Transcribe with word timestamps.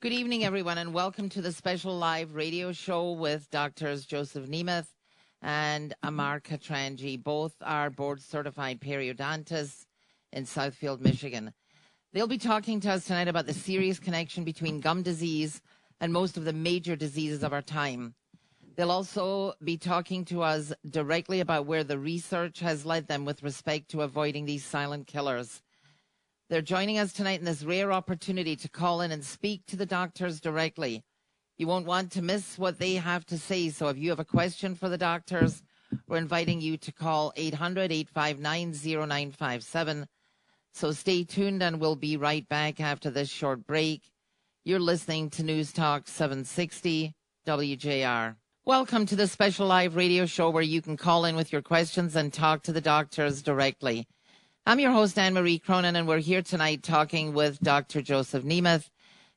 Good 0.00 0.12
evening, 0.12 0.44
everyone, 0.44 0.78
and 0.78 0.94
welcome 0.94 1.28
to 1.30 1.42
the 1.42 1.50
special 1.50 1.98
live 1.98 2.36
radio 2.36 2.70
show 2.70 3.10
with 3.10 3.50
doctors 3.50 4.06
Joseph 4.06 4.48
Nemeth 4.48 4.86
and 5.42 5.92
Amar 6.04 6.38
Katranji. 6.38 7.20
Both 7.20 7.56
are 7.62 7.90
board 7.90 8.22
certified 8.22 8.80
periodontists 8.80 9.86
in 10.32 10.44
Southfield, 10.44 11.00
Michigan. 11.00 11.52
They'll 12.12 12.28
be 12.28 12.38
talking 12.38 12.78
to 12.78 12.92
us 12.92 13.06
tonight 13.06 13.26
about 13.26 13.46
the 13.46 13.52
serious 13.52 13.98
connection 13.98 14.44
between 14.44 14.78
gum 14.78 15.02
disease 15.02 15.60
and 16.00 16.12
most 16.12 16.36
of 16.36 16.44
the 16.44 16.52
major 16.52 16.94
diseases 16.94 17.42
of 17.42 17.52
our 17.52 17.60
time. 17.60 18.14
They'll 18.76 18.92
also 18.92 19.54
be 19.64 19.78
talking 19.78 20.24
to 20.26 20.42
us 20.42 20.72
directly 20.88 21.40
about 21.40 21.66
where 21.66 21.82
the 21.82 21.98
research 21.98 22.60
has 22.60 22.86
led 22.86 23.08
them 23.08 23.24
with 23.24 23.42
respect 23.42 23.90
to 23.90 24.02
avoiding 24.02 24.46
these 24.46 24.64
silent 24.64 25.08
killers. 25.08 25.60
They're 26.50 26.62
joining 26.62 26.96
us 26.96 27.12
tonight 27.12 27.40
in 27.40 27.44
this 27.44 27.62
rare 27.62 27.92
opportunity 27.92 28.56
to 28.56 28.70
call 28.70 29.02
in 29.02 29.12
and 29.12 29.22
speak 29.22 29.66
to 29.66 29.76
the 29.76 29.84
doctors 29.84 30.40
directly. 30.40 31.04
You 31.58 31.66
won't 31.66 31.84
want 31.84 32.10
to 32.12 32.22
miss 32.22 32.56
what 32.56 32.78
they 32.78 32.94
have 32.94 33.26
to 33.26 33.36
say. 33.36 33.68
So 33.68 33.88
if 33.88 33.98
you 33.98 34.08
have 34.08 34.18
a 34.18 34.24
question 34.24 34.74
for 34.74 34.88
the 34.88 34.96
doctors, 34.96 35.62
we're 36.06 36.16
inviting 36.16 36.62
you 36.62 36.78
to 36.78 36.90
call 36.90 37.34
800 37.36 37.92
859 37.92 38.72
0957. 38.72 40.06
So 40.72 40.92
stay 40.92 41.22
tuned 41.22 41.62
and 41.62 41.82
we'll 41.82 41.96
be 41.96 42.16
right 42.16 42.48
back 42.48 42.80
after 42.80 43.10
this 43.10 43.28
short 43.28 43.66
break. 43.66 44.10
You're 44.64 44.80
listening 44.80 45.28
to 45.30 45.42
News 45.42 45.70
Talk 45.70 46.08
760 46.08 47.12
WJR. 47.46 48.36
Welcome 48.64 49.04
to 49.04 49.16
the 49.16 49.26
special 49.26 49.66
live 49.66 49.96
radio 49.96 50.24
show 50.24 50.48
where 50.48 50.62
you 50.62 50.80
can 50.80 50.96
call 50.96 51.26
in 51.26 51.36
with 51.36 51.52
your 51.52 51.62
questions 51.62 52.16
and 52.16 52.32
talk 52.32 52.62
to 52.62 52.72
the 52.72 52.80
doctors 52.80 53.42
directly. 53.42 54.06
I'm 54.68 54.80
your 54.80 54.92
host, 54.92 55.18
Anne 55.18 55.32
Marie 55.32 55.58
Cronin, 55.58 55.96
and 55.96 56.06
we're 56.06 56.18
here 56.18 56.42
tonight 56.42 56.82
talking 56.82 57.32
with 57.32 57.58
Dr. 57.60 58.02
Joseph 58.02 58.44
Nemeth 58.44 58.90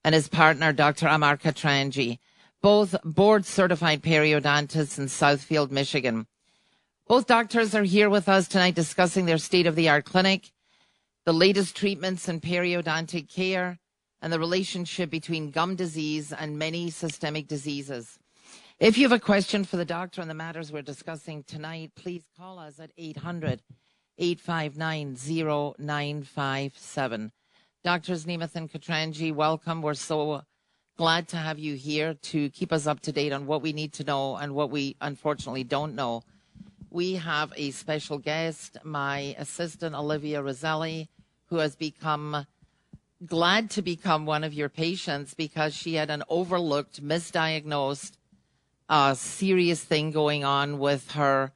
and 0.04 0.14
his 0.14 0.28
partner, 0.28 0.74
Dr. 0.74 1.08
Amar 1.08 1.38
Katranji, 1.38 2.20
both 2.62 2.98
board 3.06 3.46
certified 3.46 4.02
periodontists 4.02 5.00
in 5.00 5.06
Southfield, 5.06 5.72
Michigan. 5.72 6.28
Both 7.08 7.28
doctors 7.28 7.74
are 7.74 7.86
here 7.86 8.10
with 8.10 8.28
us 8.28 8.50
tonight 8.50 8.76
discussing 8.76 9.26
their 9.26 9.38
state 9.38 9.68
of 9.68 9.78
the 9.78 9.88
art 9.88 10.04
clinic, 10.04 10.52
the 11.24 11.32
latest 11.32 11.78
treatments 11.78 12.28
in 12.28 12.42
periodontic 12.42 13.34
care, 13.34 13.80
and 14.22 14.34
the 14.34 14.40
relationship 14.40 15.10
between 15.10 15.50
gum 15.50 15.78
disease 15.78 16.34
and 16.34 16.60
many 16.60 16.90
systemic 16.90 17.48
diseases. 17.48 18.20
If 18.82 18.98
you 18.98 19.06
have 19.06 19.18
a 19.18 19.24
question 19.24 19.64
for 19.64 19.78
the 19.78 19.86
doctor 19.86 20.22
on 20.22 20.28
the 20.28 20.34
matters 20.34 20.74
we're 20.74 20.82
discussing 20.82 21.44
tonight, 21.44 21.94
please 21.96 22.24
call 22.38 22.60
us 22.60 22.82
at 22.82 22.92
800 22.98 23.62
859 24.22 25.18
0957. 25.80 27.32
Doctors 27.84 28.26
Nemeth 28.26 28.56
and 28.56 28.72
Katranji, 28.72 29.34
welcome. 29.34 29.82
We're 29.82 29.96
so 29.96 30.44
glad 30.96 31.28
to 31.30 31.38
have 31.38 31.58
you 31.58 31.74
here 31.74 32.14
to 32.14 32.52
keep 32.52 32.72
us 32.72 32.86
up 32.86 33.00
to 33.00 33.12
date 33.12 33.34
on 33.34 33.48
what 33.48 33.64
we 33.64 33.74
need 33.74 33.94
to 33.94 34.04
know 34.04 34.36
and 34.36 34.54
what 34.54 34.70
we 34.70 34.96
unfortunately 35.02 35.64
don't 35.64 35.96
know. 35.96 36.22
We 36.92 37.16
have 37.16 37.52
a 37.56 37.72
special 37.72 38.20
guest, 38.20 38.78
my 38.84 39.36
assistant 39.40 39.96
Olivia 39.96 40.44
Roselli, 40.44 41.10
who 41.48 41.56
has 41.56 41.76
become 41.76 42.46
glad 43.26 43.72
to 43.72 43.82
become 43.82 44.28
one 44.28 44.44
of 44.44 44.54
your 44.54 44.70
patients 44.70 45.34
because 45.34 45.74
she 45.74 45.96
had 45.96 46.12
an 46.12 46.22
overlooked, 46.30 47.04
misdiagnosed, 47.04 48.12
uh, 48.88 49.16
serious 49.16 49.84
thing 49.84 50.12
going 50.12 50.44
on 50.44 50.78
with 50.78 51.14
her 51.14 51.54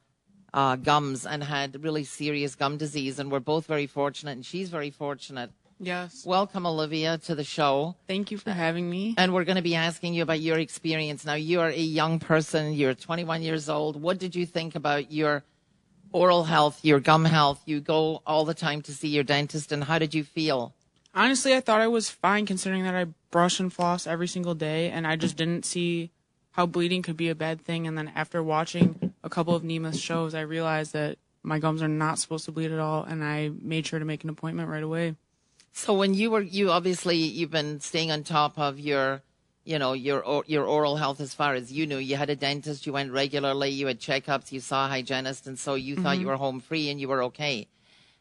uh, 0.56 0.74
gums 0.74 1.26
and 1.26 1.44
had 1.44 1.84
really 1.84 2.02
serious 2.02 2.54
gum 2.54 2.78
disease. 2.78 3.18
And 3.18 3.30
we're 3.30 3.40
both 3.40 3.66
very 3.66 3.86
fortunate, 3.86 4.32
and 4.32 4.44
she's 4.44 4.70
very 4.70 4.90
fortunate. 4.90 5.50
Yes. 5.78 6.24
Welcome, 6.24 6.66
Olivia, 6.66 7.18
to 7.18 7.34
the 7.34 7.44
show. 7.44 7.96
Thank 8.08 8.30
you 8.30 8.38
for 8.38 8.50
having 8.50 8.88
me. 8.88 9.14
And 9.18 9.34
we're 9.34 9.44
going 9.44 9.56
to 9.56 9.62
be 9.62 9.74
asking 9.74 10.14
you 10.14 10.22
about 10.22 10.40
your 10.40 10.58
experience. 10.58 11.26
Now, 11.26 11.34
you 11.34 11.60
are 11.60 11.68
a 11.68 11.76
young 11.76 12.18
person, 12.18 12.72
you're 12.72 12.94
21 12.94 13.42
years 13.42 13.68
old. 13.68 14.00
What 14.00 14.18
did 14.18 14.34
you 14.34 14.46
think 14.46 14.74
about 14.74 15.12
your 15.12 15.44
oral 16.12 16.44
health, 16.44 16.82
your 16.82 16.98
gum 16.98 17.26
health? 17.26 17.60
You 17.66 17.80
go 17.80 18.22
all 18.26 18.46
the 18.46 18.54
time 18.54 18.80
to 18.82 18.94
see 18.94 19.08
your 19.08 19.24
dentist, 19.24 19.70
and 19.70 19.84
how 19.84 19.98
did 19.98 20.14
you 20.14 20.24
feel? 20.24 20.74
Honestly, 21.14 21.54
I 21.54 21.60
thought 21.60 21.82
I 21.82 21.88
was 21.88 22.08
fine 22.08 22.46
considering 22.46 22.84
that 22.84 22.94
I 22.94 23.04
brush 23.30 23.60
and 23.60 23.70
floss 23.70 24.06
every 24.06 24.28
single 24.28 24.54
day, 24.54 24.90
and 24.90 25.06
I 25.06 25.16
just 25.16 25.36
didn't 25.42 25.66
see 25.66 26.10
how 26.52 26.64
bleeding 26.64 27.02
could 27.02 27.18
be 27.18 27.28
a 27.28 27.34
bad 27.34 27.60
thing. 27.60 27.86
And 27.86 27.98
then 27.98 28.10
after 28.14 28.42
watching 28.42 29.05
a 29.26 29.28
couple 29.28 29.56
of 29.56 29.64
Nemeth's 29.64 29.98
shows, 29.98 30.34
I 30.34 30.42
realized 30.42 30.92
that 30.92 31.18
my 31.42 31.58
gums 31.58 31.82
are 31.82 31.88
not 31.88 32.20
supposed 32.20 32.44
to 32.44 32.52
bleed 32.52 32.70
at 32.70 32.78
all, 32.78 33.02
and 33.02 33.24
I 33.24 33.50
made 33.60 33.84
sure 33.86 33.98
to 33.98 34.04
make 34.04 34.22
an 34.22 34.30
appointment 34.30 34.68
right 34.68 34.84
away. 34.84 35.16
So 35.72 35.94
when 35.94 36.14
you 36.14 36.30
were, 36.30 36.40
you 36.40 36.70
obviously 36.70 37.16
you've 37.16 37.50
been 37.50 37.80
staying 37.80 38.12
on 38.12 38.22
top 38.22 38.56
of 38.56 38.78
your, 38.78 39.22
you 39.64 39.78
know, 39.80 39.94
your 39.94 40.44
your 40.46 40.64
oral 40.64 40.96
health 40.96 41.20
as 41.20 41.34
far 41.34 41.54
as 41.54 41.72
you 41.72 41.86
knew. 41.86 41.98
You 41.98 42.16
had 42.16 42.30
a 42.30 42.36
dentist, 42.36 42.86
you 42.86 42.92
went 42.92 43.12
regularly, 43.12 43.70
you 43.70 43.88
had 43.88 43.98
checkups, 43.98 44.52
you 44.52 44.60
saw 44.60 44.86
a 44.86 44.88
hygienist, 44.88 45.46
and 45.48 45.58
so 45.58 45.74
you 45.74 45.94
mm-hmm. 45.94 46.04
thought 46.04 46.18
you 46.18 46.28
were 46.28 46.36
home 46.36 46.60
free 46.60 46.88
and 46.88 47.00
you 47.00 47.08
were 47.08 47.24
okay. 47.24 47.66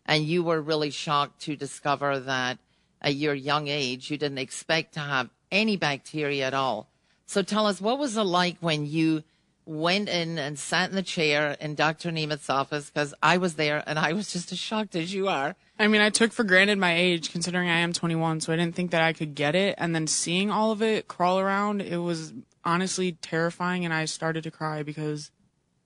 And 0.07 0.23
you 0.23 0.43
were 0.43 0.61
really 0.61 0.89
shocked 0.89 1.41
to 1.43 1.55
discover 1.55 2.19
that 2.19 2.57
at 2.99 3.15
your 3.15 3.35
young 3.35 3.67
age 3.67 4.09
you 4.09 4.17
didn't 4.17 4.39
expect 4.39 4.95
to 4.95 4.99
have 4.99 5.29
any 5.51 5.77
bacteria 5.77 6.47
at 6.47 6.53
all. 6.55 6.89
So 7.27 7.41
tell 7.41 7.67
us, 7.67 7.79
what 7.79 7.99
was 7.99 8.17
it 8.17 8.23
like 8.23 8.57
when 8.59 8.85
you 8.85 9.23
went 9.65 10.09
in 10.09 10.37
and 10.37 10.57
sat 10.57 10.89
in 10.89 10.95
the 10.95 11.03
chair 11.03 11.57
in 11.59 11.75
Dr. 11.75 12.11
Nemeth's 12.11 12.49
office? 12.49 12.89
Because 12.89 13.13
I 13.21 13.37
was 13.37 13.55
there 13.55 13.83
and 13.85 13.97
I 13.97 14.13
was 14.13 14.31
just 14.31 14.51
as 14.51 14.59
shocked 14.59 14.95
as 14.95 15.13
you 15.13 15.27
are. 15.27 15.55
I 15.77 15.87
mean, 15.87 16.01
I 16.01 16.09
took 16.09 16.31
for 16.31 16.43
granted 16.43 16.77
my 16.77 16.95
age 16.95 17.31
considering 17.31 17.69
I 17.69 17.79
am 17.79 17.91
21, 17.91 18.41
so 18.41 18.53
I 18.53 18.55
didn't 18.55 18.75
think 18.75 18.91
that 18.91 19.01
I 19.01 19.13
could 19.13 19.35
get 19.35 19.55
it. 19.55 19.75
And 19.77 19.93
then 19.93 20.07
seeing 20.07 20.51
all 20.51 20.71
of 20.71 20.81
it 20.81 21.07
crawl 21.07 21.39
around, 21.39 21.81
it 21.81 21.97
was 21.97 22.33
honestly 22.63 23.13
terrifying, 23.13 23.85
and 23.85 23.93
I 23.93 24.05
started 24.05 24.43
to 24.43 24.51
cry 24.51 24.83
because 24.83 25.31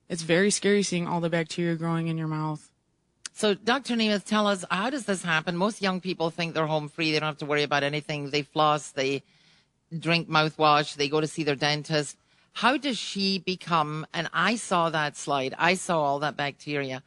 it's 0.08 0.22
very 0.22 0.50
scary 0.50 0.82
seeing 0.82 1.06
all 1.06 1.20
the 1.20 1.30
bacteria 1.30 1.74
growing 1.76 2.08
in 2.08 2.18
your 2.18 2.28
mouth. 2.28 2.70
So, 3.32 3.54
Dr. 3.54 3.94
Nemeth, 3.94 4.24
tell 4.24 4.46
us, 4.46 4.64
how 4.70 4.90
does 4.90 5.06
this 5.06 5.22
happen? 5.22 5.56
Most 5.56 5.80
young 5.80 6.00
people 6.00 6.30
think 6.30 6.52
they're 6.52 6.66
home 6.66 6.88
free. 6.88 7.12
They 7.12 7.20
don't 7.20 7.28
have 7.28 7.38
to 7.38 7.46
worry 7.46 7.62
about 7.62 7.82
anything. 7.82 8.30
They 8.30 8.42
floss, 8.42 8.90
they 8.90 9.22
drink 9.96 10.28
mouthwash, 10.28 10.96
they 10.96 11.08
go 11.08 11.20
to 11.20 11.26
see 11.26 11.42
their 11.42 11.56
dentist. 11.56 12.16
How 12.54 12.76
does 12.76 12.98
she 12.98 13.38
become, 13.38 14.06
and 14.12 14.28
I 14.32 14.56
saw 14.56 14.90
that 14.90 15.16
slide, 15.16 15.54
I 15.58 15.74
saw 15.74 16.02
all 16.02 16.18
that 16.20 16.36
bacteria. 16.36 17.02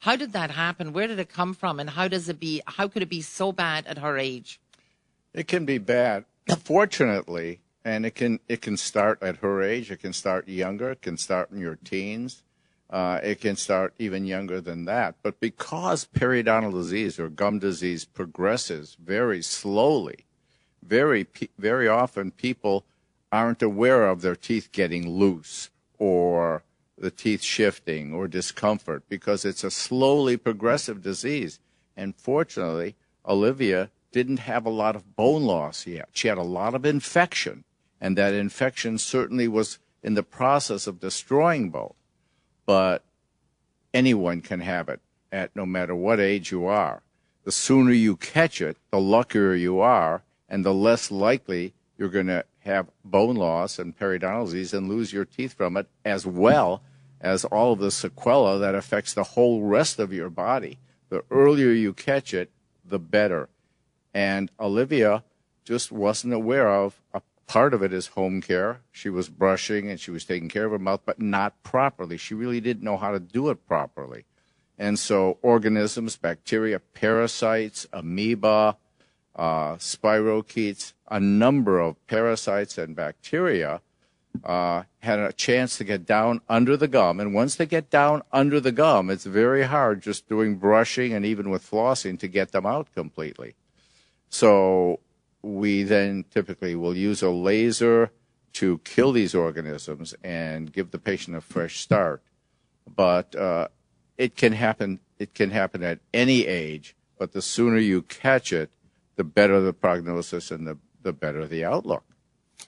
How 0.00 0.16
did 0.16 0.32
that 0.32 0.50
happen? 0.50 0.92
Where 0.92 1.06
did 1.06 1.18
it 1.18 1.28
come 1.28 1.54
from? 1.54 1.80
And 1.80 1.90
how 1.90 2.08
does 2.08 2.28
it 2.28 2.38
be, 2.38 2.62
how 2.66 2.88
could 2.88 3.02
it 3.02 3.08
be 3.08 3.22
so 3.22 3.52
bad 3.52 3.86
at 3.86 3.98
her 3.98 4.18
age? 4.18 4.60
It 5.32 5.48
can 5.48 5.64
be 5.64 5.78
bad. 5.78 6.24
Fortunately, 6.64 7.60
and 7.84 8.04
it 8.04 8.14
can 8.14 8.40
it 8.48 8.60
can 8.60 8.76
start 8.76 9.22
at 9.22 9.36
her 9.36 9.62
age. 9.62 9.90
It 9.90 10.00
can 10.00 10.12
start 10.12 10.48
younger. 10.48 10.90
It 10.90 11.02
can 11.02 11.16
start 11.16 11.50
in 11.50 11.58
your 11.58 11.76
teens. 11.76 12.42
Uh, 12.90 13.20
it 13.22 13.40
can 13.40 13.56
start 13.56 13.94
even 13.98 14.24
younger 14.24 14.60
than 14.60 14.86
that. 14.86 15.14
But 15.22 15.40
because 15.40 16.06
periodontal 16.06 16.72
disease 16.72 17.18
or 17.18 17.28
gum 17.28 17.58
disease 17.58 18.04
progresses 18.04 18.96
very 19.02 19.42
slowly, 19.42 20.26
very 20.82 21.26
very 21.58 21.88
often 21.88 22.30
people 22.30 22.84
aren't 23.30 23.62
aware 23.62 24.08
of 24.08 24.22
their 24.22 24.36
teeth 24.36 24.70
getting 24.72 25.08
loose 25.08 25.70
or 25.98 26.62
the 26.96 27.10
teeth 27.10 27.42
shifting 27.42 28.12
or 28.12 28.26
discomfort 28.28 29.04
because 29.08 29.44
it's 29.44 29.64
a 29.64 29.70
slowly 29.70 30.36
progressive 30.36 31.02
disease. 31.02 31.60
And 31.96 32.16
fortunately, 32.16 32.96
Olivia 33.26 33.90
didn't 34.12 34.38
have 34.40 34.64
a 34.64 34.70
lot 34.70 34.96
of 34.96 35.16
bone 35.16 35.42
loss 35.42 35.86
yet. 35.86 36.08
She 36.12 36.28
had 36.28 36.38
a 36.38 36.42
lot 36.42 36.74
of 36.74 36.86
infection, 36.86 37.64
and 38.00 38.16
that 38.16 38.34
infection 38.34 38.98
certainly 38.98 39.48
was 39.48 39.78
in 40.02 40.14
the 40.14 40.22
process 40.22 40.86
of 40.86 41.00
destroying 41.00 41.70
bone. 41.70 41.94
But 42.64 43.04
anyone 43.92 44.40
can 44.40 44.60
have 44.60 44.88
it 44.88 45.00
at 45.30 45.54
no 45.54 45.66
matter 45.66 45.94
what 45.94 46.20
age 46.20 46.50
you 46.50 46.66
are. 46.66 47.02
The 47.44 47.52
sooner 47.52 47.92
you 47.92 48.16
catch 48.16 48.60
it, 48.60 48.76
the 48.90 49.00
luckier 49.00 49.54
you 49.54 49.80
are, 49.80 50.22
and 50.48 50.64
the 50.64 50.74
less 50.74 51.10
likely 51.10 51.74
you're 51.96 52.08
going 52.08 52.26
to 52.26 52.44
have 52.68 52.88
bone 53.04 53.36
loss 53.36 53.78
and 53.78 53.98
periodontal 53.98 54.46
disease 54.46 54.72
and 54.72 54.88
lose 54.88 55.12
your 55.12 55.24
teeth 55.24 55.54
from 55.54 55.76
it, 55.76 55.88
as 56.04 56.26
well 56.26 56.82
as 57.20 57.44
all 57.46 57.72
of 57.72 57.80
the 57.80 57.88
sequela 57.88 58.60
that 58.60 58.74
affects 58.74 59.12
the 59.12 59.24
whole 59.24 59.62
rest 59.62 59.98
of 59.98 60.12
your 60.12 60.30
body. 60.30 60.78
The 61.08 61.24
earlier 61.30 61.70
you 61.70 61.92
catch 61.92 62.32
it, 62.32 62.50
the 62.84 62.98
better. 62.98 63.48
And 64.14 64.50
Olivia 64.60 65.24
just 65.64 65.90
wasn't 65.90 66.34
aware 66.34 66.68
of 66.68 67.00
a 67.12 67.22
part 67.46 67.74
of 67.74 67.82
it 67.82 67.92
is 67.92 68.08
home 68.08 68.40
care. 68.40 68.82
She 68.92 69.08
was 69.08 69.28
brushing 69.28 69.90
and 69.90 69.98
she 69.98 70.10
was 70.10 70.24
taking 70.24 70.48
care 70.48 70.66
of 70.66 70.72
her 70.72 70.78
mouth, 70.78 71.00
but 71.04 71.20
not 71.20 71.62
properly. 71.62 72.16
She 72.16 72.34
really 72.34 72.60
didn't 72.60 72.84
know 72.84 72.96
how 72.96 73.10
to 73.10 73.18
do 73.18 73.48
it 73.48 73.66
properly. 73.66 74.24
And 74.78 74.98
so 74.98 75.38
organisms, 75.42 76.16
bacteria, 76.16 76.78
parasites, 76.78 77.86
amoeba, 77.92 78.76
uh, 79.38 79.76
spirochetes, 79.76 80.92
a 81.08 81.20
number 81.20 81.78
of 81.78 82.04
parasites 82.06 82.76
and 82.76 82.94
bacteria 82.96 83.80
uh, 84.44 84.82
had 85.00 85.18
a 85.18 85.32
chance 85.32 85.78
to 85.78 85.84
get 85.84 86.04
down 86.04 86.40
under 86.48 86.76
the 86.76 86.88
gum. 86.88 87.20
And 87.20 87.32
once 87.32 87.54
they 87.54 87.66
get 87.66 87.90
down 87.90 88.22
under 88.32 88.60
the 88.60 88.72
gum, 88.72 89.10
it's 89.10 89.24
very 89.24 89.62
hard 89.64 90.02
just 90.02 90.28
doing 90.28 90.56
brushing 90.56 91.12
and 91.12 91.24
even 91.24 91.50
with 91.50 91.68
flossing 91.68 92.18
to 92.18 92.28
get 92.28 92.52
them 92.52 92.66
out 92.66 92.92
completely. 92.94 93.54
So 94.28 95.00
we 95.42 95.82
then 95.84 96.24
typically 96.30 96.74
will 96.74 96.96
use 96.96 97.22
a 97.22 97.30
laser 97.30 98.10
to 98.54 98.78
kill 98.78 99.12
these 99.12 99.34
organisms 99.34 100.14
and 100.22 100.72
give 100.72 100.90
the 100.90 100.98
patient 100.98 101.36
a 101.36 101.40
fresh 101.40 101.78
start. 101.78 102.22
But 102.86 103.34
uh, 103.36 103.68
it 104.16 104.34
can 104.34 104.52
happen. 104.52 105.00
It 105.18 105.34
can 105.34 105.50
happen 105.50 105.82
at 105.82 106.00
any 106.12 106.46
age. 106.46 106.96
But 107.18 107.32
the 107.32 107.42
sooner 107.42 107.78
you 107.78 108.02
catch 108.02 108.52
it, 108.52 108.70
the 109.18 109.24
better 109.24 109.60
the 109.60 109.72
prognosis 109.72 110.50
and 110.50 110.66
the, 110.66 110.78
the 111.02 111.12
better 111.12 111.46
the 111.46 111.64
outlook. 111.64 112.04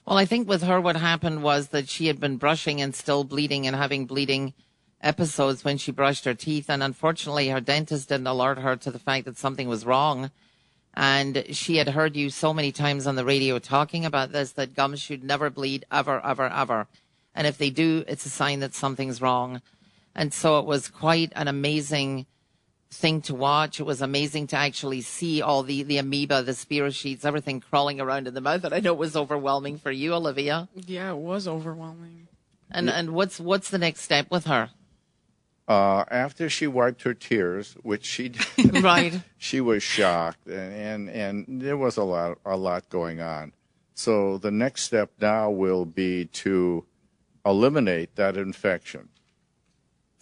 Well, 0.05 0.17
I 0.17 0.25
think 0.25 0.47
with 0.47 0.63
her, 0.63 0.81
what 0.81 0.97
happened 0.97 1.41
was 1.41 1.69
that 1.69 1.87
she 1.87 2.07
had 2.07 2.19
been 2.19 2.37
brushing 2.37 2.81
and 2.81 2.93
still 2.93 3.23
bleeding 3.23 3.65
and 3.65 3.75
having 3.75 4.05
bleeding 4.05 4.53
episodes 5.01 5.63
when 5.63 5.77
she 5.77 5.91
brushed 5.91 6.25
her 6.25 6.33
teeth. 6.33 6.69
And 6.69 6.83
unfortunately, 6.83 7.49
her 7.49 7.61
dentist 7.61 8.09
didn't 8.09 8.27
alert 8.27 8.59
her 8.59 8.75
to 8.75 8.91
the 8.91 8.99
fact 8.99 9.25
that 9.25 9.37
something 9.37 9.69
was 9.69 9.85
wrong. 9.85 10.29
And 10.93 11.45
she 11.51 11.77
had 11.77 11.89
heard 11.89 12.17
you 12.17 12.29
so 12.29 12.53
many 12.53 12.73
times 12.73 13.07
on 13.07 13.15
the 13.15 13.23
radio 13.23 13.57
talking 13.57 14.05
about 14.05 14.33
this 14.33 14.51
that 14.53 14.75
gums 14.75 14.99
should 14.99 15.23
never 15.23 15.49
bleed 15.49 15.85
ever, 15.89 16.23
ever, 16.25 16.47
ever. 16.47 16.87
And 17.33 17.47
if 17.47 17.57
they 17.57 17.69
do, 17.69 18.03
it's 18.09 18.25
a 18.25 18.29
sign 18.29 18.59
that 18.59 18.73
something's 18.73 19.21
wrong. 19.21 19.61
And 20.13 20.33
so 20.33 20.59
it 20.59 20.65
was 20.65 20.89
quite 20.89 21.31
an 21.33 21.47
amazing 21.47 22.25
thing 22.91 23.21
to 23.21 23.33
watch. 23.33 23.79
It 23.79 23.83
was 23.83 24.01
amazing 24.01 24.47
to 24.47 24.57
actually 24.57 25.01
see 25.01 25.41
all 25.41 25.63
the, 25.63 25.83
the 25.83 25.97
amoeba, 25.97 26.43
the 26.43 26.51
spirochetes, 26.51 27.25
everything 27.25 27.61
crawling 27.61 27.99
around 28.01 28.27
in 28.27 28.33
the 28.33 28.41
mouth. 28.41 28.63
And 28.65 28.73
I 28.73 28.79
know 28.81 28.91
it 28.91 28.97
was 28.99 29.15
overwhelming 29.15 29.77
for 29.77 29.91
you, 29.91 30.13
Olivia. 30.13 30.67
Yeah, 30.75 31.11
it 31.11 31.17
was 31.17 31.47
overwhelming. 31.47 32.27
And 32.69 32.89
and 32.89 33.11
what's 33.11 33.39
what's 33.39 33.69
the 33.69 33.77
next 33.77 34.01
step 34.01 34.31
with 34.31 34.45
her? 34.45 34.69
Uh, 35.67 36.03
after 36.09 36.49
she 36.49 36.67
wiped 36.67 37.03
her 37.03 37.13
tears, 37.13 37.75
which 37.83 38.05
she 38.05 38.29
did, 38.29 38.83
Right. 38.83 39.21
she 39.37 39.61
was 39.61 39.83
shocked, 39.83 40.47
and, 40.47 40.73
and 40.73 41.09
and 41.09 41.61
there 41.61 41.77
was 41.77 41.97
a 41.97 42.03
lot 42.03 42.37
a 42.45 42.55
lot 42.57 42.89
going 42.89 43.19
on. 43.21 43.53
So 43.93 44.37
the 44.37 44.51
next 44.51 44.83
step 44.83 45.11
now 45.19 45.49
will 45.49 45.85
be 45.85 46.25
to 46.25 46.85
eliminate 47.45 48.15
that 48.15 48.37
infection, 48.37 49.09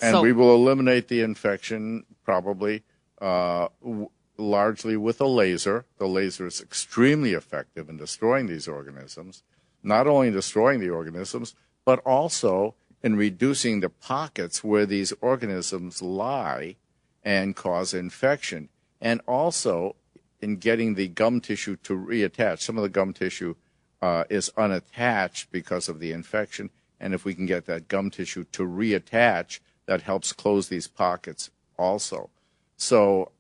and 0.02 0.14
So- 0.14 0.22
we 0.22 0.34
will 0.34 0.54
eliminate 0.56 1.08
the 1.08 1.22
infection 1.22 2.06
probably 2.24 2.84
uh, 3.22 3.68
w- 3.82 4.10
largely 4.38 4.96
with 4.96 5.20
a 5.20 5.26
laser. 5.28 5.86
The 5.98 6.08
laser 6.08 6.48
is 6.48 6.62
extremely 6.62 7.34
effective 7.34 7.90
in 7.90 7.98
destroying 7.98 8.48
these 8.48 8.68
organisms, 8.68 9.44
not 9.84 10.08
only 10.08 10.32
destroying 10.32 10.80
the 10.80 10.90
organisms, 10.90 11.54
but 11.86 12.00
also 12.06 12.76
in 13.04 13.16
reducing 13.16 13.80
the 13.82 13.90
pockets 13.90 14.64
where 14.64 14.86
these 14.86 15.14
organisms 15.22 16.02
lie 16.02 16.76
and 17.24 17.56
cause 17.56 17.94
infection, 17.94 18.70
and 19.02 19.20
also 19.28 19.96
in 20.42 20.56
getting 20.56 20.96
the 20.96 21.08
gum 21.10 21.42
tissue 21.42 21.76
to 21.78 21.94
reattach. 21.94 22.60
Some 22.62 22.78
of 22.78 22.84
the 22.84 22.90
gum 22.90 23.12
tissue 23.12 23.56
uh, 24.02 24.24
is 24.30 24.50
unattached 24.58 25.52
because 25.52 25.90
of 25.90 26.00
the 26.00 26.14
infection, 26.14 26.70
and 27.00 27.14
if 27.14 27.26
we 27.26 27.34
can 27.34 27.46
get 27.46 27.66
that 27.66 27.90
gum 27.90 28.10
tissue 28.10 28.46
to 28.54 28.64
reattach, 28.64 29.60
that 29.90 30.04
helps 30.04 30.34
close 30.34 30.70
these 30.70 30.88
pockets 30.88 31.50
also. 31.76 32.30
So 32.78 33.32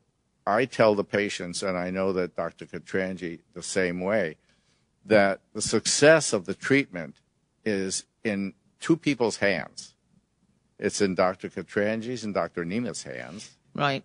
I 0.48 0.66
tell 0.66 0.96
the 0.96 1.04
patients, 1.04 1.62
and 1.62 1.78
I 1.78 1.92
know 1.92 2.12
that 2.14 2.36
Dr. 2.36 2.66
Katranji 2.66 3.42
the 3.54 3.62
same 3.62 4.02
way, 4.02 4.36
that 5.06 5.42
the 5.54 5.62
success 5.62 6.34
of 6.34 6.48
the 6.48 6.56
treatment 6.56 7.18
is 7.64 8.06
in 8.24 8.56
two 8.80 8.98
people's 8.98 9.38
hands. 9.38 9.94
It's 10.80 11.02
in 11.02 11.14
Dr. 11.14 11.50
Katranji's 11.50 12.24
and 12.24 12.34
Dr. 12.34 12.66
Nemeth's 12.66 13.04
hands, 13.04 13.52
Right. 13.76 14.04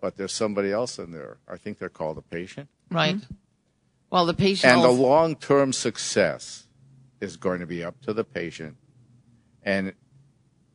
but 0.00 0.16
there's 0.16 0.32
somebody 0.32 0.72
else 0.72 0.98
in 0.98 1.12
there. 1.12 1.36
I 1.46 1.56
think 1.56 1.78
they're 1.78 1.88
called 1.88 2.18
a 2.18 2.22
patient. 2.22 2.68
Right. 2.90 3.14
Mm-hmm. 3.14 3.34
Well, 4.10 4.26
the 4.26 4.34
patient. 4.34 4.72
And 4.72 4.82
the 4.82 4.90
long 4.90 5.36
term 5.36 5.72
success 5.72 6.66
is 7.20 7.36
going 7.36 7.60
to 7.60 7.66
be 7.66 7.84
up 7.84 8.00
to 8.00 8.12
the 8.12 8.24
patient. 8.24 8.76
And 9.62 9.92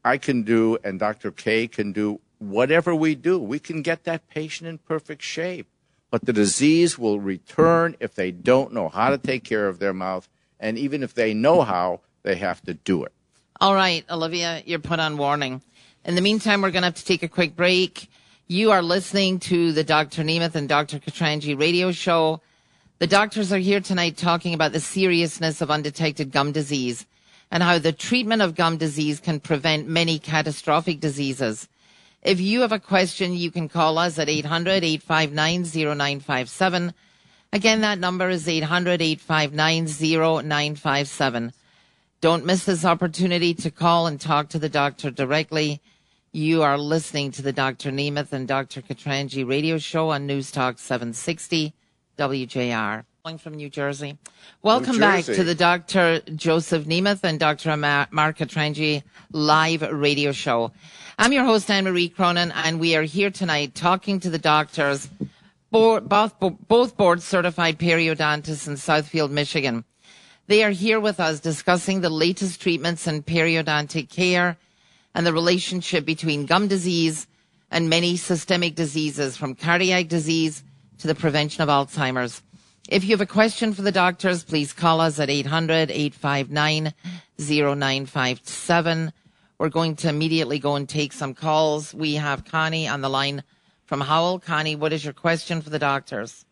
I 0.09 0.17
can 0.17 0.41
do, 0.41 0.75
and 0.83 0.99
Dr. 0.99 1.29
K 1.31 1.67
can 1.67 1.91
do 1.91 2.19
whatever 2.39 2.95
we 2.95 3.13
do. 3.13 3.37
We 3.37 3.59
can 3.59 3.83
get 3.83 4.05
that 4.05 4.27
patient 4.27 4.67
in 4.67 4.79
perfect 4.79 5.21
shape. 5.21 5.67
But 6.09 6.25
the 6.25 6.33
disease 6.33 6.97
will 6.97 7.19
return 7.19 7.95
if 7.99 8.15
they 8.15 8.31
don't 8.31 8.73
know 8.73 8.89
how 8.89 9.11
to 9.11 9.19
take 9.19 9.43
care 9.43 9.67
of 9.67 9.77
their 9.77 9.93
mouth. 9.93 10.27
And 10.59 10.79
even 10.79 11.03
if 11.03 11.13
they 11.13 11.35
know 11.35 11.61
how, 11.61 12.01
they 12.23 12.37
have 12.37 12.59
to 12.63 12.73
do 12.73 13.03
it. 13.03 13.11
All 13.61 13.75
right, 13.75 14.03
Olivia, 14.09 14.63
you're 14.65 14.79
put 14.79 14.99
on 14.99 15.15
warning. 15.17 15.61
In 16.03 16.15
the 16.15 16.21
meantime, 16.21 16.63
we're 16.63 16.71
going 16.71 16.81
to 16.81 16.87
have 16.87 16.95
to 16.95 17.05
take 17.05 17.21
a 17.21 17.27
quick 17.27 17.55
break. 17.55 18.09
You 18.47 18.71
are 18.71 18.81
listening 18.81 19.39
to 19.41 19.71
the 19.73 19.83
Dr. 19.83 20.23
Nemeth 20.23 20.55
and 20.55 20.67
Dr. 20.67 20.97
Katranji 20.97 21.53
radio 21.59 21.91
show. 21.91 22.41
The 22.97 23.05
doctors 23.05 23.53
are 23.53 23.59
here 23.59 23.79
tonight 23.79 24.17
talking 24.17 24.55
about 24.55 24.71
the 24.71 24.79
seriousness 24.79 25.61
of 25.61 25.69
undetected 25.69 26.31
gum 26.31 26.51
disease 26.51 27.05
and 27.51 27.63
how 27.63 27.79
the 27.79 27.91
treatment 27.91 28.41
of 28.41 28.55
gum 28.55 28.77
disease 28.77 29.19
can 29.19 29.39
prevent 29.39 29.87
many 29.87 30.19
catastrophic 30.19 30.99
diseases. 30.99 31.67
If 32.21 32.39
you 32.39 32.61
have 32.61 32.71
a 32.71 32.79
question, 32.79 33.33
you 33.33 33.49
can 33.49 33.69
call 33.69 33.97
us 33.97 34.19
at 34.19 34.29
800 34.29 34.83
859 34.83 35.63
0957. 35.63 36.93
Again, 37.51 37.81
that 37.81 37.97
number 37.97 38.29
is 38.29 38.47
800 38.47 39.01
859 39.01 39.85
0957. 39.85 41.53
Don't 42.21 42.45
miss 42.45 42.65
this 42.65 42.83
opportunity 42.83 43.53
to 43.53 43.71
call 43.71 44.05
and 44.05 44.19
talk 44.19 44.49
to 44.49 44.59
the 44.59 44.69
doctor 44.69 45.09
directly. 45.09 45.81
You 46.31 46.61
are 46.61 46.77
listening 46.77 47.31
to 47.31 47.41
the 47.41 47.53
Dr. 47.53 47.91
Nemeth 47.91 48.33
and 48.33 48.47
Dr. 48.47 48.81
Katranji 48.81 49.47
radio 49.47 49.77
show 49.77 50.09
on 50.09 50.27
News 50.27 50.51
Talk 50.51 50.77
760 50.77 51.73
WJR. 52.17 53.05
From 53.19 53.55
New 53.55 53.69
Jersey. 53.69 54.17
Welcome 54.63 54.97
back 54.97 55.25
Jersey. 55.25 55.35
to 55.35 55.43
the 55.43 55.53
Dr. 55.53 56.21
Joseph 56.35 56.85
Nemeth 56.85 57.19
and 57.23 57.37
Dr. 57.37 57.75
Ma- 57.75 58.07
Mark 58.09 58.37
Katranji 58.37 59.03
live 59.33 59.81
radio 59.81 60.31
show. 60.31 60.71
I'm 61.17 61.33
your 61.33 61.43
host, 61.43 61.69
Anne 61.69 61.83
Marie 61.83 62.07
Cronin, 62.09 62.51
and 62.51 62.79
we 62.79 62.95
are 62.95 63.03
here 63.03 63.29
tonight 63.29 63.75
talking 63.75 64.21
to 64.21 64.29
the 64.29 64.39
doctors, 64.39 65.09
board, 65.69 66.07
both, 66.07 66.39
both 66.39 66.95
board 66.95 67.21
certified 67.21 67.77
periodontists 67.77 68.67
in 68.67 68.75
Southfield, 68.75 69.31
Michigan. 69.31 69.83
They 70.47 70.63
are 70.63 70.71
here 70.71 70.99
with 70.99 71.19
us 71.19 71.41
discussing 71.41 71.99
the 72.01 72.09
latest 72.09 72.61
treatments 72.61 73.05
in 73.05 73.21
periodontic 73.21 74.09
care 74.09 74.57
and 75.13 75.27
the 75.27 75.33
relationship 75.33 76.05
between 76.05 76.45
gum 76.47 76.67
disease 76.69 77.27
and 77.69 77.89
many 77.89 78.15
systemic 78.15 78.75
diseases 78.75 79.35
from 79.35 79.55
cardiac 79.55 80.07
disease 80.07 80.63
to 80.99 81.07
the 81.07 81.15
prevention 81.15 81.61
of 81.61 81.69
Alzheimer's. 81.69 82.41
If 82.91 83.03
you 83.03 83.11
have 83.11 83.21
a 83.21 83.27
question 83.27 83.75
for 83.75 83.83
the 83.83 83.91
doctors, 83.91 84.43
please 84.43 84.73
call 84.73 84.99
us 84.99 85.19
at 85.19 85.29
800 85.29 85.91
859 85.91 86.91
0957. 87.37 89.13
We're 89.59 89.69
going 89.69 89.95
to 89.97 90.09
immediately 90.09 90.57
go 90.57 90.75
and 90.75 90.89
take 90.89 91.13
some 91.13 91.35
calls. 91.35 91.93
We 91.93 92.15
have 92.15 92.45
Connie 92.45 92.87
on 92.87 93.01
the 93.01 93.09
line 93.09 93.43
from 93.85 94.01
Howell. 94.01 94.39
Connie, 94.39 94.75
what 94.75 94.91
is 94.91 95.03
your 95.03 95.13
question 95.13 95.61
for 95.61 95.69
the 95.69 95.77
doctors? 95.77 96.45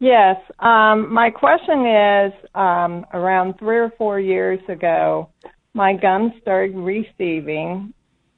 Yes. 0.00 0.36
Um, 0.58 1.10
my 1.10 1.30
question 1.30 1.86
is 1.86 2.32
um, 2.54 3.06
around 3.14 3.58
three 3.58 3.78
or 3.78 3.90
four 3.96 4.20
years 4.20 4.60
ago, 4.68 5.30
my 5.72 5.94
gums 5.94 6.32
started 6.42 6.76
receiving 6.76 7.94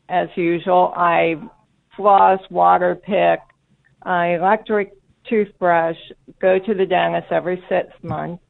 as 0.09 0.29
usual. 0.37 0.93
I 0.97 1.43
floss, 1.97 2.39
water 2.51 2.95
pick, 2.95 3.41
uh, 4.07 4.37
electric 4.39 4.93
toothbrush, 5.29 5.97
go 6.41 6.59
to 6.59 6.75
the 6.75 6.87
dentist 6.87 7.31
every 7.31 7.63
six 7.69 7.89
months. 8.03 8.43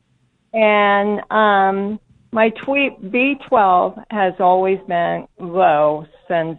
And 0.52 1.20
um, 1.30 2.00
my 2.32 2.50
tweet 2.64 3.00
B12 3.02 4.04
has 4.10 4.34
always 4.38 4.78
been 4.86 5.26
low 5.38 6.06
since 6.28 6.58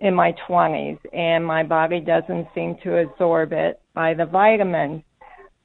in 0.00 0.14
my 0.14 0.34
20s, 0.48 0.98
and 1.12 1.44
my 1.44 1.62
body 1.62 2.00
doesn't 2.00 2.48
seem 2.54 2.76
to 2.82 2.98
absorb 2.98 3.52
it 3.52 3.80
by 3.94 4.14
the 4.14 4.26
vitamins. 4.26 5.02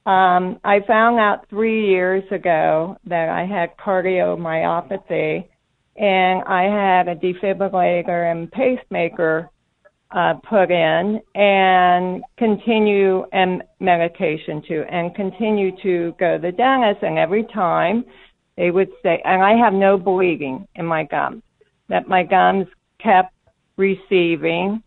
Um, 0.06 0.58
I 0.64 0.80
found 0.86 1.20
out 1.20 1.48
three 1.48 1.88
years 1.88 2.24
ago 2.32 2.96
that 3.06 3.28
I 3.28 3.44
had 3.44 3.76
cardiomyopathy 3.76 5.48
and 5.96 6.42
I 6.44 6.62
had 6.62 7.08
a 7.08 7.14
defibrillator 7.14 8.30
and 8.30 8.50
pacemaker 8.50 9.50
uh, 10.12 10.34
put 10.48 10.70
in 10.70 11.20
and 11.34 12.22
continue 12.36 13.24
and 13.32 13.62
medication 13.80 14.62
to 14.68 14.84
and 14.90 15.14
continue 15.14 15.70
to 15.82 16.14
go 16.18 16.36
to 16.36 16.42
the 16.42 16.52
dentist 16.52 17.02
and 17.02 17.18
every 17.18 17.44
time 17.44 18.04
they 18.56 18.70
would 18.70 18.90
say 19.02 19.22
and 19.24 19.42
I 19.42 19.56
have 19.56 19.72
no 19.72 19.96
bleeding 19.96 20.68
in 20.74 20.84
my 20.84 21.04
gums 21.04 21.42
that 21.88 22.08
my 22.08 22.22
gums 22.22 22.66
kept 22.98 23.34
receiving 23.76 24.82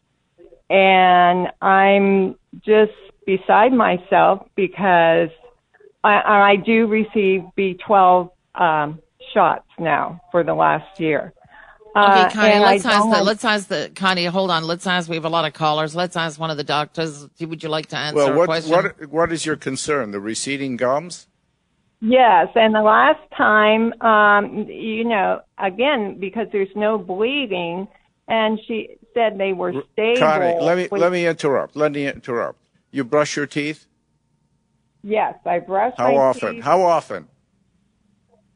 and 0.70 1.48
I'm 1.62 2.36
just 2.64 2.94
beside 3.26 3.74
myself 3.74 4.48
because 4.56 5.30
I, 6.04 6.52
I 6.52 6.56
do 6.58 6.88
receive 6.88 7.44
B12 7.58 8.30
um, 8.56 9.00
shots 9.34 9.68
now 9.80 10.22
for 10.32 10.44
the 10.44 10.54
last 10.54 11.00
year. 11.00 11.34
Uh, 11.96 12.26
Okay, 12.28 12.34
Connie, 12.36 12.52
and 12.54 12.64
I 12.66 12.72
let's 12.74 12.86
ask 12.86 13.10
the, 13.10 13.24
let's 13.24 13.46
ask 13.46 13.68
the, 13.70 13.92
Connie, 13.96 14.26
hold 14.26 14.52
on. 14.52 14.66
Let's 14.66 14.86
ask, 14.86 15.10
we 15.10 15.16
have 15.16 15.24
a 15.24 15.30
lot 15.30 15.46
of 15.46 15.54
callers. 15.54 15.96
Let's 15.96 16.18
ask 16.18 16.38
one 16.38 16.52
of 16.52 16.58
the 16.58 16.64
doctors. 16.64 17.26
Would 17.40 17.64
you 17.64 17.70
like 17.70 17.86
to 17.88 17.98
answer 17.98 18.18
Well, 18.18 18.34
a 18.34 18.38
what, 18.38 18.46
question? 18.48 18.72
what, 18.72 19.06
what 19.10 19.32
is 19.32 19.46
your 19.46 19.56
concern? 19.56 20.12
The 20.12 20.20
receding 20.20 20.76
gums? 20.76 21.28
Yes, 22.02 22.50
and 22.56 22.76
the 22.76 22.82
last 22.82 23.22
time, 23.38 23.94
um, 24.02 24.68
you 24.68 25.06
know, 25.06 25.40
again 25.58 26.18
because 26.20 26.48
there's 26.52 26.76
no 26.76 26.98
bleeding, 26.98 27.88
and 28.28 28.60
she 28.68 28.98
said 29.14 29.38
they 29.38 29.54
were 29.54 29.72
stable. 29.94 30.20
Connie, 30.20 30.60
let 30.60 30.78
me, 30.78 30.88
with- 30.92 31.02
let 31.02 31.12
me 31.14 31.26
interrupt. 31.26 31.76
Let 31.78 31.94
me 31.94 32.08
interrupt. 32.08 32.60
You 32.92 33.06
brush 33.06 33.38
your 33.38 33.48
teeth? 33.48 33.88
Yes, 35.02 35.36
I 35.46 35.60
brush 35.60 35.94
How 35.98 36.12
my 36.12 36.18
often? 36.18 36.56
teeth. 36.56 36.64
How 36.64 36.82
often? 36.82 37.28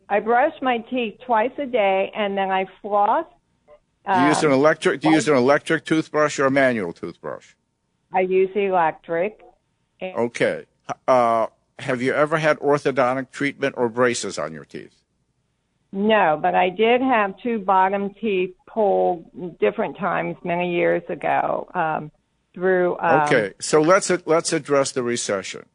I 0.10 0.20
brush 0.20 0.54
my 0.62 0.80
teeth 0.80 1.20
twice 1.26 1.52
a 1.58 1.66
day, 1.66 2.12
and 2.16 2.38
then 2.38 2.50
I 2.50 2.66
floss. 2.82 3.26
Do 4.08 4.20
you 4.20 4.28
use 4.28 4.44
an 4.44 4.52
Um, 4.52 4.54
electric? 4.54 5.02
Do 5.02 5.10
you 5.10 5.16
use 5.16 5.28
an 5.28 5.36
electric 5.36 5.86
toothbrush 5.86 6.40
or 6.40 6.46
a 6.48 6.52
manual 6.52 6.94
toothbrush? 6.94 7.54
I 8.14 8.22
use 8.22 8.50
electric. 8.56 9.40
Okay. 10.02 10.66
Uh, 11.08 11.48
have 11.78 12.02
you 12.02 12.14
ever 12.14 12.38
had 12.38 12.58
orthodontic 12.60 13.30
treatment 13.32 13.76
or 13.78 13.88
braces 13.88 14.40
on 14.40 14.52
your 14.54 14.66
teeth? 14.66 14.96
No, 15.92 16.40
but 16.42 16.56
I 16.56 16.70
did 16.70 17.02
have 17.02 17.38
two 17.42 17.60
bottom 17.60 18.14
teeth 18.16 18.56
pulled 18.68 19.60
different 19.60 19.98
times 19.98 20.38
many 20.44 20.74
years 20.74 21.04
ago 21.10 21.68
um, 21.74 22.12
through. 22.54 22.98
Um, 23.00 23.22
Okay, 23.22 23.54
so 23.60 23.82
let's 23.82 24.10
let's 24.26 24.54
address 24.54 24.92
the 24.92 25.04
recession. 25.04 25.66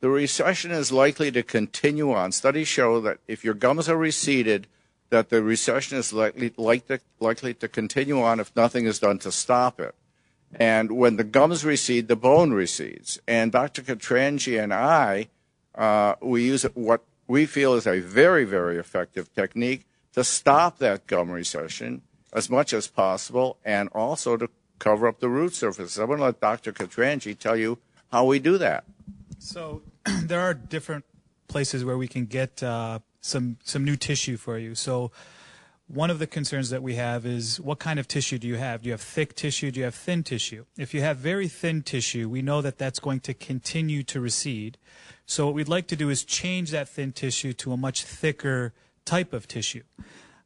The 0.00 0.08
recession 0.08 0.70
is 0.70 0.92
likely 0.92 1.30
to 1.32 1.42
continue 1.42 2.12
on. 2.12 2.32
Studies 2.32 2.68
show 2.68 3.00
that 3.00 3.18
if 3.26 3.44
your 3.44 3.54
gums 3.54 3.88
are 3.88 3.96
receded, 3.96 4.68
that 5.10 5.28
the 5.28 5.42
recession 5.42 5.98
is 5.98 6.12
likely 6.12 6.52
likely 6.56 6.98
likely 7.18 7.54
to 7.54 7.68
continue 7.68 8.22
on 8.22 8.40
if 8.40 8.54
nothing 8.54 8.84
is 8.86 8.98
done 8.98 9.18
to 9.20 9.32
stop 9.32 9.80
it. 9.80 9.94
And 10.54 10.92
when 10.92 11.16
the 11.16 11.24
gums 11.24 11.64
recede, 11.64 12.08
the 12.08 12.16
bone 12.16 12.52
recedes. 12.52 13.20
And 13.26 13.52
Dr. 13.52 13.82
Katranji 13.82 14.62
and 14.62 14.72
I, 14.72 15.28
uh, 15.74 16.14
we 16.22 16.44
use 16.44 16.62
what 16.74 17.02
we 17.26 17.44
feel 17.44 17.74
is 17.74 17.86
a 17.86 18.00
very, 18.00 18.44
very 18.44 18.78
effective 18.78 19.32
technique 19.34 19.84
to 20.14 20.24
stop 20.24 20.78
that 20.78 21.06
gum 21.06 21.30
recession 21.30 22.02
as 22.32 22.48
much 22.48 22.72
as 22.72 22.86
possible 22.86 23.58
and 23.64 23.88
also 23.90 24.36
to 24.36 24.48
cover 24.78 25.06
up 25.06 25.20
the 25.20 25.28
root 25.28 25.54
surface. 25.54 25.98
I'm 25.98 26.06
going 26.06 26.18
to 26.18 26.24
let 26.26 26.40
Dr. 26.40 26.72
Katranji 26.72 27.38
tell 27.38 27.56
you 27.56 27.78
how 28.10 28.24
we 28.24 28.38
do 28.38 28.58
that. 28.58 28.84
So 29.38 29.82
there 30.22 30.40
are 30.40 30.54
different 30.54 31.04
places 31.48 31.84
where 31.84 31.96
we 31.96 32.08
can 32.08 32.26
get 32.26 32.62
uh, 32.62 33.00
some 33.20 33.56
some 33.64 33.84
new 33.84 33.96
tissue 33.96 34.36
for 34.36 34.58
you. 34.58 34.74
So 34.74 35.10
one 35.86 36.10
of 36.10 36.18
the 36.18 36.26
concerns 36.26 36.68
that 36.68 36.82
we 36.82 36.96
have 36.96 37.24
is 37.24 37.58
what 37.60 37.78
kind 37.78 37.98
of 37.98 38.06
tissue 38.06 38.38
do 38.38 38.46
you 38.46 38.56
have? 38.56 38.82
Do 38.82 38.88
you 38.88 38.92
have 38.92 39.00
thick 39.00 39.34
tissue? 39.34 39.70
Do 39.70 39.80
you 39.80 39.84
have 39.84 39.94
thin 39.94 40.22
tissue? 40.22 40.66
If 40.76 40.92
you 40.92 41.00
have 41.00 41.16
very 41.16 41.48
thin 41.48 41.82
tissue, 41.82 42.28
we 42.28 42.42
know 42.42 42.60
that 42.60 42.76
that's 42.76 42.98
going 42.98 43.20
to 43.20 43.32
continue 43.32 44.02
to 44.04 44.20
recede. 44.20 44.76
So 45.24 45.46
what 45.46 45.54
we'd 45.54 45.68
like 45.68 45.86
to 45.88 45.96
do 45.96 46.10
is 46.10 46.24
change 46.24 46.72
that 46.72 46.90
thin 46.90 47.12
tissue 47.12 47.54
to 47.54 47.72
a 47.72 47.76
much 47.76 48.04
thicker 48.04 48.74
type 49.06 49.32
of 49.32 49.48
tissue. 49.48 49.82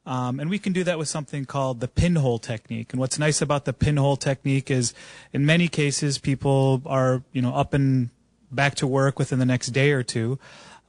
Um, 0.05 0.39
and 0.39 0.49
we 0.49 0.59
can 0.59 0.71
do 0.73 0.83
that 0.85 0.97
with 0.97 1.07
something 1.09 1.45
called 1.45 1.81
the 1.81 1.87
pinhole 1.87 2.39
technique. 2.39 2.91
And 2.93 2.99
what's 2.99 3.19
nice 3.19 3.41
about 3.41 3.65
the 3.65 3.73
pinhole 3.73 4.17
technique 4.17 4.69
is, 4.71 4.93
in 5.31 5.45
many 5.45 5.67
cases, 5.67 6.17
people 6.17 6.81
are 6.85 7.23
you 7.33 7.41
know 7.41 7.53
up 7.53 7.73
and 7.73 8.09
back 8.55 8.75
to 8.75 8.87
work 8.87 9.19
within 9.19 9.39
the 9.39 9.45
next 9.45 9.67
day 9.67 9.91
or 9.91 10.03
two, 10.03 10.39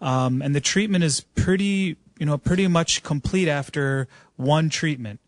um, 0.00 0.42
and 0.42 0.54
the 0.54 0.60
treatment 0.60 1.04
is 1.04 1.20
pretty 1.34 1.96
you 2.18 2.26
know 2.26 2.38
pretty 2.38 2.66
much 2.68 3.02
complete 3.02 3.48
after 3.48 4.08
one 4.36 4.68
treatment. 4.68 5.20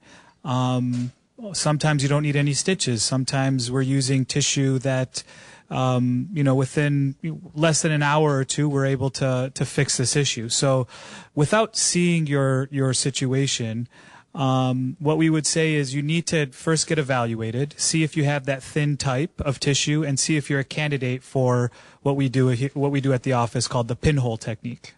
Um, 0.44 1.12
sometimes 1.52 2.02
you 2.02 2.08
don't 2.08 2.22
need 2.22 2.36
any 2.36 2.54
stitches. 2.54 3.02
Sometimes 3.02 3.70
we're 3.70 3.82
using 3.82 4.24
tissue 4.24 4.78
that 4.80 5.22
um, 5.70 6.28
you 6.32 6.44
know, 6.44 6.54
within 6.54 7.16
less 7.54 7.82
than 7.82 7.92
an 7.92 8.02
hour 8.02 8.36
or 8.36 8.44
two, 8.44 8.68
we're 8.68 8.86
able 8.86 9.10
to 9.10 9.50
to 9.52 9.64
fix 9.64 9.96
this 9.96 10.14
issue. 10.14 10.48
So, 10.48 10.86
without 11.34 11.76
seeing 11.76 12.26
your 12.26 12.68
your 12.70 12.92
situation, 12.92 13.88
um, 14.36 14.96
what 14.98 15.16
we 15.16 15.30
would 15.30 15.46
say 15.46 15.74
is 15.74 15.94
you 15.94 16.02
need 16.02 16.26
to 16.26 16.46
first 16.48 16.86
get 16.86 16.98
evaluated, 16.98 17.74
see 17.78 18.02
if 18.02 18.16
you 18.16 18.24
have 18.24 18.44
that 18.44 18.62
thin 18.62 18.96
type 18.98 19.40
of 19.40 19.58
tissue, 19.58 20.04
and 20.04 20.20
see 20.20 20.36
if 20.36 20.50
you're 20.50 20.60
a 20.60 20.64
candidate 20.64 21.22
for 21.22 21.70
what 22.02 22.16
we 22.16 22.28
do 22.28 22.54
what 22.74 22.90
we 22.92 23.00
do 23.00 23.12
at 23.12 23.22
the 23.22 23.32
office 23.32 23.66
called 23.66 23.88
the 23.88 23.96
pinhole 23.96 24.36
technique. 24.36 24.94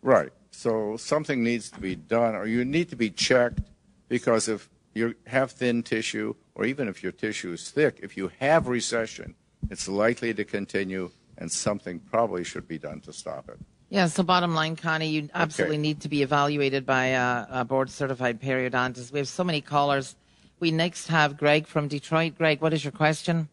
Right. 0.00 0.30
So 0.52 0.96
something 0.96 1.42
needs 1.42 1.70
to 1.70 1.80
be 1.80 1.96
done, 1.96 2.34
or 2.34 2.46
you 2.46 2.64
need 2.64 2.88
to 2.90 2.96
be 2.96 3.10
checked, 3.10 3.60
because 4.08 4.48
if 4.48 4.68
you 4.94 5.14
have 5.26 5.50
thin 5.50 5.82
tissue, 5.82 6.34
or 6.54 6.64
even 6.64 6.88
if 6.88 7.02
your 7.02 7.12
tissue 7.12 7.52
is 7.52 7.70
thick, 7.70 7.98
if 8.02 8.16
you 8.16 8.30
have 8.38 8.68
recession, 8.68 9.34
it's 9.70 9.88
likely 9.88 10.32
to 10.34 10.44
continue, 10.44 11.10
and 11.36 11.50
something 11.50 11.98
probably 11.98 12.44
should 12.44 12.68
be 12.68 12.78
done 12.78 13.00
to 13.00 13.12
stop 13.12 13.48
it. 13.48 13.58
Yeah, 13.90 14.06
so 14.06 14.22
bottom 14.22 14.54
line, 14.54 14.76
Connie, 14.76 15.08
you 15.08 15.28
absolutely 15.34 15.76
Okay. 15.76 15.82
need 15.82 16.00
to 16.02 16.08
be 16.08 16.22
evaluated 16.22 16.86
by 16.86 17.06
a, 17.06 17.46
a 17.50 17.64
board 17.64 17.90
certified 17.90 18.40
periodontist. 18.40 19.12
We 19.12 19.18
have 19.18 19.26
so 19.26 19.42
many 19.42 19.60
callers. 19.60 20.14
We 20.60 20.70
next 20.70 21.08
have 21.08 21.36
Greg 21.36 21.66
from 21.66 21.88
Detroit. 21.88 22.38
Greg, 22.38 22.60
what 22.60 22.72
is 22.72 22.84
your 22.84 22.92
question? 22.92 23.48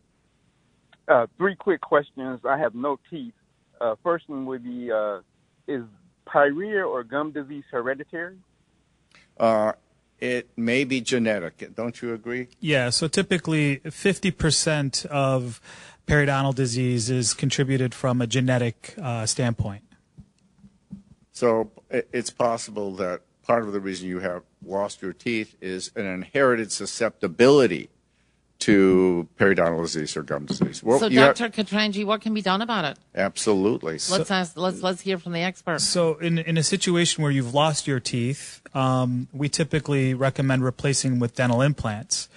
Uh, 1.07 1.25
three 1.37 1.55
quick 1.55 1.81
questions. 1.81 2.41
I 2.47 2.57
have 2.59 2.75
no 2.75 2.99
teeth. 3.09 3.33
Uh, 3.81 3.95
first 4.03 4.29
one 4.29 4.45
would 4.45 4.63
be: 4.63 4.91
uh, 4.91 5.21
Is 5.67 5.83
pyorrhea 6.27 6.85
or 6.87 7.03
gum 7.03 7.31
disease 7.31 7.63
hereditary? 7.71 8.37
Uh, 9.39 9.71
it 10.19 10.49
may 10.55 10.83
be 10.83 10.99
genetic. 11.01 11.73
Don't 11.75 11.99
you 12.01 12.13
agree? 12.13 12.49
Yeah, 12.59 12.89
so 12.89 13.07
typically 13.07 13.77
50% 13.85 15.05
of 15.05 15.61
periodontal 16.07 16.55
disease 16.55 17.09
is 17.09 17.33
contributed 17.33 17.93
from 17.93 18.21
a 18.21 18.27
genetic 18.27 18.95
uh, 19.01 19.25
standpoint. 19.25 19.83
So 21.37 21.69
it's 21.89 22.31
possible 22.31 22.95
that 22.95 23.21
part 23.43 23.61
of 23.61 23.71
the 23.71 23.79
reason 23.79 24.07
you 24.07 24.21
have 24.21 24.41
lost 24.65 25.03
your 25.03 25.13
teeth 25.13 25.55
is 25.61 25.91
an 25.95 26.07
inherited 26.07 26.71
susceptibility 26.71 27.89
to 28.57 29.27
periodontal 29.39 29.83
disease 29.83 30.17
or 30.17 30.23
gum 30.23 30.47
disease. 30.47 30.81
Well, 30.81 30.97
so, 30.97 31.05
you 31.05 31.19
have- 31.19 31.37
Dr. 31.37 31.63
Katranji, 31.63 32.03
what 32.03 32.21
can 32.21 32.33
be 32.33 32.41
done 32.41 32.63
about 32.63 32.85
it? 32.85 32.97
absolutely. 33.13 33.99
Let's 34.09 34.31
ask. 34.31 34.57
Let's 34.57 34.81
let's 34.81 35.01
hear 35.01 35.19
from 35.19 35.33
the 35.33 35.41
expert. 35.41 35.79
So, 35.79 36.15
in 36.15 36.39
in 36.39 36.57
a 36.57 36.63
situation 36.63 37.21
where 37.21 37.31
you've 37.31 37.53
lost 37.53 37.85
your 37.85 37.99
teeth, 37.99 38.59
um, 38.73 39.27
we 39.31 39.47
typically 39.47 40.15
recommend 40.15 40.63
replacing 40.63 41.19
with 41.19 41.35
dental 41.35 41.61
implants. 41.61 42.29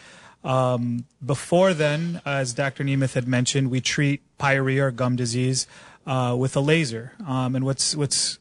Um, 0.44 1.06
before 1.24 1.72
then, 1.72 2.20
as 2.26 2.52
Dr. 2.52 2.84
Nemeth 2.84 3.14
had 3.14 3.26
mentioned, 3.26 3.70
we 3.70 3.80
treat 3.80 4.20
pyorrhea 4.38 4.82
or 4.82 4.90
gum 4.90 5.16
disease 5.16 5.66
uh, 6.06 6.36
with 6.38 6.54
a 6.54 6.60
laser. 6.60 7.12
Um, 7.26 7.56
and 7.56 7.64
what's 7.64 7.96
what's 7.96 8.39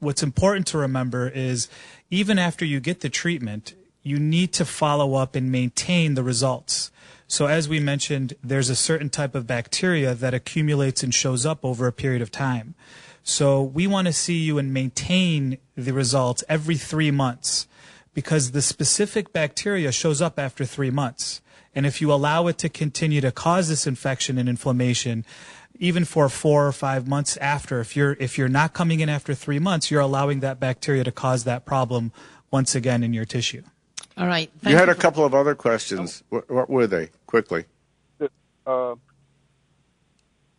what's 0.00 0.22
important 0.22 0.66
to 0.68 0.78
remember 0.78 1.28
is 1.28 1.68
even 2.10 2.38
after 2.38 2.64
you 2.64 2.80
get 2.80 3.00
the 3.00 3.08
treatment, 3.08 3.74
you 4.02 4.18
need 4.18 4.52
to 4.52 4.64
follow 4.64 5.14
up 5.14 5.34
and 5.34 5.50
maintain 5.50 6.14
the 6.14 6.22
results. 6.22 6.90
So 7.26 7.46
as 7.46 7.68
we 7.68 7.80
mentioned, 7.80 8.34
there's 8.42 8.70
a 8.70 8.76
certain 8.76 9.10
type 9.10 9.34
of 9.34 9.46
bacteria 9.46 10.14
that 10.14 10.34
accumulates 10.34 11.02
and 11.02 11.12
shows 11.12 11.44
up 11.44 11.64
over 11.64 11.86
a 11.86 11.92
period 11.92 12.22
of 12.22 12.30
time. 12.30 12.74
So 13.24 13.60
we 13.60 13.88
want 13.88 14.06
to 14.06 14.12
see 14.12 14.38
you 14.38 14.58
and 14.58 14.72
maintain 14.72 15.58
the 15.74 15.92
results 15.92 16.44
every 16.48 16.76
three 16.76 17.10
months 17.10 17.66
because 18.14 18.52
the 18.52 18.62
specific 18.62 19.32
bacteria 19.32 19.90
shows 19.90 20.22
up 20.22 20.38
after 20.38 20.64
three 20.64 20.90
months. 20.90 21.42
And 21.74 21.84
if 21.84 22.00
you 22.00 22.12
allow 22.12 22.46
it 22.46 22.56
to 22.58 22.68
continue 22.68 23.20
to 23.20 23.32
cause 23.32 23.68
this 23.68 23.86
infection 23.86 24.38
and 24.38 24.48
inflammation, 24.48 25.26
even 25.78 26.04
for 26.04 26.28
four 26.28 26.66
or 26.66 26.72
five 26.72 27.06
months 27.08 27.36
after, 27.38 27.80
if 27.80 27.96
you're 27.96 28.16
if 28.20 28.38
you're 28.38 28.48
not 28.48 28.72
coming 28.72 29.00
in 29.00 29.08
after 29.08 29.34
three 29.34 29.58
months, 29.58 29.90
you're 29.90 30.00
allowing 30.00 30.40
that 30.40 30.58
bacteria 30.60 31.04
to 31.04 31.12
cause 31.12 31.44
that 31.44 31.64
problem 31.64 32.12
once 32.50 32.74
again 32.74 33.02
in 33.02 33.12
your 33.12 33.24
tissue. 33.24 33.62
All 34.16 34.26
right. 34.26 34.50
Thank 34.60 34.72
You 34.72 34.78
had 34.78 34.88
a 34.88 34.94
for- 34.94 35.00
couple 35.00 35.24
of 35.24 35.34
other 35.34 35.54
questions. 35.54 36.22
What, 36.30 36.50
what 36.50 36.70
were 36.70 36.86
they? 36.86 37.10
Quickly. 37.26 37.64
Uh, 38.66 38.94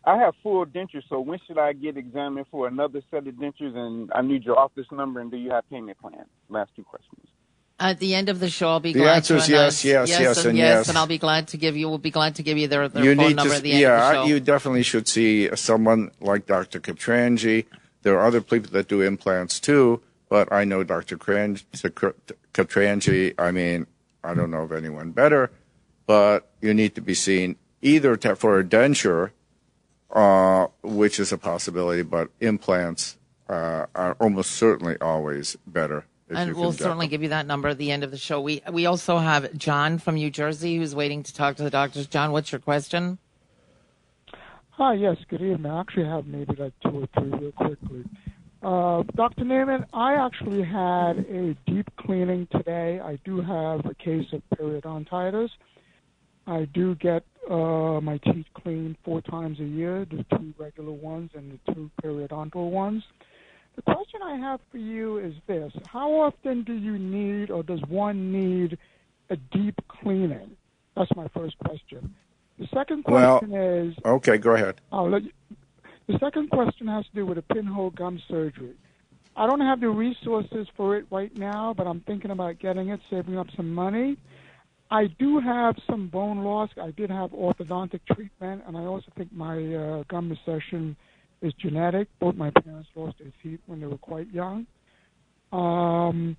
I 0.05 0.17
have 0.17 0.35
full 0.41 0.65
dentures, 0.65 1.03
so 1.09 1.19
when 1.19 1.39
should 1.45 1.57
I 1.57 1.73
get 1.73 1.97
examined 1.97 2.45
for 2.49 2.67
another 2.67 3.01
set 3.11 3.27
of 3.27 3.33
dentures? 3.35 3.75
And 3.75 4.09
I 4.15 4.21
need 4.21 4.43
your 4.45 4.57
office 4.57 4.85
number, 4.91 5.19
and 5.19 5.29
do 5.29 5.35
you 5.35 5.49
have 5.51 5.69
payment 5.69 5.99
plan? 5.99 6.23
Last 6.47 6.71
two 6.77 6.83
questions. 6.85 7.27
At 7.79 7.99
the 7.99 8.15
end 8.15 8.29
of 8.29 8.39
the 8.39 8.49
show, 8.49 8.69
I'll 8.69 8.79
be 8.79 8.91
The 8.91 9.01
glad 9.01 9.17
answer 9.17 9.35
to 9.35 9.39
is 9.39 9.49
announce 9.49 9.85
yes, 9.85 10.09
yes, 10.09 10.19
yes, 10.19 10.45
and, 10.45 10.57
yes, 10.57 10.67
yes. 10.67 10.89
and 10.89 10.97
I'll 10.97 11.05
be 11.05 11.19
glad 11.19 11.49
to 11.49 11.57
give 11.57 11.77
you. 11.77 11.87
We'll 11.87 11.99
be 11.99 12.09
glad 12.09 12.33
to 12.35 12.43
give 12.43 12.57
you 12.57 12.67
their, 12.67 12.89
their 12.89 13.03
you 13.03 13.15
phone 13.15 13.27
need 13.27 13.35
number 13.35 13.51
to, 13.51 13.57
at 13.57 13.61
the 13.61 13.73
end 13.73 13.81
yeah, 13.81 13.93
of 13.93 13.99
the 13.99 14.23
show. 14.23 14.27
you 14.27 14.39
definitely 14.39 14.81
should 14.81 15.07
see 15.07 15.55
someone 15.55 16.09
like 16.19 16.47
Dr. 16.47 16.79
Katranji. 16.79 17.65
There 18.01 18.17
are 18.17 18.25
other 18.25 18.41
people 18.41 18.71
that 18.71 18.87
do 18.87 19.01
implants 19.01 19.59
too, 19.59 20.01
but 20.27 20.51
I 20.51 20.63
know 20.63 20.83
Dr. 20.83 21.17
Katranji. 21.17 23.33
I 23.37 23.51
mean, 23.51 23.85
I 24.23 24.33
don't 24.33 24.49
know 24.49 24.61
of 24.61 24.71
anyone 24.71 25.11
better, 25.11 25.51
but 26.07 26.49
you 26.61 26.73
need 26.73 26.95
to 26.95 27.01
be 27.01 27.13
seen 27.13 27.57
either 27.83 28.17
for 28.17 28.57
a 28.57 28.63
denture, 28.63 29.31
uh, 30.11 30.65
which 30.81 31.19
is 31.19 31.31
a 31.31 31.37
possibility, 31.37 32.01
but 32.01 32.29
implants 32.39 33.17
uh, 33.47 33.85
are 33.93 34.17
almost 34.19 34.51
certainly 34.51 34.97
always 34.99 35.57
better 35.67 36.05
And 36.29 36.55
we'll 36.55 36.73
certainly 36.73 37.05
them. 37.05 37.11
give 37.11 37.23
you 37.23 37.29
that 37.29 37.47
number 37.47 37.69
at 37.69 37.77
the 37.77 37.91
end 37.91 38.03
of 38.03 38.11
the 38.11 38.17
show. 38.17 38.41
We 38.41 38.61
we 38.71 38.85
also 38.85 39.17
have 39.17 39.53
John 39.57 39.97
from 39.97 40.15
New 40.15 40.29
Jersey 40.29 40.77
who's 40.77 40.93
waiting 40.93 41.23
to 41.23 41.33
talk 41.33 41.55
to 41.57 41.63
the 41.63 41.69
doctors. 41.69 42.07
John, 42.07 42.31
what's 42.31 42.51
your 42.51 42.59
question? 42.59 43.17
Hi, 44.71 44.93
yes, 44.93 45.17
good 45.29 45.41
evening. 45.41 45.71
I 45.71 45.79
actually 45.79 46.05
have 46.05 46.27
maybe 46.27 46.53
like 46.55 46.73
two 46.83 47.03
or 47.03 47.07
three 47.19 47.31
real 47.31 47.51
quickly. 47.53 48.03
Uh, 48.61 49.03
Dr. 49.15 49.43
Naaman, 49.43 49.85
I 49.93 50.13
actually 50.13 50.63
had 50.63 51.17
a 51.29 51.55
deep 51.65 51.89
cleaning 51.97 52.47
today. 52.51 52.99
I 52.99 53.17
do 53.23 53.41
have 53.41 53.85
a 53.85 53.95
case 53.95 54.25
of 54.33 54.41
periodontitis. 54.55 55.49
I 56.45 56.65
do 56.73 56.95
get 56.95 57.23
uh, 57.49 57.99
my 58.01 58.19
teeth 58.19 58.45
cleaned 58.53 58.97
four 59.03 59.21
times 59.21 59.59
a 59.59 59.65
year, 59.65 60.05
the 60.05 60.25
two 60.37 60.53
regular 60.57 60.91
ones 60.91 61.31
and 61.35 61.59
the 61.65 61.73
two 61.73 61.89
periodontal 62.03 62.69
ones. 62.69 63.03
The 63.77 63.83
question 63.83 64.21
I 64.23 64.35
have 64.37 64.59
for 64.71 64.79
you 64.79 65.19
is 65.19 65.35
this 65.45 65.71
How 65.87 66.11
often 66.11 66.63
do 66.63 66.73
you 66.73 66.97
need 66.97 67.51
or 67.51 67.63
does 67.63 67.81
one 67.87 68.31
need 68.31 68.77
a 69.29 69.35
deep 69.35 69.79
cleaning? 69.87 70.57
That's 70.95 71.15
my 71.15 71.27
first 71.29 71.57
question. 71.59 72.15
The 72.57 72.67
second 72.73 73.05
Well- 73.07 73.39
question 73.39 73.55
is 73.55 73.95
Okay, 74.03 74.39
go 74.39 74.55
ahead. 74.55 74.81
You, 74.91 75.31
the 76.07 76.17
second 76.19 76.49
question 76.49 76.87
has 76.87 77.05
to 77.05 77.11
do 77.13 77.25
with 77.25 77.37
a 77.37 77.43
pinhole 77.43 77.91
gum 77.91 78.19
surgery. 78.27 78.73
I 79.35 79.45
don't 79.45 79.61
have 79.61 79.79
the 79.79 79.89
resources 79.89 80.67
for 80.75 80.97
it 80.97 81.05
right 81.11 81.35
now, 81.37 81.75
but 81.75 81.85
I'm 81.85 81.99
thinking 81.99 82.31
about 82.31 82.57
getting 82.57 82.89
it, 82.89 82.99
saving 83.11 83.37
up 83.37 83.47
some 83.55 83.71
money. 83.71 84.17
I 84.89 85.05
do 85.05 85.39
have 85.39 85.75
some 85.85 86.07
bone 86.07 86.43
loss. 86.43 86.71
I 86.81 86.89
did 86.91 87.11
have 87.11 87.29
orthodontic 87.31 87.99
treatment, 88.11 88.63
and 88.65 88.75
I 88.75 88.85
also 88.85 89.11
think 89.15 89.31
my 89.31 89.75
uh, 89.75 90.03
gum 90.07 90.29
recession 90.29 90.95
is 91.41 91.53
genetic. 91.53 92.07
Both 92.19 92.35
my 92.35 92.51
parents 92.51 92.89
lost 92.95 93.19
their 93.19 93.31
teeth 93.43 93.59
when 93.65 93.79
they 93.79 93.87
were 93.87 93.97
quite 93.97 94.31
young. 94.31 94.65
Um, 95.51 96.35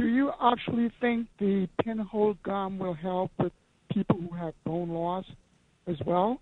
do 0.00 0.06
you 0.06 0.32
actually 0.40 0.90
think 1.00 1.28
the 1.38 1.68
pinhole 1.82 2.34
gum 2.42 2.78
will 2.78 2.94
help 2.94 3.32
with 3.38 3.52
people 3.92 4.18
who 4.18 4.34
have 4.36 4.54
bone 4.64 4.90
loss 4.90 5.26
as 5.86 5.96
well? 6.04 6.40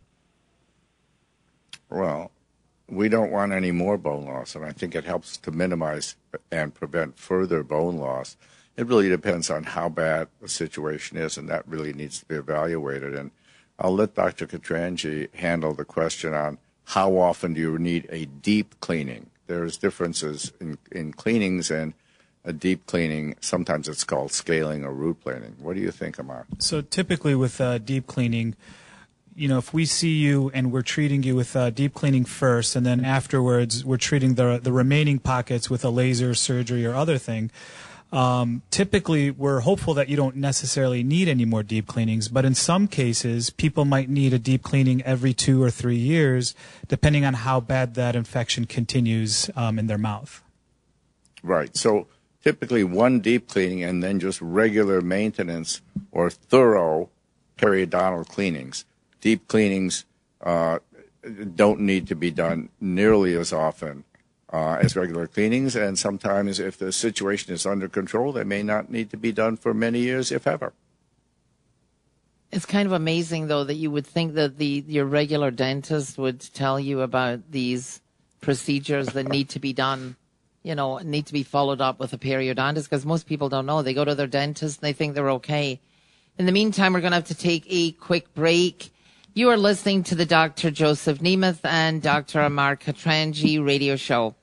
Well, 1.90 2.30
we 2.88 3.08
don't 3.08 3.30
want 3.30 3.52
any 3.52 3.70
more 3.70 3.98
bone 3.98 4.26
loss, 4.26 4.54
and 4.54 4.64
I 4.64 4.72
think 4.72 4.94
it 4.94 5.04
helps 5.04 5.36
to 5.38 5.50
minimize 5.50 6.16
and 6.50 6.74
prevent 6.74 7.18
further 7.18 7.62
bone 7.62 7.96
loss. 7.96 8.36
It 8.76 8.86
really 8.86 9.08
depends 9.08 9.50
on 9.50 9.64
how 9.64 9.88
bad 9.88 10.28
the 10.40 10.48
situation 10.48 11.18
is, 11.18 11.36
and 11.36 11.48
that 11.48 11.66
really 11.68 11.92
needs 11.92 12.20
to 12.20 12.26
be 12.26 12.36
evaluated. 12.36 13.14
And 13.14 13.30
I'll 13.78 13.94
let 13.94 14.14
Dr. 14.14 14.46
Katranji 14.46 15.34
handle 15.34 15.74
the 15.74 15.84
question 15.84 16.32
on 16.32 16.58
how 16.84 17.16
often 17.16 17.54
do 17.54 17.60
you 17.60 17.78
need 17.78 18.06
a 18.10 18.26
deep 18.26 18.78
cleaning. 18.80 19.30
There's 19.46 19.76
differences 19.76 20.52
in, 20.60 20.78
in 20.90 21.12
cleanings 21.12 21.70
and 21.70 21.94
a 22.44 22.52
deep 22.52 22.86
cleaning. 22.86 23.36
Sometimes 23.40 23.88
it's 23.88 24.04
called 24.04 24.32
scaling 24.32 24.84
or 24.84 24.92
root 24.92 25.20
planing. 25.20 25.56
What 25.58 25.76
do 25.76 25.82
you 25.82 25.90
think, 25.90 26.18
Amar? 26.18 26.46
So 26.58 26.80
typically 26.80 27.34
with 27.34 27.60
uh, 27.60 27.78
deep 27.78 28.06
cleaning, 28.06 28.56
you 29.34 29.48
know, 29.48 29.58
if 29.58 29.72
we 29.72 29.86
see 29.86 30.16
you 30.16 30.50
and 30.52 30.72
we're 30.72 30.82
treating 30.82 31.22
you 31.22 31.34
with 31.34 31.56
uh, 31.56 31.70
deep 31.70 31.94
cleaning 31.94 32.24
first, 32.24 32.76
and 32.76 32.84
then 32.84 33.04
afterwards 33.04 33.84
we're 33.84 33.96
treating 33.96 34.34
the 34.34 34.60
the 34.62 34.72
remaining 34.72 35.18
pockets 35.18 35.70
with 35.70 35.84
a 35.84 35.90
laser 35.90 36.34
surgery 36.34 36.84
or 36.84 36.94
other 36.94 37.18
thing. 37.18 37.50
Um, 38.12 38.60
typically, 38.70 39.30
we're 39.30 39.60
hopeful 39.60 39.94
that 39.94 40.10
you 40.10 40.16
don't 40.16 40.36
necessarily 40.36 41.02
need 41.02 41.28
any 41.28 41.46
more 41.46 41.62
deep 41.62 41.86
cleanings, 41.86 42.28
but 42.28 42.44
in 42.44 42.54
some 42.54 42.86
cases, 42.86 43.48
people 43.48 43.86
might 43.86 44.10
need 44.10 44.34
a 44.34 44.38
deep 44.38 44.62
cleaning 44.62 45.02
every 45.02 45.32
two 45.32 45.62
or 45.62 45.70
three 45.70 45.96
years, 45.96 46.54
depending 46.88 47.24
on 47.24 47.34
how 47.34 47.58
bad 47.58 47.94
that 47.94 48.14
infection 48.14 48.66
continues 48.66 49.48
um, 49.56 49.78
in 49.78 49.86
their 49.86 49.98
mouth. 49.98 50.42
Right. 51.42 51.74
So 51.74 52.06
typically 52.44 52.84
one 52.84 53.20
deep 53.20 53.48
cleaning 53.48 53.82
and 53.82 54.02
then 54.02 54.20
just 54.20 54.40
regular 54.42 55.00
maintenance 55.00 55.80
or 56.10 56.28
thorough 56.28 57.08
periodontal 57.56 58.28
cleanings. 58.28 58.84
Deep 59.22 59.48
cleanings 59.48 60.04
uh, 60.42 60.80
don't 61.54 61.80
need 61.80 62.06
to 62.08 62.14
be 62.14 62.30
done 62.30 62.68
nearly 62.78 63.34
as 63.36 63.52
often 63.52 64.04
uh, 64.52 64.78
as 64.80 64.94
regular 64.94 65.26
cleanings, 65.26 65.74
and 65.74 65.98
sometimes 65.98 66.60
if 66.60 66.76
the 66.76 66.92
situation 66.92 67.54
is 67.54 67.64
under 67.64 67.88
control, 67.88 68.32
they 68.32 68.44
may 68.44 68.62
not 68.62 68.90
need 68.90 69.10
to 69.10 69.16
be 69.16 69.32
done 69.32 69.56
for 69.56 69.72
many 69.72 70.00
years, 70.00 70.30
if 70.30 70.46
ever. 70.46 70.72
It's 72.50 72.66
kind 72.66 72.86
of 72.86 72.92
amazing, 72.92 73.46
though, 73.46 73.64
that 73.64 73.76
you 73.76 73.90
would 73.90 74.06
think 74.06 74.34
that 74.34 74.58
the 74.58 74.84
your 74.86 75.06
regular 75.06 75.50
dentist 75.50 76.18
would 76.18 76.40
tell 76.52 76.78
you 76.78 77.00
about 77.00 77.50
these 77.50 78.02
procedures 78.42 79.06
that 79.08 79.28
need 79.28 79.48
to 79.50 79.58
be 79.58 79.72
done, 79.72 80.16
you 80.62 80.74
know, 80.74 80.98
need 80.98 81.24
to 81.26 81.32
be 81.32 81.44
followed 81.44 81.80
up 81.80 81.98
with 81.98 82.12
a 82.12 82.18
periodontist, 82.18 82.84
because 82.84 83.06
most 83.06 83.26
people 83.26 83.48
don't 83.48 83.64
know. 83.64 83.80
They 83.80 83.94
go 83.94 84.04
to 84.04 84.14
their 84.14 84.26
dentist 84.26 84.82
and 84.82 84.86
they 84.86 84.92
think 84.92 85.14
they're 85.14 85.30
okay. 85.30 85.80
In 86.36 86.44
the 86.44 86.52
meantime, 86.52 86.92
we're 86.92 87.00
going 87.00 87.12
to 87.12 87.16
have 87.16 87.28
to 87.28 87.34
take 87.34 87.64
a 87.68 87.92
quick 87.92 88.34
break. 88.34 88.90
You 89.32 89.48
are 89.48 89.56
listening 89.56 90.02
to 90.04 90.14
the 90.14 90.26
Dr. 90.26 90.70
Joseph 90.70 91.20
Nemeth 91.20 91.60
and 91.64 92.02
Dr. 92.02 92.40
Amar 92.40 92.76
Katranji 92.76 93.64
radio 93.64 93.96
show. 93.96 94.34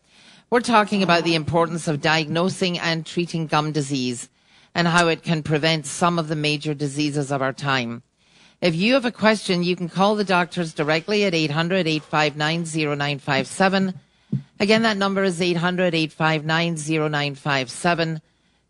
We're 0.51 0.61
talking 0.61 1.03
about 1.03 1.25
the 1.25 1.35
importance 1.35 1.87
of 1.87 2.01
diagnosing 2.01 2.79
and 2.79 3.05
treating 3.05 3.45
gum 3.45 3.71
disease 3.71 4.29
and 4.73 4.87
how 4.87 5.07
it 5.07 5.21
can 5.21 5.43
prevent 5.43 5.85
some 5.85 6.17
of 6.17 6.27
the 6.27 6.35
major 6.35 6.73
diseases 6.73 7.31
of 7.31 7.43
our 7.43 7.53
time. 7.53 8.01
If 8.59 8.73
you 8.73 8.95
have 8.95 9.05
a 9.05 9.11
question, 9.11 9.63
you 9.63 9.75
can 9.75 9.89
call 9.89 10.15
the 10.15 10.23
doctors 10.23 10.73
directly 10.73 11.23
at 11.23 11.35
800 11.35 11.85
859 11.85 12.63
0957. 12.63 13.93
Again, 14.59 14.81
that 14.81 14.97
number 14.97 15.23
is 15.23 15.39
800 15.39 15.93
859 15.93 16.75
0957. 17.11 18.19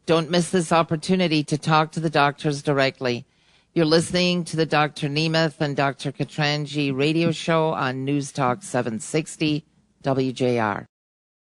Don't 0.05 0.29
miss 0.29 0.49
this 0.49 0.73
opportunity 0.73 1.45
to 1.45 1.57
talk 1.57 1.93
to 1.93 2.01
the 2.01 2.09
doctors 2.09 2.61
directly. 2.61 3.25
You're 3.73 3.85
listening 3.85 4.43
to 4.45 4.57
the 4.57 4.65
Dr. 4.65 5.07
Nemeth 5.07 5.61
and 5.61 5.77
Dr. 5.77 6.11
Katranji 6.11 6.93
radio 6.93 7.31
show 7.31 7.69
on 7.69 8.03
News 8.03 8.33
Talk 8.33 8.63
760 8.63 9.63
WJR. 10.03 10.85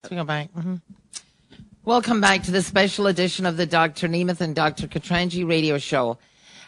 Let's 0.02 0.16
go 0.16 0.24
back. 0.24 0.52
Mhm. 0.52 0.80
Welcome 1.84 2.20
back 2.20 2.42
to 2.42 2.50
the 2.50 2.60
special 2.60 3.06
edition 3.06 3.46
of 3.46 3.56
the 3.56 3.66
Dr. 3.66 4.08
Nemeth 4.08 4.40
and 4.40 4.52
Dr. 4.52 4.88
Katranji 4.88 5.48
radio 5.48 5.78
show. 5.78 6.18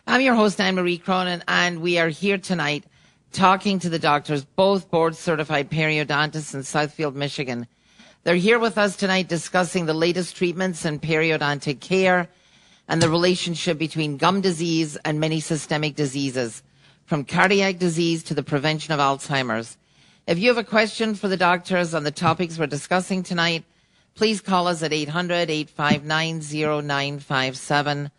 I'm 0.06 0.20
your 0.20 0.36
host, 0.36 0.60
Anne 0.60 0.76
Marie 0.76 0.98
Cronin, 0.98 1.42
and 1.48 1.80
we 1.80 1.98
are 1.98 2.10
here 2.10 2.38
tonight 2.38 2.84
talking 3.32 3.80
to 3.80 3.88
the 3.88 3.98
doctors, 3.98 4.44
both 4.44 4.88
board 4.88 5.16
certified 5.16 5.68
periodontists 5.68 6.54
in 6.54 6.60
Southfield, 6.60 7.16
Michigan. 7.16 7.66
They're 8.22 8.36
here 8.36 8.60
with 8.60 8.78
us 8.78 8.94
tonight 8.94 9.26
discussing 9.26 9.86
the 9.86 9.94
latest 9.94 10.36
treatments 10.36 10.84
in 10.84 11.00
periodontic 11.00 11.80
care 11.80 12.28
and 12.86 13.02
the 13.02 13.10
relationship 13.10 13.78
between 13.78 14.16
gum 14.16 14.42
disease 14.42 14.96
and 15.04 15.18
many 15.18 15.40
systemic 15.40 15.96
diseases, 15.96 16.62
from 17.04 17.24
cardiac 17.24 17.80
disease 17.80 18.22
to 18.22 18.34
the 18.34 18.44
prevention 18.44 18.94
of 18.94 19.00
Alzheimer's. 19.00 19.76
If 20.26 20.38
you 20.38 20.48
have 20.48 20.58
a 20.58 20.64
question 20.64 21.14
for 21.14 21.28
the 21.28 21.37
doctors 21.37 21.94
on 21.94 22.04
the 22.04 22.10
topics 22.10 22.58
we're 22.58 22.66
discussing 22.66 23.22
tonight, 23.22 23.64
please 24.14 24.40
call 24.40 24.66
us 24.66 24.82
at 24.82 24.92
800 24.92 25.50
859 25.50 26.40
0957. 26.40 28.10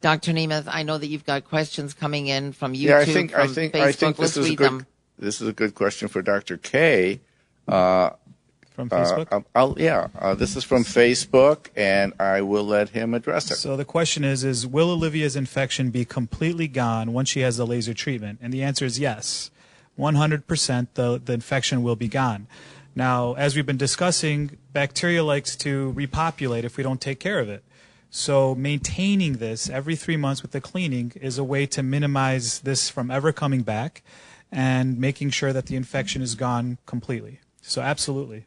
Dr. 0.00 0.32
Nemeth, 0.32 0.64
I 0.68 0.82
know 0.82 0.98
that 0.98 1.06
you've 1.06 1.24
got 1.24 1.44
questions 1.44 1.94
coming 1.94 2.26
in 2.28 2.52
from 2.52 2.74
YouTube, 2.74 2.82
yeah, 2.82 2.98
I 2.98 3.04
think 3.06 3.30
from 3.32 3.40
I 3.40 3.46
think 3.46 3.72
Facebook. 3.74 3.80
I 3.80 3.92
think 3.92 4.18
Let's 4.18 4.34
this 4.34 4.44
is 4.46 4.52
a 4.52 4.56
good 4.56 4.66
them. 4.66 4.86
this 5.18 5.40
is 5.40 5.48
a 5.48 5.52
good 5.52 5.74
question 5.74 6.08
for 6.08 6.22
Dr. 6.22 6.56
K. 6.56 7.20
From 7.66 8.88
Uh, 8.90 9.04
Facebook. 9.04 9.28
I'll- 9.30 9.44
I'll, 9.54 9.76
yeah, 9.78 10.08
uh, 10.18 10.34
this 10.34 10.56
is 10.56 10.64
from 10.64 10.84
Facebook, 10.84 11.68
and 11.76 12.12
I 12.18 12.42
will 12.42 12.64
let 12.64 12.88
him 12.90 13.14
address 13.14 13.48
it. 13.50 13.56
So 13.56 13.76
the 13.76 13.84
question 13.84 14.24
is: 14.24 14.42
Is 14.44 14.66
will 14.66 14.90
Olivia's 14.90 15.36
infection 15.36 15.90
be 15.90 16.04
completely 16.04 16.66
gone 16.68 17.12
once 17.12 17.28
she 17.28 17.40
has 17.40 17.56
the 17.56 17.66
laser 17.66 17.94
treatment? 17.94 18.40
And 18.42 18.52
the 18.52 18.62
answer 18.64 18.84
is 18.84 18.98
yes, 18.98 19.50
100%. 19.98 20.88
The 20.94 21.20
the 21.24 21.32
infection 21.32 21.82
will 21.82 21.96
be 21.96 22.08
gone. 22.08 22.46
Now, 22.94 23.34
as 23.34 23.56
we've 23.56 23.66
been 23.66 23.76
discussing, 23.76 24.58
bacteria 24.72 25.24
likes 25.24 25.56
to 25.56 25.90
repopulate 25.92 26.64
if 26.64 26.76
we 26.76 26.82
don't 26.82 27.00
take 27.00 27.18
care 27.18 27.40
of 27.40 27.48
it. 27.48 27.64
So 28.08 28.54
maintaining 28.54 29.34
this 29.34 29.68
every 29.68 29.96
three 29.96 30.16
months 30.16 30.42
with 30.42 30.52
the 30.52 30.60
cleaning 30.60 31.12
is 31.20 31.36
a 31.36 31.42
way 31.42 31.66
to 31.66 31.82
minimize 31.82 32.60
this 32.60 32.88
from 32.88 33.10
ever 33.10 33.32
coming 33.32 33.62
back, 33.62 34.04
and 34.52 34.98
making 34.98 35.30
sure 35.30 35.52
that 35.52 35.66
the 35.66 35.74
infection 35.74 36.22
is 36.22 36.36
gone 36.36 36.78
completely. 36.86 37.40
So 37.60 37.82
absolutely. 37.82 38.46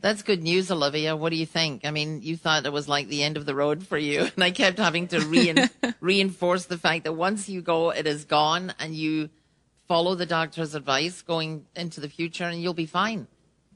That's 0.00 0.22
good 0.22 0.42
news, 0.42 0.70
Olivia. 0.70 1.16
What 1.16 1.30
do 1.30 1.36
you 1.36 1.46
think? 1.46 1.86
I 1.86 1.90
mean, 1.90 2.20
you 2.22 2.36
thought 2.36 2.66
it 2.66 2.72
was 2.72 2.88
like 2.88 3.08
the 3.08 3.22
end 3.22 3.36
of 3.36 3.46
the 3.46 3.54
road 3.54 3.86
for 3.86 3.96
you, 3.96 4.28
and 4.34 4.44
I 4.44 4.50
kept 4.50 4.78
having 4.78 5.06
to 5.08 5.20
rein- 5.20 5.70
reinforce 6.00 6.66
the 6.66 6.76
fact 6.76 7.04
that 7.04 7.12
once 7.12 7.48
you 7.48 7.62
go, 7.62 7.90
it 7.90 8.06
is 8.06 8.24
gone, 8.24 8.74
and 8.80 8.94
you 8.94 9.30
follow 9.88 10.14
the 10.14 10.26
doctor's 10.26 10.74
advice 10.74 11.22
going 11.22 11.66
into 11.76 12.00
the 12.00 12.08
future, 12.08 12.44
and 12.44 12.60
you'll 12.62 12.74
be 12.74 12.86
fine. 12.86 13.26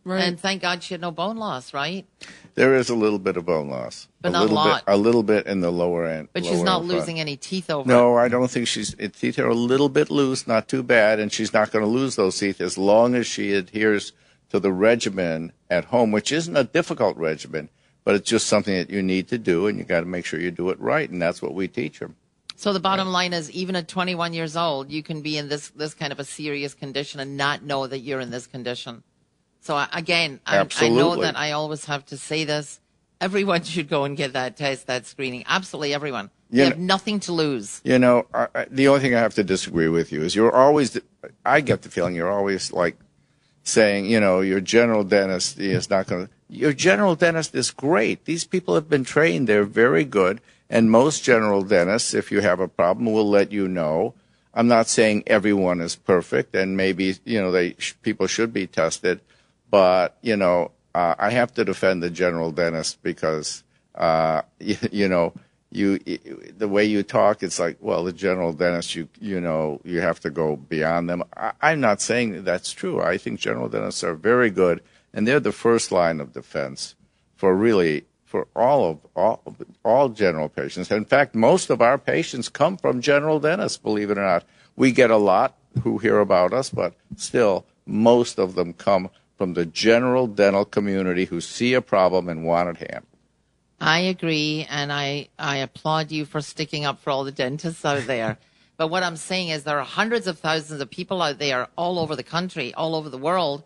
Right. 0.04 0.22
And 0.22 0.40
thank 0.40 0.62
God 0.62 0.82
she 0.82 0.94
had 0.94 1.02
no 1.02 1.10
bone 1.10 1.36
loss, 1.36 1.74
right? 1.74 2.06
There 2.54 2.74
is 2.76 2.88
a 2.88 2.94
little 2.94 3.18
bit 3.18 3.36
of 3.36 3.44
bone 3.44 3.68
loss, 3.68 4.08
But 4.22 4.30
a 4.30 4.32
not 4.32 4.48
a 4.50 4.54
lot. 4.54 4.86
bit, 4.86 4.94
a 4.94 4.96
little 4.96 5.22
bit 5.22 5.46
in 5.46 5.60
the 5.60 5.70
lower 5.70 6.06
end. 6.06 6.28
But 6.32 6.44
she's 6.46 6.62
not 6.62 6.80
and 6.80 6.88
front. 6.88 7.00
losing 7.00 7.20
any 7.20 7.36
teeth 7.36 7.68
over. 7.68 7.86
No, 7.86 8.16
I 8.16 8.28
don't 8.28 8.50
think 8.50 8.68
she's. 8.68 8.94
It, 8.98 9.14
teeth 9.14 9.38
are 9.38 9.48
a 9.48 9.54
little 9.54 9.90
bit 9.90 10.10
loose, 10.10 10.46
not 10.46 10.66
too 10.66 10.82
bad, 10.82 11.18
and 11.20 11.30
she's 11.30 11.52
not 11.52 11.72
going 11.72 11.84
to 11.84 11.90
lose 11.90 12.16
those 12.16 12.38
teeth 12.38 12.60
as 12.60 12.78
long 12.78 13.14
as 13.14 13.26
she 13.26 13.52
adheres 13.52 14.12
to 14.48 14.58
the 14.58 14.72
regimen 14.72 15.52
at 15.68 15.86
home, 15.86 16.10
which 16.10 16.32
isn't 16.32 16.56
a 16.56 16.64
difficult 16.64 17.18
regimen, 17.18 17.68
but 18.02 18.14
it's 18.14 18.30
just 18.30 18.46
something 18.46 18.74
that 18.74 18.88
you 18.88 19.02
need 19.02 19.28
to 19.28 19.36
do, 19.36 19.66
and 19.66 19.76
you 19.78 19.84
got 19.84 20.00
to 20.00 20.06
make 20.06 20.24
sure 20.24 20.40
you 20.40 20.50
do 20.50 20.70
it 20.70 20.80
right, 20.80 21.10
and 21.10 21.20
that's 21.20 21.42
what 21.42 21.52
we 21.52 21.68
teach 21.68 21.98
them. 21.98 22.16
So 22.58 22.72
the 22.72 22.80
bottom 22.80 23.06
line 23.12 23.34
is, 23.34 23.52
even 23.52 23.76
at 23.76 23.86
21 23.86 24.32
years 24.32 24.56
old, 24.56 24.90
you 24.90 25.00
can 25.00 25.22
be 25.22 25.38
in 25.38 25.48
this 25.48 25.68
this 25.76 25.94
kind 25.94 26.10
of 26.10 26.18
a 26.18 26.24
serious 26.24 26.74
condition 26.74 27.20
and 27.20 27.36
not 27.36 27.62
know 27.62 27.86
that 27.86 28.00
you're 28.00 28.18
in 28.18 28.30
this 28.32 28.48
condition. 28.48 29.04
So 29.60 29.76
I- 29.76 29.88
again, 29.92 30.40
I, 30.44 30.66
I 30.80 30.88
know 30.88 31.14
that 31.22 31.38
I 31.38 31.52
always 31.52 31.84
have 31.84 32.04
to 32.06 32.16
say 32.16 32.42
this. 32.42 32.80
Everyone 33.20 33.62
should 33.74 33.88
go 33.88 34.02
and 34.02 34.16
get 34.16 34.32
that 34.32 34.56
test, 34.56 34.88
that 34.88 35.06
screening. 35.06 35.44
Absolutely 35.46 35.94
everyone. 35.94 36.30
You 36.50 36.62
Yeah. 36.62 36.68
have 36.70 36.78
nothing 36.80 37.20
to 37.20 37.32
lose. 37.32 37.80
You 37.84 38.00
know, 38.00 38.26
I, 38.34 38.66
the 38.68 38.88
only 38.88 39.02
thing 39.02 39.14
I 39.14 39.20
have 39.20 39.34
to 39.34 39.44
disagree 39.44 39.88
with 39.88 40.10
you 40.10 40.22
is 40.24 40.34
you're 40.34 40.52
always. 40.52 40.98
I 41.46 41.60
get 41.60 41.82
the 41.82 41.90
feeling 41.90 42.16
you're 42.16 42.32
always 42.32 42.72
like 42.72 42.96
saying, 43.62 44.06
you 44.06 44.18
know, 44.18 44.40
your 44.40 44.60
general 44.60 45.04
dentist 45.04 45.60
is 45.60 45.88
not 45.88 46.08
going 46.08 46.26
to. 46.26 46.32
Your 46.48 46.72
general 46.72 47.14
dentist 47.14 47.54
is 47.54 47.70
great. 47.70 48.24
These 48.24 48.46
people 48.46 48.74
have 48.74 48.88
been 48.88 49.04
trained; 49.04 49.46
they're 49.48 49.62
very 49.62 50.02
good. 50.02 50.40
And 50.70 50.90
most 50.90 51.24
general 51.24 51.62
dentists, 51.62 52.12
if 52.14 52.30
you 52.30 52.40
have 52.40 52.60
a 52.60 52.68
problem, 52.68 53.12
will 53.12 53.28
let 53.28 53.52
you 53.52 53.68
know. 53.68 54.14
I'm 54.52 54.68
not 54.68 54.88
saying 54.88 55.24
everyone 55.26 55.80
is 55.80 55.96
perfect, 55.96 56.54
and 56.54 56.76
maybe 56.76 57.16
you 57.24 57.40
know 57.40 57.50
they 57.50 57.74
sh- 57.78 57.94
people 58.02 58.26
should 58.26 58.52
be 58.52 58.66
tested, 58.66 59.20
but 59.70 60.18
you 60.20 60.36
know 60.36 60.72
uh, 60.94 61.14
I 61.18 61.30
have 61.30 61.54
to 61.54 61.64
defend 61.64 62.02
the 62.02 62.10
general 62.10 62.50
dentist 62.50 63.02
because 63.02 63.62
uh, 63.94 64.42
you, 64.58 64.76
you 64.90 65.08
know 65.08 65.32
you 65.70 65.98
the 65.98 66.68
way 66.68 66.84
you 66.84 67.02
talk, 67.02 67.42
it's 67.42 67.58
like 67.58 67.76
well 67.80 68.04
the 68.04 68.12
general 68.12 68.52
dentist 68.52 68.94
you 68.94 69.08
you 69.20 69.40
know 69.40 69.80
you 69.84 70.00
have 70.00 70.20
to 70.20 70.30
go 70.30 70.56
beyond 70.56 71.08
them. 71.08 71.22
I, 71.36 71.52
I'm 71.60 71.80
not 71.80 72.00
saying 72.00 72.32
that 72.32 72.44
that's 72.44 72.72
true. 72.72 73.00
I 73.00 73.18
think 73.18 73.40
general 73.40 73.68
dentists 73.68 74.02
are 74.02 74.14
very 74.14 74.50
good, 74.50 74.82
and 75.12 75.26
they're 75.26 75.40
the 75.40 75.52
first 75.52 75.92
line 75.92 76.20
of 76.20 76.32
defense 76.32 76.94
for 77.36 77.54
really 77.54 78.04
for 78.28 78.46
all 78.54 78.90
of 78.90 78.98
all 79.16 79.42
all 79.84 80.08
general 80.10 80.48
patients. 80.48 80.90
In 80.90 81.04
fact, 81.04 81.34
most 81.34 81.70
of 81.70 81.80
our 81.80 81.96
patients 81.98 82.48
come 82.48 82.76
from 82.76 83.00
general 83.00 83.40
dentists. 83.40 83.78
Believe 83.78 84.10
it 84.10 84.18
or 84.18 84.22
not, 84.22 84.44
we 84.76 84.92
get 84.92 85.10
a 85.10 85.16
lot 85.16 85.56
who 85.82 85.98
hear 85.98 86.18
about 86.18 86.52
us, 86.52 86.70
but 86.70 86.94
still, 87.16 87.64
most 87.86 88.38
of 88.38 88.54
them 88.54 88.74
come 88.74 89.08
from 89.36 89.54
the 89.54 89.64
general 89.64 90.26
dental 90.26 90.64
community 90.64 91.24
who 91.24 91.40
see 91.40 91.72
a 91.72 91.80
problem 91.80 92.28
and 92.28 92.44
want 92.44 92.68
it 92.68 92.76
handled. 92.90 93.04
I 93.80 94.00
agree, 94.00 94.66
and 94.68 94.92
I, 94.92 95.28
I 95.38 95.58
applaud 95.58 96.10
you 96.10 96.24
for 96.24 96.40
sticking 96.40 96.84
up 96.84 97.00
for 97.00 97.10
all 97.10 97.22
the 97.22 97.32
dentists 97.32 97.84
out 97.84 98.06
there. 98.06 98.38
but 98.76 98.88
what 98.88 99.04
I'm 99.04 99.16
saying 99.16 99.50
is 99.50 99.62
there 99.62 99.78
are 99.78 99.84
hundreds 99.84 100.26
of 100.26 100.38
thousands 100.40 100.80
of 100.80 100.90
people 100.90 101.22
out 101.22 101.38
there 101.38 101.68
all 101.76 102.00
over 102.00 102.16
the 102.16 102.24
country, 102.24 102.74
all 102.74 102.96
over 102.96 103.08
the 103.08 103.18
world, 103.18 103.62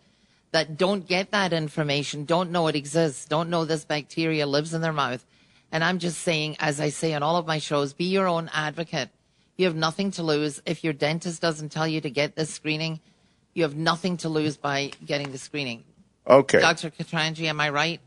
that 0.52 0.76
don't 0.78 1.06
get 1.06 1.30
that 1.32 1.52
information, 1.52 2.24
don't 2.24 2.50
know 2.50 2.68
it 2.68 2.76
exists, 2.76 3.24
don't 3.26 3.50
know 3.50 3.64
this 3.64 3.84
bacteria 3.84 4.46
lives 4.46 4.72
in 4.74 4.80
their 4.82 4.92
mouth. 4.92 5.24
And 5.72 5.82
I'm 5.82 5.98
just 5.98 6.18
saying, 6.20 6.56
as 6.60 6.80
I 6.80 6.90
say 6.90 7.14
on 7.14 7.22
all 7.22 7.36
of 7.36 7.46
my 7.46 7.58
shows, 7.58 7.94
be 7.94 8.04
your 8.04 8.28
own 8.28 8.50
advocate. 8.52 9.08
You 9.56 9.66
have 9.66 9.74
nothing 9.76 10.10
to 10.12 10.22
lose. 10.22 10.60
If 10.66 10.84
your 10.84 10.92
dentist 10.92 11.40
doesn't 11.40 11.70
tell 11.70 11.88
you 11.88 12.00
to 12.02 12.10
get 12.10 12.36
this 12.36 12.50
screening, 12.50 13.00
you 13.54 13.62
have 13.62 13.74
nothing 13.76 14.18
to 14.18 14.28
lose 14.28 14.56
by 14.56 14.92
getting 15.04 15.32
the 15.32 15.38
screening. 15.38 15.84
Okay. 16.28 16.60
Dr. 16.60 16.90
Katranji, 16.90 17.44
am 17.44 17.60
I 17.60 17.70
right? 17.70 18.00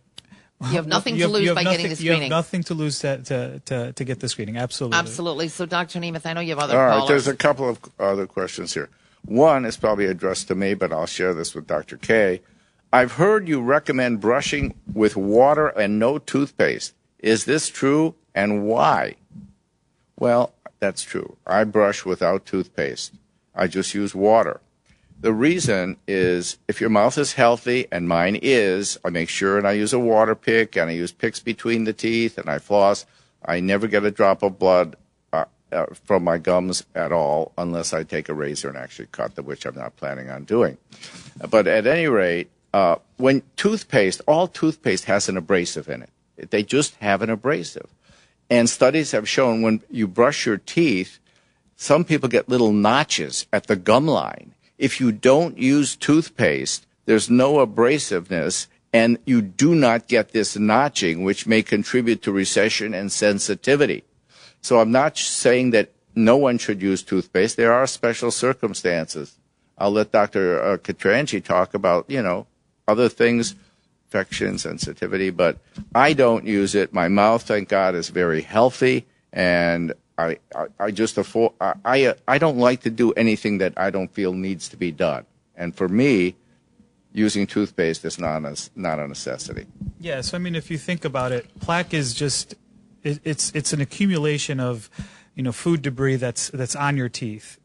You 0.62 0.68
have 0.76 0.88
nothing 0.96 1.16
You 1.16 1.24
to 1.26 1.32
lose 1.32 1.50
by 1.54 1.64
nothing, 1.64 1.78
getting 1.82 1.96
the 1.96 2.04
You 2.04 2.12
have 2.12 2.18
screening. 2.18 2.30
nothing 2.30 2.64
to 2.64 2.74
lose 2.76 3.00
to, 3.00 3.18
to, 3.24 3.60
to, 3.66 3.94
to 3.94 4.04
get 4.04 4.20
the 4.20 4.30
screening. 4.30 4.58
Absolutely. 4.58 4.98
Absolutely. 4.98 5.48
So, 5.50 5.66
Dr. 5.66 6.00
Nemeth, 6.00 6.26
I 6.26 6.34
know 6.34 6.42
you 6.42 6.50
have 6.50 6.60
other 6.60 6.78
All 6.78 6.86
right, 6.86 6.94
callers. 7.00 7.10
there's 7.10 7.28
a 7.28 7.36
couple 7.36 7.70
of 7.70 7.80
other 8.00 8.28
questions 8.28 8.74
here. 8.74 8.90
One 9.26 9.66
is 9.66 9.78
probably 9.78 10.06
addressed 10.06 10.48
to 10.50 10.56
me, 10.56 10.76
but 10.76 10.94
I'll 10.94 11.08
share 11.08 11.34
this 11.34 11.56
with 11.56 11.66
Dr. 11.66 11.98
K. 11.98 12.42
I've 12.94 13.14
heard 13.14 13.48
you 13.48 13.62
recommend 13.62 14.22
brushing 14.22 14.76
with 14.94 15.18
water 15.18 15.68
and 15.68 15.98
no 15.98 16.20
toothpaste. 16.20 16.94
Is 17.20 17.46
this 17.46 17.68
true 17.68 18.16
and 18.36 18.66
why? 18.66 19.16
Well, 20.18 20.54
that's 20.80 21.04
true. 21.04 21.38
I 21.46 21.64
brush 21.64 22.06
without 22.06 22.46
toothpaste. 22.46 23.14
I 23.56 23.68
just 23.68 23.96
use 23.96 24.14
water. 24.14 24.62
The 25.20 25.34
reason 25.34 25.98
is 26.08 26.60
if 26.68 26.80
your 26.80 26.90
mouth 26.90 27.18
is 27.18 27.34
healthy, 27.34 27.88
and 27.92 28.08
mine 28.08 28.38
is, 28.42 29.00
I 29.04 29.10
make 29.10 29.30
sure 29.30 29.58
and 29.58 29.68
I 29.68 29.72
use 29.72 29.94
a 29.94 30.00
water 30.00 30.36
pick 30.36 30.76
and 30.76 30.90
I 30.90 30.94
use 30.94 31.12
picks 31.12 31.40
between 31.40 31.86
the 31.86 31.94
teeth 31.94 32.38
and 32.38 32.50
I 32.50 32.60
floss. 32.60 33.06
I 33.44 33.60
never 33.60 33.88
get 33.88 34.04
a 34.04 34.12
drop 34.12 34.44
of 34.44 34.60
blood 34.60 34.96
uh, 35.76 35.86
from 36.06 36.24
my 36.24 36.38
gums 36.38 36.86
at 36.96 37.12
all 37.12 37.52
unless 37.58 37.94
I 37.94 38.04
take 38.04 38.30
a 38.30 38.34
razor 38.34 38.70
and 38.70 38.78
actually 38.78 39.08
cut 39.12 39.36
them, 39.36 39.46
which 39.46 39.66
I'm 39.66 39.76
not 39.76 39.98
planning 39.98 40.30
on 40.30 40.46
doing. 40.46 40.78
But 41.50 41.68
at 41.68 41.86
any 41.86 42.08
rate, 42.08 42.50
uh, 42.74 42.98
when 43.18 43.44
toothpaste, 43.56 44.22
all 44.28 44.48
toothpaste 44.48 45.06
has 45.06 45.30
an 45.30 45.38
abrasive 45.38 45.88
in 45.88 46.02
it. 46.04 46.52
They 46.52 46.64
just 46.64 46.96
have 46.96 47.22
an 47.22 47.30
abrasive. 47.30 47.90
And 48.50 48.70
studies 48.70 49.12
have 49.12 49.30
shown 49.30 49.62
when 49.62 49.82
you 49.90 50.08
brush 50.08 50.46
your 50.46 50.58
teeth, 50.58 51.20
some 51.76 52.06
people 52.06 52.30
get 52.30 52.50
little 52.50 52.74
notches 52.74 53.48
at 53.52 53.68
the 53.68 53.76
gum 53.76 54.08
line. 54.08 54.54
If 54.78 55.00
you 55.00 55.12
don't 55.12 55.58
use 55.58 55.96
toothpaste, 55.96 56.86
there's 57.06 57.30
no 57.30 57.66
abrasiveness 57.66 58.68
and 58.94 59.18
you 59.26 59.42
do 59.42 59.76
not 59.76 60.08
get 60.08 60.32
this 60.32 60.56
notching, 60.56 61.24
which 61.24 61.46
may 61.46 61.62
contribute 61.62 62.22
to 62.22 62.32
recession 62.32 62.94
and 62.94 63.12
sensitivity. 63.12 64.06
So 64.65 64.80
I'm 64.80 64.91
not 64.91 65.15
saying 65.15 65.69
that 65.78 65.91
no 66.15 66.38
one 66.38 66.58
should 66.58 66.82
use 66.82 67.04
toothpaste. 67.04 67.56
There 67.56 67.71
are 67.71 67.86
special 67.86 68.32
circumstances. 68.32 69.38
I'll 69.78 69.91
let 69.91 70.12
Dr. 70.12 70.60
Uh, 70.60 70.78
Katranji 70.78 71.43
talk 71.43 71.75
about, 71.75 72.10
you 72.10 72.23
know, 72.23 72.47
other 72.88 73.08
things, 73.08 73.54
infection, 74.08 74.58
sensitivity, 74.58 75.30
but 75.30 75.60
I 75.93 76.13
don't 76.13 76.47
use 76.47 76.73
it. 76.73 76.95
My 76.95 77.10
mouth, 77.10 77.43
thank 77.43 77.69
God, 77.69 77.93
is 77.93 78.10
very 78.10 78.41
healthy, 78.41 79.06
and 79.32 79.93
I, 80.17 80.39
I, 80.56 80.65
I 80.80 80.89
just 80.89 81.19
afford, 81.19 81.54
I, 81.62 81.73
I, 81.86 82.06
uh, 82.06 82.13
I 82.28 82.39
don't 82.39 82.58
like 82.58 82.82
to 82.82 82.89
do 82.89 83.12
anything 83.12 83.60
that 83.60 83.73
I 83.78 83.91
don't 83.91 84.12
feel 84.12 84.34
needs 84.34 84.67
to 84.69 84.78
be 84.78 84.91
done. 84.91 85.28
And 85.56 85.75
for 85.75 85.88
me, 85.88 86.38
using 87.13 87.45
toothpaste 87.45 88.04
is 88.04 88.17
not 88.17 88.43
a, 88.43 88.58
not 88.75 88.97
a 88.97 89.08
necessity. 89.08 89.67
Yeah, 89.99 90.21
so 90.21 90.38
I 90.38 90.39
mean, 90.39 90.56
if 90.56 90.71
you 90.71 90.80
think 90.80 91.06
about 91.06 91.32
it, 91.32 91.45
plaque 91.60 91.93
is 91.93 92.15
just 92.15 92.56
it, 93.06 93.20
it's 93.24 93.52
it's 93.52 93.72
an 93.72 93.80
accumulation 93.80 94.60
of 94.60 94.89
you 95.36 95.44
know 95.44 95.54
food 95.54 95.82
debris 95.82 96.18
that's 96.18 96.50
that's 96.50 96.76
on 96.76 96.98
your 96.98 97.08
teeth. 97.08 97.60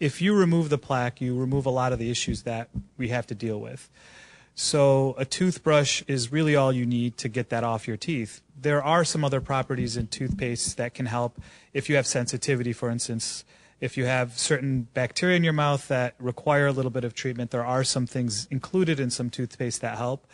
If 0.00 0.22
you 0.22 0.34
remove 0.34 0.70
the 0.70 0.78
plaque, 0.78 1.20
you 1.20 1.38
remove 1.38 1.66
a 1.66 1.70
lot 1.70 1.92
of 1.92 1.98
the 1.98 2.10
issues 2.10 2.42
that 2.42 2.70
we 2.96 3.08
have 3.08 3.26
to 3.28 3.34
deal 3.34 3.60
with. 3.60 3.90
So 4.54 5.14
a 5.18 5.24
toothbrush 5.24 6.02
is 6.08 6.32
really 6.32 6.56
all 6.56 6.72
you 6.72 6.86
need 6.86 7.16
to 7.18 7.28
get 7.28 7.48
that 7.50 7.62
off 7.62 7.86
your 7.86 7.96
teeth. 7.96 8.40
There 8.60 8.82
are 8.82 9.04
some 9.04 9.24
other 9.24 9.40
properties 9.40 9.96
in 9.96 10.08
toothpaste 10.08 10.76
that 10.78 10.94
can 10.94 11.06
help 11.06 11.40
if 11.72 11.88
you 11.88 11.96
have 11.96 12.06
sensitivity, 12.06 12.72
for 12.72 12.90
instance. 12.90 13.44
If 13.80 13.96
you 13.96 14.06
have 14.06 14.36
certain 14.36 14.88
bacteria 14.94 15.36
in 15.36 15.44
your 15.44 15.52
mouth 15.52 15.86
that 15.86 16.14
require 16.18 16.66
a 16.66 16.72
little 16.72 16.90
bit 16.90 17.04
of 17.04 17.14
treatment, 17.14 17.52
there 17.52 17.64
are 17.64 17.84
some 17.84 18.06
things 18.06 18.48
included 18.50 18.98
in 18.98 19.10
some 19.10 19.30
toothpaste 19.30 19.80
that 19.82 19.96
help. 19.96 20.26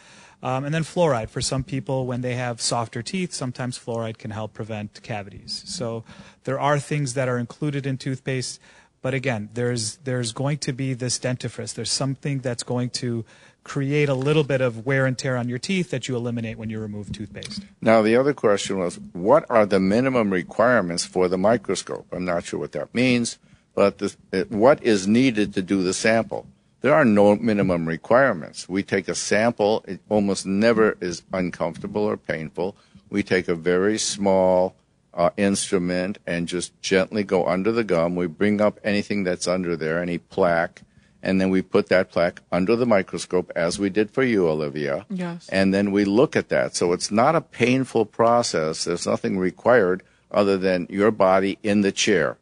Um, 0.45 0.67
and 0.67 0.75
then 0.75 0.85
fluoride 0.85 1.31
for 1.31 1.41
some 1.41 1.65
people 1.65 2.07
when 2.07 2.21
they 2.21 2.35
have 2.35 2.61
softer 2.61 3.03
teeth, 3.03 3.33
sometimes 3.33 3.79
fluoride 3.79 4.19
can 4.19 4.31
help 4.31 4.53
prevent 4.53 5.03
cavities. 5.03 5.65
So 5.67 6.05
there 6.45 6.61
are 6.61 6.79
things 6.79 7.15
that 7.15 7.31
are 7.31 7.39
included 7.39 7.87
in 7.87 7.97
toothpaste, 7.97 8.61
but 9.01 9.15
again, 9.15 9.49
there's 9.55 9.97
there's 10.05 10.33
going 10.33 10.59
to 10.59 10.73
be 10.75 10.93
this 10.93 11.19
dentifrice. 11.19 11.73
There's 11.73 11.91
something 11.91 12.41
that's 12.41 12.63
going 12.63 12.91
to 12.91 13.25
create 13.65 14.11
a 14.11 14.15
little 14.15 14.45
bit 14.45 14.61
of 14.61 14.85
wear 14.85 15.07
and 15.07 15.17
tear 15.17 15.39
on 15.39 15.49
your 15.49 15.59
teeth 15.59 15.91
that 15.91 16.09
you 16.09 16.15
eliminate 16.15 16.59
when 16.59 16.69
you 16.69 16.79
remove 16.79 17.11
toothpaste. 17.11 17.63
Now, 17.81 18.03
the 18.03 18.15
other 18.15 18.35
question 18.35 18.79
was, 18.79 19.01
what 19.15 19.47
are 19.49 19.65
the 19.65 19.81
minimum 19.81 20.31
requirements 20.31 21.07
for 21.07 21.29
the 21.29 21.39
microscope? 21.39 22.07
I'm 22.13 22.27
not 22.27 22.45
sure 22.45 22.61
what 22.61 22.73
that 22.73 22.95
means, 22.95 23.39
but 23.75 23.97
the, 23.97 24.15
it, 24.31 24.51
what 24.51 24.83
is 24.83 25.09
needed 25.09 25.55
to 25.55 25.63
do 25.63 25.83
the 25.83 25.95
sample? 25.95 26.47
There 26.85 26.95
are 26.95 27.07
no 27.07 27.35
minimum 27.35 27.89
requirements. 27.89 28.69
We 28.69 28.83
take 28.83 29.09
a 29.09 29.15
sample, 29.15 29.83
it 29.89 30.01
almost 30.11 30.45
never 30.45 30.99
is 31.01 31.23
uncomfortable 31.33 32.03
or 32.03 32.19
painful. 32.19 32.77
We 33.09 33.23
take 33.23 33.49
a 33.49 33.55
very 33.55 33.97
small 33.97 34.75
uh, 35.15 35.31
instrument 35.39 36.19
and 36.27 36.47
just 36.47 36.79
gently 36.83 37.23
go 37.25 37.47
under 37.47 37.73
the 37.73 37.85
gum. 37.85 38.17
We 38.17 38.27
bring 38.27 38.61
up 38.61 38.79
anything 38.85 39.25
that's 39.25 39.49
under 39.49 39.77
there, 39.77 40.03
any 40.03 40.19
plaque, 40.19 40.83
and 41.23 41.41
then 41.41 41.49
we 41.49 41.63
put 41.63 41.89
that 41.89 42.11
plaque 42.11 42.43
under 42.53 42.77
the 42.77 42.85
microscope 42.85 43.51
as 43.57 43.79
we 43.79 43.89
did 43.89 44.11
for 44.11 44.23
you, 44.23 44.47
Olivia 44.47 45.07
Yes. 45.09 45.49
and 45.49 45.73
then 45.73 45.91
we 45.91 46.05
look 46.05 46.37
at 46.37 46.51
that. 46.51 46.77
So 46.77 46.93
it's 46.93 47.11
not 47.11 47.35
a 47.35 47.41
painful 47.41 48.05
process. 48.05 48.85
There's 48.85 49.07
nothing 49.07 49.39
required 49.39 50.03
other 50.31 50.59
than 50.59 50.87
your 50.91 51.11
body 51.11 51.57
in 51.63 51.81
the 51.81 51.93
chair. 51.93 52.37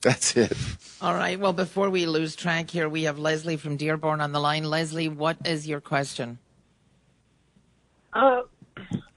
That's 0.00 0.36
it. 0.36 0.56
All 1.02 1.14
right. 1.14 1.40
Well, 1.40 1.54
before 1.54 1.88
we 1.88 2.04
lose 2.04 2.36
track 2.36 2.68
here, 2.68 2.86
we 2.86 3.04
have 3.04 3.18
Leslie 3.18 3.56
from 3.56 3.78
Dearborn 3.78 4.20
on 4.20 4.32
the 4.32 4.40
line. 4.40 4.64
Leslie, 4.64 5.08
what 5.08 5.38
is 5.46 5.66
your 5.66 5.80
question? 5.80 6.38
Uh, 8.12 8.42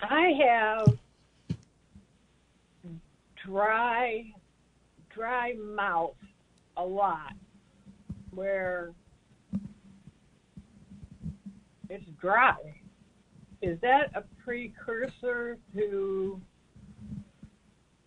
I 0.02 0.32
have 0.46 0.98
dry, 3.36 4.32
dry 5.14 5.56
mouth 5.60 6.16
a 6.78 6.86
lot, 6.86 7.34
where 8.32 8.94
it's 11.90 12.06
dry. 12.22 12.56
is 13.62 13.78
that 13.82 14.12
a 14.16 14.24
precursor 14.44 15.58
to, 15.74 16.42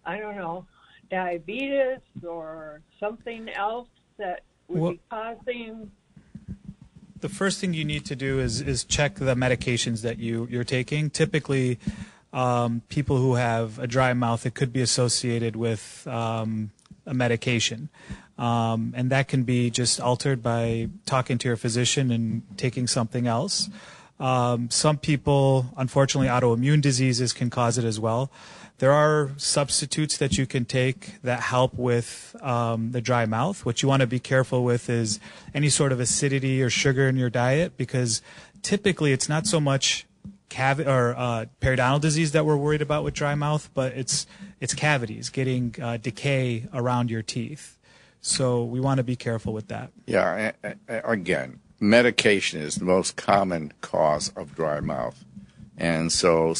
I 0.06 0.18
don't 0.18 0.36
know, 0.36 0.66
diabetes 1.10 2.00
or 2.26 2.80
something 2.98 3.48
else 3.50 3.88
that 4.18 4.42
would 4.68 4.80
Well- 4.80 4.92
be 4.92 5.00
causing? 5.10 5.90
the 7.20 7.28
first 7.28 7.60
thing 7.60 7.72
you 7.72 7.84
need 7.84 8.04
to 8.04 8.14
do 8.14 8.38
is 8.38 8.60
is 8.60 8.84
check 8.84 9.14
the 9.16 9.34
medications 9.34 10.02
that 10.02 10.18
you 10.18 10.46
you're 10.50 10.64
taking. 10.64 11.08
Typically, 11.10 11.78
um, 12.32 12.82
people 12.88 13.16
who 13.16 13.34
have 13.34 13.78
a 13.78 13.86
dry 13.86 14.12
mouth, 14.12 14.44
it 14.46 14.54
could 14.54 14.72
be 14.72 14.82
associated 14.82 15.56
with 15.56 16.06
um, 16.06 16.70
a 17.06 17.14
medication, 17.14 17.88
um, 18.38 18.92
and 18.96 19.10
that 19.10 19.28
can 19.28 19.44
be 19.44 19.70
just 19.70 20.00
altered 20.00 20.42
by 20.42 20.88
talking 21.06 21.38
to 21.38 21.48
your 21.48 21.56
physician 21.56 22.10
and 22.10 22.42
taking 22.56 22.86
something 22.86 23.26
else. 23.26 23.70
Um, 24.18 24.70
some 24.70 24.96
people, 24.96 25.66
unfortunately, 25.76 26.28
autoimmune 26.28 26.80
diseases 26.80 27.32
can 27.32 27.50
cause 27.50 27.76
it 27.78 27.84
as 27.84 28.00
well. 28.00 28.30
There 28.78 28.92
are 28.92 29.30
substitutes 29.38 30.18
that 30.18 30.36
you 30.36 30.46
can 30.46 30.66
take 30.66 31.22
that 31.22 31.40
help 31.40 31.74
with 31.74 32.36
um, 32.42 32.92
the 32.92 33.00
dry 33.00 33.24
mouth. 33.24 33.64
What 33.64 33.82
you 33.82 33.88
want 33.88 34.00
to 34.00 34.06
be 34.06 34.18
careful 34.18 34.64
with 34.64 34.90
is 34.90 35.18
any 35.54 35.70
sort 35.70 35.92
of 35.92 36.00
acidity 36.00 36.62
or 36.62 36.68
sugar 36.68 37.08
in 37.08 37.16
your 37.16 37.30
diet 37.30 37.78
because 37.78 38.20
typically 38.62 39.12
it's 39.12 39.28
not 39.28 39.46
so 39.46 39.60
much 39.60 40.06
cavi- 40.50 40.86
or 40.86 41.14
uh, 41.16 41.46
periodontal 41.60 42.00
disease 42.00 42.32
that 42.32 42.44
we're 42.44 42.56
worried 42.56 42.82
about 42.82 43.04
with 43.04 43.14
dry 43.14 43.34
mouth, 43.34 43.70
but 43.74 43.92
it's 43.92 44.26
it's 44.60 44.74
cavities, 44.74 45.28
getting 45.28 45.74
uh, 45.80 45.96
decay 45.96 46.66
around 46.72 47.10
your 47.10 47.22
teeth. 47.22 47.78
So 48.20 48.64
we 48.64 48.80
want 48.80 48.98
to 48.98 49.04
be 49.04 49.16
careful 49.16 49.52
with 49.52 49.68
that. 49.68 49.90
Yeah, 50.06 50.52
again, 50.88 51.60
medication 51.78 52.60
is 52.60 52.76
the 52.76 52.84
most 52.84 53.16
common 53.16 53.72
cause 53.80 54.32
of 54.36 54.54
dry 54.54 54.80
mouth. 54.80 55.24
And 55.76 56.10
so, 56.10 56.54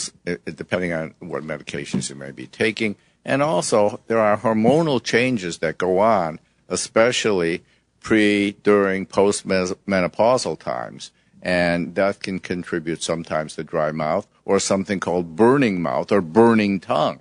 depending 0.44 0.92
on 0.92 1.14
what 1.20 1.42
medications 1.42 2.10
you 2.10 2.16
may 2.16 2.32
be 2.32 2.46
taking, 2.46 2.96
and 3.24 3.42
also 3.42 4.00
there 4.06 4.18
are 4.18 4.36
hormonal 4.36 5.02
changes 5.02 5.58
that 5.58 5.78
go 5.78 5.98
on, 5.98 6.38
especially 6.68 7.64
pre, 8.00 8.52
during, 8.62 9.06
post-menopausal 9.06 10.58
times, 10.58 11.10
and 11.42 11.94
that 11.94 12.22
can 12.22 12.38
contribute 12.38 13.02
sometimes 13.02 13.54
to 13.54 13.64
dry 13.64 13.90
mouth 13.90 14.26
or 14.44 14.60
something 14.60 15.00
called 15.00 15.34
burning 15.34 15.80
mouth 15.80 16.12
or 16.12 16.20
burning 16.20 16.78
tongue, 16.78 17.20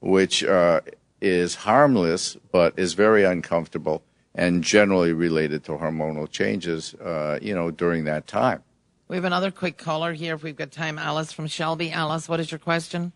which 0.00 0.42
uh, 0.42 0.80
is 1.20 1.54
harmless 1.54 2.36
but 2.52 2.78
is 2.78 2.94
very 2.94 3.24
uncomfortable 3.24 4.02
and 4.34 4.62
generally 4.62 5.12
related 5.12 5.64
to 5.64 5.72
hormonal 5.72 6.30
changes, 6.30 6.94
uh, 6.94 7.38
you 7.42 7.54
know, 7.54 7.70
during 7.70 8.04
that 8.04 8.26
time. 8.26 8.62
We 9.10 9.16
have 9.16 9.24
another 9.24 9.50
quick 9.50 9.76
caller 9.76 10.12
here 10.12 10.36
if 10.36 10.44
we've 10.44 10.54
got 10.54 10.70
time. 10.70 10.96
Alice 10.96 11.32
from 11.32 11.48
Shelby. 11.48 11.90
Alice, 11.90 12.28
what 12.28 12.38
is 12.38 12.52
your 12.52 12.60
question? 12.60 13.12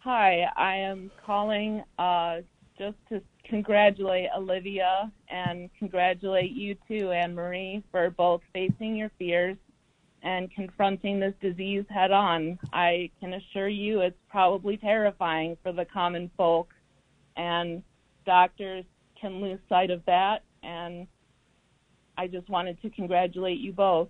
Hi, 0.00 0.48
I 0.56 0.74
am 0.74 1.12
calling 1.24 1.84
uh, 2.00 2.38
just 2.76 2.96
to 3.10 3.22
congratulate 3.44 4.26
Olivia 4.36 5.12
and 5.28 5.70
congratulate 5.78 6.50
you 6.50 6.74
too, 6.88 7.12
Anne 7.12 7.36
Marie, 7.36 7.84
for 7.92 8.10
both 8.10 8.40
facing 8.52 8.96
your 8.96 9.12
fears 9.20 9.56
and 10.24 10.52
confronting 10.52 11.20
this 11.20 11.34
disease 11.40 11.84
head 11.88 12.10
on. 12.10 12.58
I 12.72 13.10
can 13.20 13.34
assure 13.34 13.68
you 13.68 14.00
it's 14.00 14.18
probably 14.28 14.76
terrifying 14.76 15.56
for 15.62 15.70
the 15.70 15.84
common 15.84 16.28
folk, 16.36 16.70
and 17.36 17.84
doctors 18.26 18.84
can 19.20 19.40
lose 19.40 19.60
sight 19.68 19.92
of 19.92 20.04
that. 20.06 20.42
And 20.64 21.06
I 22.18 22.26
just 22.26 22.48
wanted 22.48 22.82
to 22.82 22.90
congratulate 22.90 23.60
you 23.60 23.72
both. 23.72 24.08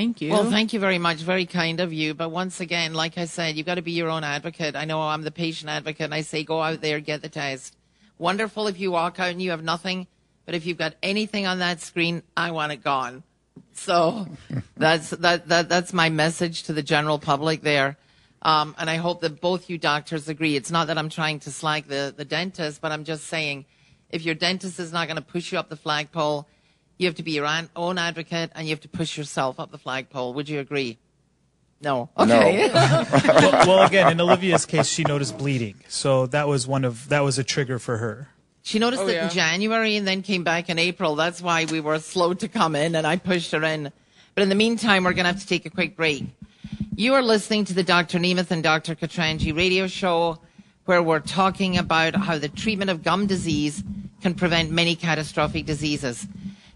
Thank 0.00 0.22
you. 0.22 0.30
Well, 0.30 0.50
thank 0.50 0.72
you 0.72 0.80
very 0.80 0.96
much. 0.96 1.18
Very 1.18 1.44
kind 1.44 1.78
of 1.78 1.92
you. 1.92 2.14
But 2.14 2.30
once 2.30 2.58
again, 2.58 2.94
like 2.94 3.18
I 3.18 3.26
said, 3.26 3.56
you've 3.56 3.66
got 3.66 3.74
to 3.74 3.82
be 3.82 3.92
your 3.92 4.08
own 4.08 4.24
advocate. 4.24 4.74
I 4.74 4.86
know 4.86 4.98
I'm 4.98 5.20
the 5.20 5.30
patient 5.30 5.68
advocate 5.68 6.06
and 6.06 6.14
I 6.14 6.22
say 6.22 6.42
go 6.42 6.62
out 6.62 6.80
there, 6.80 7.00
get 7.00 7.20
the 7.20 7.28
test. 7.28 7.76
Wonderful 8.16 8.66
if 8.66 8.80
you 8.80 8.92
walk 8.92 9.20
out 9.20 9.28
and 9.28 9.42
you 9.42 9.50
have 9.50 9.62
nothing. 9.62 10.06
But 10.46 10.54
if 10.54 10.64
you've 10.64 10.78
got 10.78 10.94
anything 11.02 11.46
on 11.46 11.58
that 11.58 11.82
screen, 11.82 12.22
I 12.34 12.50
want 12.52 12.72
it 12.72 12.82
gone. 12.82 13.24
So 13.74 14.26
that's, 14.78 15.10
that, 15.10 15.48
that, 15.48 15.68
that's 15.68 15.92
my 15.92 16.08
message 16.08 16.62
to 16.62 16.72
the 16.72 16.82
general 16.82 17.18
public 17.18 17.60
there. 17.60 17.98
Um, 18.40 18.74
and 18.78 18.88
I 18.88 18.96
hope 18.96 19.20
that 19.20 19.42
both 19.42 19.68
you 19.68 19.76
doctors 19.76 20.30
agree. 20.30 20.56
It's 20.56 20.70
not 20.70 20.86
that 20.86 20.96
I'm 20.96 21.10
trying 21.10 21.40
to 21.40 21.52
slag 21.52 21.88
the, 21.88 22.14
the 22.16 22.24
dentist, 22.24 22.80
but 22.80 22.90
I'm 22.90 23.04
just 23.04 23.26
saying 23.26 23.66
if 24.08 24.22
your 24.22 24.34
dentist 24.34 24.80
is 24.80 24.94
not 24.94 25.08
going 25.08 25.18
to 25.18 25.22
push 25.22 25.52
you 25.52 25.58
up 25.58 25.68
the 25.68 25.76
flagpole, 25.76 26.48
you 27.00 27.06
have 27.06 27.14
to 27.16 27.22
be 27.22 27.32
your 27.32 27.46
own- 27.46 27.70
own 27.74 27.96
advocate 27.98 28.50
and 28.54 28.66
you 28.66 28.72
have 28.72 28.80
to 28.82 28.88
push 28.88 29.16
yourself 29.16 29.58
up 29.58 29.70
the 29.70 29.78
flagpole. 29.78 30.34
Would 30.34 30.48
you 30.50 30.60
agree? 30.60 30.98
No. 31.80 32.10
Okay. 32.18 32.70
well, 32.74 33.66
well, 33.66 33.86
again, 33.86 34.12
in 34.12 34.20
Olivia's 34.20 34.66
case, 34.66 34.86
she 34.86 35.02
noticed 35.02 35.38
bleeding, 35.38 35.76
so 35.88 36.26
that 36.26 36.46
was 36.46 36.66
one 36.66 36.84
of 36.84 37.08
that 37.08 37.20
was 37.20 37.38
a 37.38 37.44
trigger 37.44 37.78
for 37.78 37.96
her. 37.96 38.28
She 38.62 38.78
noticed 38.78 39.02
Oh, 39.02 39.08
it 39.08 39.14
yeah. 39.14 39.24
in 39.24 39.30
January 39.30 39.96
and 39.96 40.06
then 40.06 40.20
came 40.20 40.44
back 40.44 40.68
in 40.68 40.78
April. 40.78 41.14
That's 41.16 41.40
why 41.40 41.64
we 41.64 41.80
were 41.80 41.98
slow 41.98 42.34
to 42.34 42.48
come 42.48 42.76
in 42.76 42.94
and 42.94 43.06
I 43.06 43.16
pushed 43.16 43.52
her 43.52 43.64
in. 43.64 43.90
But 44.34 44.42
in 44.42 44.50
the 44.50 44.54
meantime, 44.54 45.04
we're 45.04 45.14
going 45.14 45.24
to 45.24 45.32
have 45.32 45.40
to 45.40 45.46
take 45.46 45.64
a 45.64 45.70
quick 45.70 45.96
break. 45.96 46.24
You 46.94 47.14
are 47.14 47.22
listening 47.22 47.64
to 47.64 47.74
the 47.74 47.82
Dr. 47.82 48.18
Nemeth 48.18 48.50
and 48.50 48.62
Dr. 48.62 48.94
Katranji 48.94 49.56
radio 49.56 49.86
show 49.86 50.38
where 50.84 51.02
we're 51.02 51.20
talking 51.20 51.78
about 51.78 52.14
how 52.14 52.36
the 52.36 52.48
treatment 52.50 52.90
of 52.90 53.02
gum 53.02 53.26
disease 53.26 53.82
can 54.20 54.34
prevent 54.34 54.70
many 54.70 54.94
catastrophic 54.94 55.64
diseases. 55.64 56.26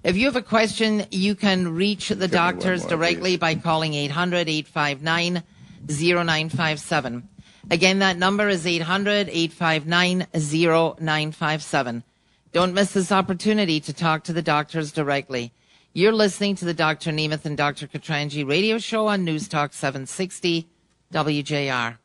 If 0.05 0.19
you 0.19 0.27
have 0.27 0.37
a 0.37 0.43
question, 0.43 1.07
you 1.11 1.35
can 1.35 1.75
reach 1.75 2.11
the 2.11 2.17
one 2.17 2.31
doctors 2.31 2.83
more, 2.83 2.91
directly 2.91 3.33
please. 3.33 3.41
by 3.41 3.55
calling 3.55 3.95
800 3.95 4.51
859 4.51 5.43
0957. 5.89 7.29
Again, 7.71 7.99
that 8.01 8.19
number 8.19 8.51
is 8.51 8.67
800 8.67 9.31
859 9.31 10.27
0957. 10.35 12.05
Don't 12.53 12.75
miss 12.75 12.93
this 12.93 13.11
opportunity 13.11 13.81
to 13.81 13.95
talk 13.95 14.25
to 14.25 14.35
the 14.35 14.43
doctors 14.43 14.93
directly. 14.93 15.53
You're 15.95 16.13
listening 16.13 16.57
to 16.57 16.67
the 16.67 16.75
Dr. 16.75 17.11
Nemeth 17.11 17.47
and 17.47 17.57
Dr. 17.57 17.87
Katranji 17.87 18.47
radio 18.47 18.77
show 18.77 19.07
on 19.07 19.25
News 19.25 19.49
Talk 19.49 19.73
760 19.73 20.69
WJR. 21.15 21.97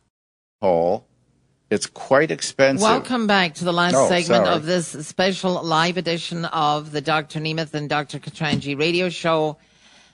Paul, 0.62 1.06
it's 1.70 1.86
quite 1.86 2.32
expensive. 2.32 2.82
Welcome 2.82 3.28
back 3.28 3.54
to 3.56 3.66
the 3.66 3.74
last 3.74 3.96
Oh, 3.96 4.08
segment 4.08 4.46
sorry. 4.46 4.56
of 4.56 4.66
this 4.66 4.88
special 5.08 5.62
live 5.64 5.98
edition 5.98 6.46
of 6.46 6.92
the 6.92 7.02
Dr. 7.02 7.40
Nemeth 7.40 7.74
and 7.74 7.88
Dr. 7.88 8.20
Katranji 8.20 8.78
radio 8.78 9.10
show. 9.10 9.58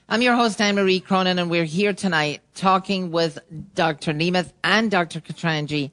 I'm 0.08 0.22
your 0.22 0.34
host, 0.34 0.60
Anne 0.60 0.74
Marie 0.76 1.00
Cronin, 1.00 1.38
and 1.38 1.50
we're 1.50 1.64
here 1.64 1.92
tonight 1.92 2.42
talking 2.54 3.10
with 3.10 3.38
Dr. 3.74 4.12
Nemeth 4.12 4.52
and 4.62 4.90
Dr. 4.90 5.20
Katranji, 5.20 5.90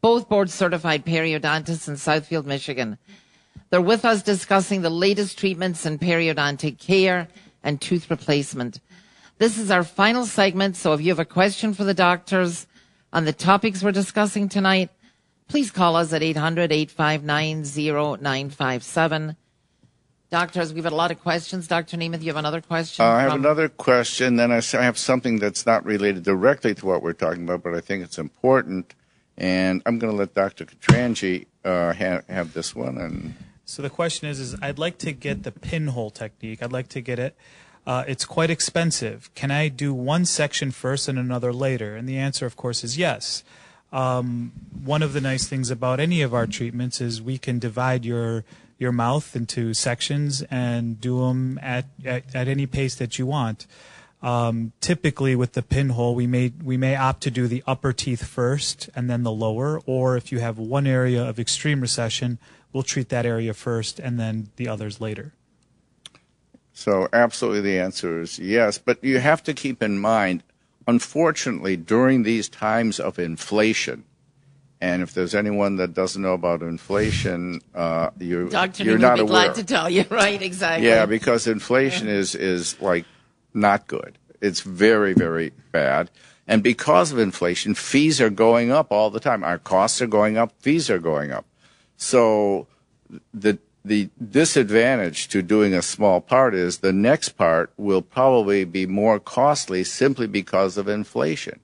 both 0.00 0.28
board 0.28 0.50
certified 0.50 1.04
periodontists 1.04 1.88
in 1.88 1.94
Southfield, 1.94 2.46
Michigan. 2.46 2.96
They're 3.70 3.80
with 3.80 4.04
us 4.04 4.22
discussing 4.22 4.82
the 4.82 4.90
latest 4.90 5.38
treatments 5.38 5.86
in 5.86 5.98
periodontic 5.98 6.78
care 6.78 7.28
and 7.62 7.80
tooth 7.80 8.10
replacement. 8.10 8.80
This 9.38 9.58
is 9.58 9.70
our 9.70 9.84
final 9.84 10.24
segment, 10.24 10.76
so 10.76 10.92
if 10.94 11.00
you 11.00 11.08
have 11.10 11.18
a 11.18 11.24
question 11.24 11.74
for 11.74 11.84
the 11.84 11.94
doctors 11.94 12.66
on 13.12 13.24
the 13.26 13.32
topics 13.32 13.82
we're 13.82 13.92
discussing 13.92 14.48
tonight, 14.48 14.90
please 15.52 15.70
call 15.70 15.96
us 15.96 16.14
at 16.14 16.22
800 16.22 16.72
859 16.72 17.62
0957. 17.62 19.36
Doctors, 20.30 20.72
we've 20.72 20.82
had 20.84 20.94
a 20.94 20.96
lot 20.96 21.10
of 21.10 21.20
questions. 21.20 21.68
Dr. 21.68 21.98
Nemeth, 21.98 22.22
you 22.22 22.28
have 22.28 22.38
another 22.38 22.62
question? 22.62 23.04
Uh, 23.04 23.10
I 23.10 23.20
have 23.20 23.32
from- 23.32 23.40
another 23.44 23.68
question. 23.68 24.36
Then 24.36 24.50
I 24.50 24.62
have 24.62 24.96
something 24.96 25.38
that's 25.38 25.66
not 25.66 25.84
related 25.84 26.22
directly 26.22 26.74
to 26.76 26.86
what 26.86 27.02
we're 27.02 27.12
talking 27.12 27.42
about, 27.42 27.62
but 27.62 27.74
I 27.74 27.82
think 27.82 28.02
it's 28.02 28.16
important. 28.16 28.94
And 29.36 29.82
I'm 29.84 29.98
going 29.98 30.10
to 30.10 30.16
let 30.16 30.32
Dr. 30.32 30.64
Katranji 30.64 31.44
uh, 31.66 31.92
ha- 31.92 32.22
have 32.30 32.54
this 32.54 32.74
one. 32.74 32.96
And 32.96 33.34
So 33.66 33.82
the 33.82 33.90
question 33.90 34.30
is, 34.30 34.40
is 34.40 34.56
I'd 34.62 34.78
like 34.78 34.96
to 34.98 35.12
get 35.12 35.42
the 35.42 35.52
pinhole 35.52 36.08
technique. 36.08 36.62
I'd 36.62 36.72
like 36.72 36.88
to 36.88 37.02
get 37.02 37.18
it. 37.18 37.36
Uh, 37.86 38.04
it's 38.08 38.24
quite 38.24 38.48
expensive. 38.48 39.30
Can 39.34 39.50
I 39.50 39.68
do 39.68 39.92
one 39.92 40.24
section 40.24 40.70
first 40.70 41.08
and 41.08 41.18
another 41.18 41.52
later? 41.52 41.94
And 41.94 42.08
the 42.08 42.16
answer, 42.16 42.46
of 42.46 42.56
course, 42.56 42.82
is 42.82 42.96
yes. 42.96 43.44
Um, 43.92 44.52
one 44.84 45.02
of 45.02 45.12
the 45.12 45.20
nice 45.20 45.46
things 45.46 45.70
about 45.70 46.00
any 46.00 46.22
of 46.22 46.32
our 46.32 46.46
treatments 46.46 47.00
is 47.00 47.20
we 47.20 47.38
can 47.38 47.58
divide 47.58 48.04
your 48.04 48.44
your 48.78 48.92
mouth 48.92 49.36
into 49.36 49.72
sections 49.74 50.42
and 50.50 51.00
do 51.00 51.20
them 51.20 51.58
at, 51.62 51.86
at, 52.04 52.34
at 52.34 52.48
any 52.48 52.66
pace 52.66 52.96
that 52.96 53.16
you 53.16 53.24
want. 53.24 53.66
Um, 54.22 54.72
typically, 54.80 55.36
with 55.36 55.52
the 55.52 55.62
pinhole, 55.62 56.14
we 56.14 56.26
may 56.26 56.52
we 56.62 56.76
may 56.76 56.94
opt 56.94 57.22
to 57.22 57.30
do 57.30 57.46
the 57.48 57.62
upper 57.66 57.92
teeth 57.92 58.24
first 58.24 58.88
and 58.94 59.10
then 59.10 59.24
the 59.24 59.32
lower, 59.32 59.80
or 59.84 60.16
if 60.16 60.30
you 60.30 60.38
have 60.38 60.58
one 60.58 60.86
area 60.86 61.22
of 61.24 61.38
extreme 61.40 61.80
recession, 61.80 62.38
we'll 62.72 62.84
treat 62.84 63.08
that 63.08 63.26
area 63.26 63.52
first 63.52 63.98
and 63.98 64.18
then 64.18 64.48
the 64.56 64.68
others 64.68 65.00
later. 65.00 65.32
so, 66.72 67.08
absolutely, 67.12 67.60
the 67.62 67.78
answer 67.80 68.20
is 68.20 68.38
yes. 68.38 68.78
But 68.78 69.02
you 69.02 69.18
have 69.18 69.42
to 69.42 69.54
keep 69.54 69.82
in 69.82 69.98
mind, 69.98 70.44
unfortunately, 70.86 71.76
during 71.76 72.22
these 72.22 72.48
times 72.48 73.00
of 73.00 73.18
inflation, 73.18 74.04
and 74.80 75.02
if 75.02 75.14
there's 75.14 75.34
anyone 75.34 75.76
that 75.76 75.94
doesn't 75.94 76.20
know 76.20 76.32
about 76.34 76.62
inflation, 76.62 77.60
uh, 77.74 78.10
you're, 78.18 78.48
Dr. 78.48 78.82
you're 78.84 78.98
not 78.98 79.14
be 79.14 79.20
aware. 79.20 79.46
glad 79.46 79.54
to 79.54 79.64
tell 79.64 79.88
you, 79.88 80.04
right? 80.10 80.42
Exactly. 80.42 80.88
Yeah, 80.88 81.06
because 81.06 81.46
inflation 81.46 82.08
is 82.08 82.34
is 82.34 82.80
like 82.80 83.04
not 83.54 83.86
good. 83.86 84.18
it's 84.40 84.60
very, 84.60 85.14
very 85.14 85.52
bad. 85.70 86.10
And 86.48 86.62
because 86.62 87.12
of 87.12 87.18
inflation, 87.18 87.74
fees 87.74 88.20
are 88.20 88.30
going 88.30 88.72
up 88.72 88.90
all 88.90 89.10
the 89.10 89.20
time. 89.20 89.44
Our 89.44 89.58
costs 89.58 90.02
are 90.02 90.08
going 90.08 90.36
up, 90.36 90.52
fees 90.60 90.90
are 90.90 90.98
going 90.98 91.30
up. 91.30 91.46
So 91.96 92.66
the 93.32 93.58
the 93.84 94.10
disadvantage 94.30 95.28
to 95.28 95.42
doing 95.42 95.74
a 95.74 95.82
small 95.82 96.20
part 96.20 96.54
is 96.54 96.78
the 96.78 96.92
next 96.92 97.30
part 97.30 97.72
will 97.76 98.02
probably 98.02 98.64
be 98.64 98.86
more 98.86 99.18
costly 99.18 99.82
simply 99.82 100.26
because 100.26 100.76
of 100.76 100.88
inflation. 100.88 101.60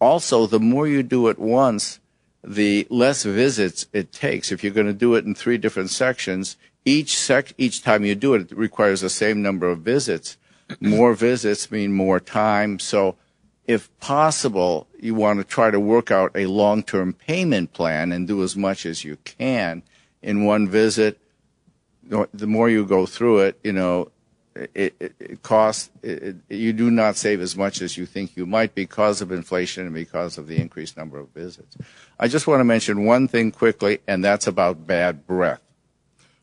Also, 0.00 0.46
the 0.46 0.60
more 0.60 0.86
you 0.86 1.02
do 1.02 1.28
it 1.28 1.38
once, 1.38 2.00
the 2.44 2.86
less 2.90 3.24
visits 3.24 3.86
it 3.92 4.12
takes. 4.12 4.52
If 4.52 4.62
you're 4.62 4.72
going 4.72 4.86
to 4.86 4.92
do 4.92 5.14
it 5.14 5.24
in 5.24 5.34
three 5.34 5.58
different 5.58 5.90
sections, 5.90 6.56
each 6.84 7.18
sec 7.18 7.52
each 7.58 7.82
time 7.82 8.04
you 8.04 8.14
do 8.14 8.34
it, 8.34 8.52
it 8.52 8.56
requires 8.56 9.00
the 9.00 9.10
same 9.10 9.42
number 9.42 9.68
of 9.68 9.80
visits. 9.80 10.36
More 10.80 11.14
visits 11.14 11.70
mean 11.70 11.92
more 11.92 12.20
time. 12.20 12.78
So, 12.78 13.16
if 13.66 13.88
possible, 13.98 14.86
you 15.00 15.14
want 15.14 15.40
to 15.40 15.44
try 15.44 15.70
to 15.70 15.80
work 15.80 16.10
out 16.10 16.30
a 16.36 16.46
long-term 16.46 17.14
payment 17.14 17.72
plan 17.72 18.12
and 18.12 18.28
do 18.28 18.42
as 18.42 18.56
much 18.56 18.86
as 18.86 19.02
you 19.02 19.16
can 19.24 19.82
in 20.22 20.44
one 20.44 20.68
visit. 20.68 21.18
The 22.08 22.46
more 22.46 22.68
you 22.68 22.84
go 22.84 23.06
through 23.06 23.40
it, 23.40 23.58
you 23.64 23.72
know, 23.72 24.10
it, 24.54 24.94
it, 24.98 25.14
it 25.18 25.42
costs. 25.42 25.90
It, 26.02 26.36
you 26.48 26.72
do 26.72 26.90
not 26.90 27.16
save 27.16 27.40
as 27.40 27.56
much 27.56 27.82
as 27.82 27.96
you 27.96 28.06
think 28.06 28.36
you 28.36 28.46
might 28.46 28.74
because 28.74 29.20
of 29.20 29.32
inflation 29.32 29.84
and 29.84 29.94
because 29.94 30.38
of 30.38 30.46
the 30.46 30.56
increased 30.56 30.96
number 30.96 31.18
of 31.18 31.28
visits. 31.30 31.76
I 32.18 32.28
just 32.28 32.46
want 32.46 32.60
to 32.60 32.64
mention 32.64 33.04
one 33.04 33.28
thing 33.28 33.52
quickly, 33.52 34.00
and 34.06 34.24
that's 34.24 34.46
about 34.46 34.86
bad 34.86 35.26
breath. 35.26 35.60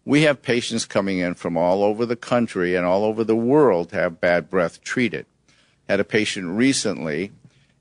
We 0.06 0.23
have 0.23 0.41
patients 0.41 0.86
coming 0.86 1.19
in 1.19 1.36
from 1.36 1.56
all 1.56 1.84
over 1.84 2.06
the 2.06 2.15
country 2.15 2.76
and 2.76 2.86
all 2.86 3.06
over 3.06 3.23
the 3.23 3.36
world 3.36 3.89
to 3.89 3.95
have 3.95 4.19
bad 4.19 4.49
breath 4.49 4.84
treated. 4.84 5.26
Had 5.88 5.99
a 5.99 6.04
patient 6.04 6.58
recently, 6.58 7.32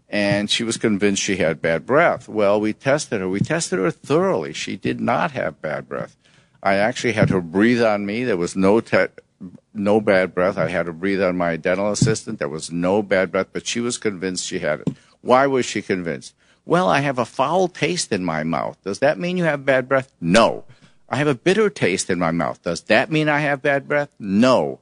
and 0.09 0.49
she 0.49 0.63
was 0.63 0.77
convinced 0.77 1.23
she 1.23 1.37
had 1.37 1.61
bad 1.61 1.85
breath. 1.85 2.29
Well, 2.29 2.61
we 2.61 2.73
tested 2.73 3.21
her. 3.21 3.29
We 3.29 3.41
tested 3.41 3.79
her 3.79 3.91
thoroughly. 3.91 4.53
She 4.53 4.77
did 4.77 5.01
not 5.01 5.33
have 5.33 5.61
bad 5.61 5.89
breath. 5.89 6.17
I 6.63 6.75
actually 6.77 7.13
had 7.13 7.31
her 7.31 7.41
breathe 7.41 7.83
on 7.83 8.07
me. 8.07 8.25
There 8.25 8.37
was 8.37 8.55
no 8.55 8.81
te- 8.81 9.07
no 9.75 10.01
bad 10.01 10.35
breath. 10.35 10.57
I 10.57 10.69
had 10.69 10.87
her 10.87 10.93
breathe 10.93 11.23
on 11.23 11.37
my 11.37 11.57
dental 11.57 11.91
assistant. 11.91 12.39
There 12.39 12.49
was 12.49 12.71
no 12.71 13.03
bad 13.03 13.33
breath, 13.33 13.49
but 13.53 13.67
she 13.67 13.81
was 13.81 13.99
convinced 13.99 14.47
she 14.47 14.61
had 14.61 14.81
it. 14.81 14.89
Why 15.21 15.47
was 15.47 15.67
she 15.67 15.83
convinced? 15.83 16.35
Well, 16.65 16.89
I 16.89 17.01
have 17.01 17.19
a 17.19 17.25
foul 17.25 17.69
taste 17.69 18.13
in 18.13 18.25
my 18.25 18.45
mouth. 18.45 18.79
Does 18.85 19.01
that 19.01 19.19
mean 19.19 19.37
you 19.37 19.45
have 19.45 19.65
bad 19.65 19.89
breath? 19.89 20.13
No. 20.21 20.65
I 21.09 21.17
have 21.17 21.27
a 21.27 21.35
bitter 21.35 21.69
taste 21.69 22.09
in 22.09 22.19
my 22.19 22.31
mouth. 22.31 22.63
Does 22.63 22.83
that 22.83 23.11
mean 23.11 23.29
I 23.29 23.41
have 23.41 23.63
bad 23.63 23.89
breath? 23.89 24.15
No. 24.19 24.79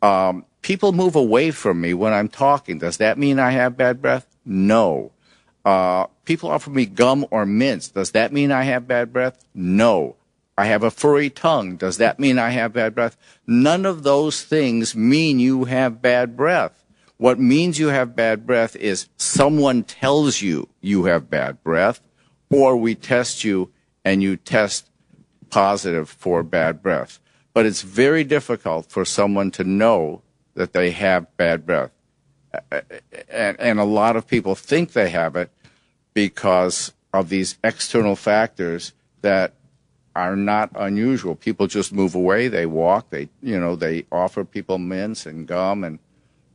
Um, 0.00 0.46
people 0.62 0.92
move 0.92 1.14
away 1.14 1.50
from 1.50 1.80
me 1.80 1.92
when 1.92 2.12
I'm 2.12 2.28
talking. 2.28 2.78
Does 2.78 2.96
that 2.96 3.18
mean 3.18 3.38
I 3.38 3.50
have 3.50 3.76
bad 3.76 4.00
breath? 4.00 4.26
No. 4.44 5.12
Uh, 5.64 6.06
people 6.24 6.50
offer 6.50 6.70
me 6.70 6.86
gum 6.86 7.26
or 7.30 7.44
mints. 7.44 7.88
Does 7.88 8.12
that 8.12 8.32
mean 8.32 8.50
I 8.50 8.62
have 8.62 8.88
bad 8.88 9.12
breath? 9.12 9.44
No. 9.54 10.16
I 10.58 10.64
have 10.64 10.82
a 10.82 10.90
furry 10.90 11.30
tongue. 11.30 11.76
Does 11.76 11.98
that 11.98 12.18
mean 12.18 12.36
I 12.36 12.50
have 12.50 12.72
bad 12.72 12.92
breath? 12.92 13.16
None 13.46 13.86
of 13.86 14.02
those 14.02 14.42
things 14.42 14.96
mean 14.96 15.38
you 15.38 15.66
have 15.66 16.02
bad 16.02 16.36
breath. 16.36 16.84
What 17.16 17.38
means 17.38 17.78
you 17.78 17.88
have 17.88 18.16
bad 18.16 18.44
breath 18.44 18.74
is 18.74 19.08
someone 19.16 19.84
tells 19.84 20.42
you 20.42 20.68
you 20.80 21.04
have 21.04 21.30
bad 21.30 21.62
breath, 21.62 22.00
or 22.50 22.76
we 22.76 22.96
test 22.96 23.44
you 23.44 23.70
and 24.04 24.20
you 24.20 24.36
test 24.36 24.90
positive 25.48 26.10
for 26.10 26.42
bad 26.42 26.82
breath. 26.82 27.20
But 27.54 27.64
it's 27.64 27.82
very 27.82 28.24
difficult 28.24 28.90
for 28.90 29.04
someone 29.04 29.52
to 29.52 29.64
know 29.64 30.22
that 30.54 30.72
they 30.72 30.90
have 30.90 31.36
bad 31.36 31.66
breath. 31.66 31.92
And, 33.28 33.78
a 33.78 33.84
lot 33.84 34.16
of 34.16 34.26
people 34.26 34.56
think 34.56 34.92
they 34.92 35.10
have 35.10 35.36
it 35.36 35.52
because 36.14 36.94
of 37.12 37.28
these 37.28 37.58
external 37.62 38.16
factors 38.16 38.92
that 39.20 39.54
are 40.16 40.36
not 40.36 40.70
unusual. 40.74 41.34
People 41.34 41.66
just 41.66 41.92
move 41.92 42.14
away, 42.14 42.48
they 42.48 42.66
walk, 42.66 43.10
they 43.10 43.28
you 43.42 43.58
know, 43.58 43.76
they 43.76 44.06
offer 44.10 44.44
people 44.44 44.78
mints 44.78 45.26
and 45.26 45.46
gum 45.46 45.84
and 45.84 45.98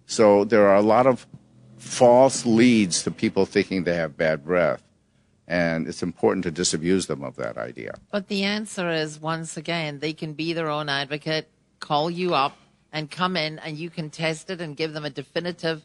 so 0.05 0.43
there 0.43 0.67
are 0.67 0.75
a 0.75 0.81
lot 0.81 1.07
of 1.07 1.25
false 1.77 2.45
leads 2.45 3.03
to 3.03 3.11
people 3.11 3.45
thinking 3.45 3.83
they 3.83 3.95
have 3.95 4.17
bad 4.17 4.43
breath. 4.43 4.83
And 5.47 5.87
it's 5.87 6.01
important 6.01 6.43
to 6.43 6.51
disabuse 6.51 7.07
them 7.07 7.23
of 7.23 7.35
that 7.35 7.57
idea. 7.57 7.95
But 8.11 8.27
the 8.27 8.43
answer 8.43 8.89
is 8.89 9.19
once 9.19 9.57
again, 9.57 9.99
they 9.99 10.13
can 10.13 10.33
be 10.33 10.53
their 10.53 10.69
own 10.69 10.87
advocate, 10.87 11.49
call 11.79 12.09
you 12.09 12.33
up 12.33 12.57
and 12.93 13.11
come 13.11 13.35
in 13.35 13.59
and 13.59 13.77
you 13.77 13.89
can 13.89 14.09
test 14.09 14.49
it 14.49 14.61
and 14.61 14.77
give 14.77 14.93
them 14.93 15.03
a 15.03 15.09
definitive 15.09 15.83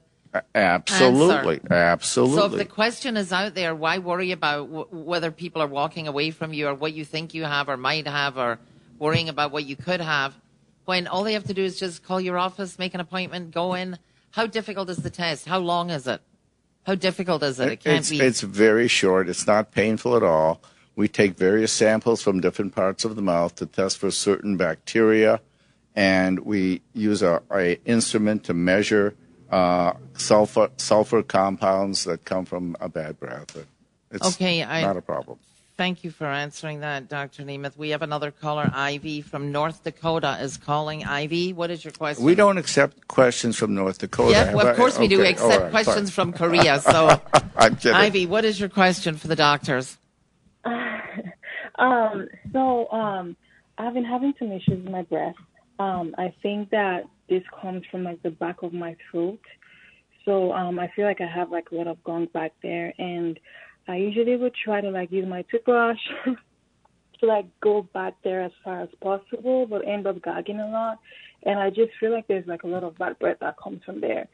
Absolutely, 0.55 1.55
answer. 1.55 1.73
absolutely. 1.73 2.37
So 2.38 2.47
if 2.47 2.53
the 2.59 2.64
question 2.64 3.17
is 3.17 3.33
out 3.33 3.55
there, 3.55 3.75
why 3.75 3.99
worry 3.99 4.33
about 4.33 4.71
w- 4.71 4.87
whether 4.91 5.31
people 5.31 5.62
are 5.62 5.67
walking 5.67 6.07
away 6.07 6.31
from 6.31 6.53
you 6.53 6.69
or 6.69 6.75
what 6.75 6.93
you 6.93 7.05
think 7.05 7.35
you 7.35 7.45
have 7.45 7.69
or 7.69 7.77
might 7.77 8.07
have 8.07 8.37
or 8.37 8.59
worrying 8.99 9.29
about 9.29 9.53
what 9.53 9.64
you 9.64 9.77
could 9.77 10.01
have 10.01 10.35
when 10.85 11.07
all 11.07 11.23
they 11.23 11.35
have 11.35 11.45
to 11.45 11.55
do 11.55 11.62
is 11.62 11.79
just 11.79 12.03
call 12.03 12.21
your 12.21 12.38
office, 12.38 12.79
make 12.79 12.95
an 12.95 13.01
appointment, 13.01 13.51
go 13.53 13.75
in. 13.75 13.99
How 14.31 14.47
difficult 14.47 14.88
is 14.88 14.99
the 14.99 15.11
test? 15.11 15.47
How 15.47 15.59
long 15.59 15.91
is 15.91 16.07
it? 16.07 16.21
How 16.85 16.95
difficult 16.95 17.43
is 17.43 17.61
it? 17.61 17.73
It 17.73 17.81
can't 17.81 17.99
it's, 17.99 18.11
be. 18.11 18.21
It's 18.21 18.41
very 18.41 18.88
short. 18.88 19.29
It's 19.29 19.47
not 19.47 19.73
painful 19.73 20.17
at 20.17 20.23
all. 20.23 20.62
We 20.97 21.07
take 21.07 21.37
various 21.37 21.73
samples 21.73 22.23
from 22.23 22.41
different 22.41 22.75
parts 22.75 23.05
of 23.05 23.17
the 23.17 23.23
mouth 23.23 23.55
to 23.57 23.67
test 23.67 23.99
for 23.99 24.11
certain 24.11 24.57
bacteria, 24.57 25.41
and 25.95 26.41
we 26.41 26.81
use 26.95 27.23
a, 27.23 27.43
a 27.53 27.79
instrument 27.85 28.45
to 28.45 28.55
measure 28.55 29.14
uh, 29.51 29.93
sulfur 30.15 30.71
sulfur 30.77 31.23
compounds 31.23 32.05
that 32.05 32.25
come 32.25 32.45
from 32.45 32.77
a 32.81 32.89
bad 32.89 33.19
breath. 33.19 33.57
It's 34.11 34.35
okay, 34.35 34.63
I, 34.63 34.83
not 34.83 34.97
a 34.97 35.03
problem. 35.03 35.39
Thank 35.79 36.03
you 36.03 36.11
for 36.11 36.27
answering 36.27 36.81
that, 36.81 37.09
Dr. 37.09 37.45
Nemeth. 37.45 37.77
We 37.77 37.91
have 37.91 38.03
another 38.03 38.33
caller, 38.33 38.69
Ivy 38.75 39.21
from 39.21 39.53
North 39.53 39.85
Dakota, 39.85 40.37
is 40.41 40.57
calling. 40.57 41.05
Ivy, 41.05 41.53
what 41.53 41.71
is 41.71 41.85
your 41.85 41.93
question? 41.93 42.25
We 42.25 42.35
don't 42.35 42.59
accept 42.59 43.07
questions 43.07 43.57
from 43.57 43.77
North 43.77 43.99
Dakota. 43.99 44.33
Yeah, 44.33 44.55
well, 44.55 44.67
of 44.67 44.77
course 44.77 44.99
we 44.99 45.07
do. 45.07 45.21
Okay, 45.21 45.31
Accept 45.31 45.63
right, 45.63 45.71
questions 45.71 46.11
fine. 46.11 46.33
from 46.33 46.33
Korea. 46.33 46.81
So, 46.89 47.23
I'm 47.57 47.77
kidding. 47.77 47.95
Ivy, 47.95 48.27
what 48.27 48.45
is 48.45 48.59
your 48.59 48.69
question 48.69 49.17
for 49.17 49.29
the 49.29 49.37
doctors? 49.37 49.99
um, 50.65 52.29
so 52.53 52.91
um, 52.91 53.37
I've 53.77 53.95
been 53.95 54.05
having 54.05 54.35
some 54.39 54.51
issues 54.51 54.83
with 54.83 54.91
my 54.91 55.03
breath. 55.03 55.37
Um, 55.79 56.13
I 56.19 56.35
think 56.43 56.71
that 56.71 57.05
this 57.29 57.43
comes 57.61 57.83
from 57.91 58.05
like 58.05 58.23
the 58.23 58.31
back 58.31 58.62
of 58.62 58.73
my 58.73 58.97
throat. 59.11 59.41
So 60.25 60.53
um, 60.53 60.79
I 60.79 60.91
feel 60.95 61.07
like 61.07 61.21
I 61.21 61.27
have 61.27 61.51
like 61.51 61.71
a 61.71 61.75
lot 61.75 61.87
of 61.87 62.03
gunk 62.05 62.33
back 62.33 62.53
there, 62.62 62.93
and 62.99 63.38
I 63.87 63.97
usually 63.97 64.37
would 64.37 64.55
try 64.55 64.81
to 64.81 64.91
like 64.91 65.11
use 65.11 65.27
my 65.27 65.43
toothbrush 65.51 65.99
to 67.21 67.27
like 67.27 67.47
go 67.61 67.88
back 67.95 68.14
there 68.23 68.43
as 68.43 68.53
far 68.62 68.83
as 68.83 68.88
possible, 69.03 69.67
but 69.67 69.87
end 69.87 70.07
up 70.07 70.23
gagging 70.23 70.61
a 70.61 70.69
lot. 70.69 70.99
And 71.45 71.59
I 71.59 71.71
just 71.71 71.93
feel 72.01 72.12
like 72.12 72.27
there's 72.27 72.47
like 72.47 72.64
a 72.64 72.69
lot 72.69 72.85
of 72.85 72.99
bad 72.99 73.19
breath 73.19 73.38
that 73.41 73.57
comes 73.62 73.83
from 73.85 74.01
there. 74.01 74.29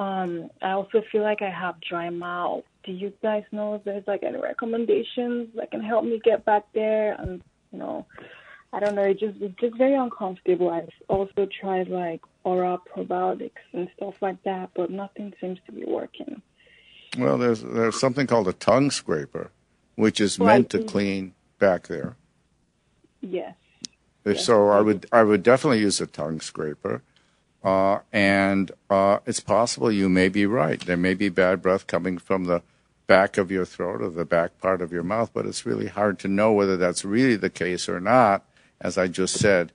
Um, 0.00 0.50
I 0.60 0.72
also 0.72 1.02
feel 1.10 1.22
like 1.22 1.40
I 1.40 1.50
have 1.50 1.76
dry 1.88 2.10
mouth. 2.10 2.64
Do 2.84 2.92
you 2.92 3.12
guys 3.22 3.44
know 3.52 3.74
if 3.74 3.84
there's 3.84 4.06
like 4.06 4.22
any 4.22 4.38
recommendations 4.38 5.48
that 5.56 5.70
can 5.70 5.82
help 5.82 6.04
me 6.04 6.20
get 6.22 6.44
back 6.44 6.64
there? 6.74 7.14
And 7.14 7.42
you 7.72 7.78
know, 7.78 8.06
I 8.74 8.80
don't 8.80 8.96
know. 8.96 9.02
It 9.02 9.20
just 9.20 9.40
it's 9.40 9.58
just 9.60 9.76
very 9.76 9.94
uncomfortable. 9.94 10.68
I've 10.68 10.88
also 11.08 11.46
tried 11.60 11.88
like 11.88 12.20
oral 12.42 12.78
probiotics 12.78 13.62
and 13.72 13.88
stuff 13.96 14.14
like 14.20 14.42
that, 14.42 14.70
but 14.74 14.90
nothing 14.90 15.32
seems 15.40 15.60
to 15.66 15.72
be 15.72 15.84
working. 15.84 16.42
Well, 17.16 17.38
there's 17.38 17.62
there's 17.62 18.00
something 18.00 18.26
called 18.26 18.48
a 18.48 18.52
tongue 18.52 18.90
scraper, 18.90 19.52
which 19.94 20.20
is 20.20 20.40
Well, 20.40 20.48
meant 20.48 20.70
to 20.70 20.82
clean 20.82 21.34
back 21.60 21.86
there. 21.86 22.16
Yes. 23.20 23.54
If 24.24 24.36
Yes, 24.38 24.44
so, 24.44 24.70
I 24.70 24.78
I 24.78 24.80
would 24.80 25.06
I 25.12 25.22
would 25.22 25.44
definitely 25.44 25.78
use 25.78 26.00
a 26.00 26.08
tongue 26.08 26.40
scraper. 26.40 27.02
Uh, 27.62 28.00
and 28.12 28.72
uh, 28.90 29.20
it's 29.24 29.40
possible 29.40 29.90
you 29.90 30.08
may 30.08 30.28
be 30.28 30.46
right. 30.46 30.80
There 30.80 30.96
may 30.96 31.14
be 31.14 31.28
bad 31.28 31.62
breath 31.62 31.86
coming 31.86 32.18
from 32.18 32.44
the 32.44 32.62
back 33.06 33.38
of 33.38 33.52
your 33.52 33.64
throat 33.64 34.02
or 34.02 34.10
the 34.10 34.24
back 34.24 34.58
part 34.60 34.82
of 34.82 34.92
your 34.92 35.04
mouth, 35.04 35.30
but 35.32 35.46
it's 35.46 35.64
really 35.64 35.86
hard 35.86 36.18
to 36.18 36.28
know 36.28 36.52
whether 36.52 36.76
that's 36.76 37.04
really 37.04 37.36
the 37.36 37.48
case 37.48 37.88
or 37.88 38.00
not. 38.00 38.44
As 38.80 38.98
I 38.98 39.06
just 39.06 39.38
said, 39.38 39.72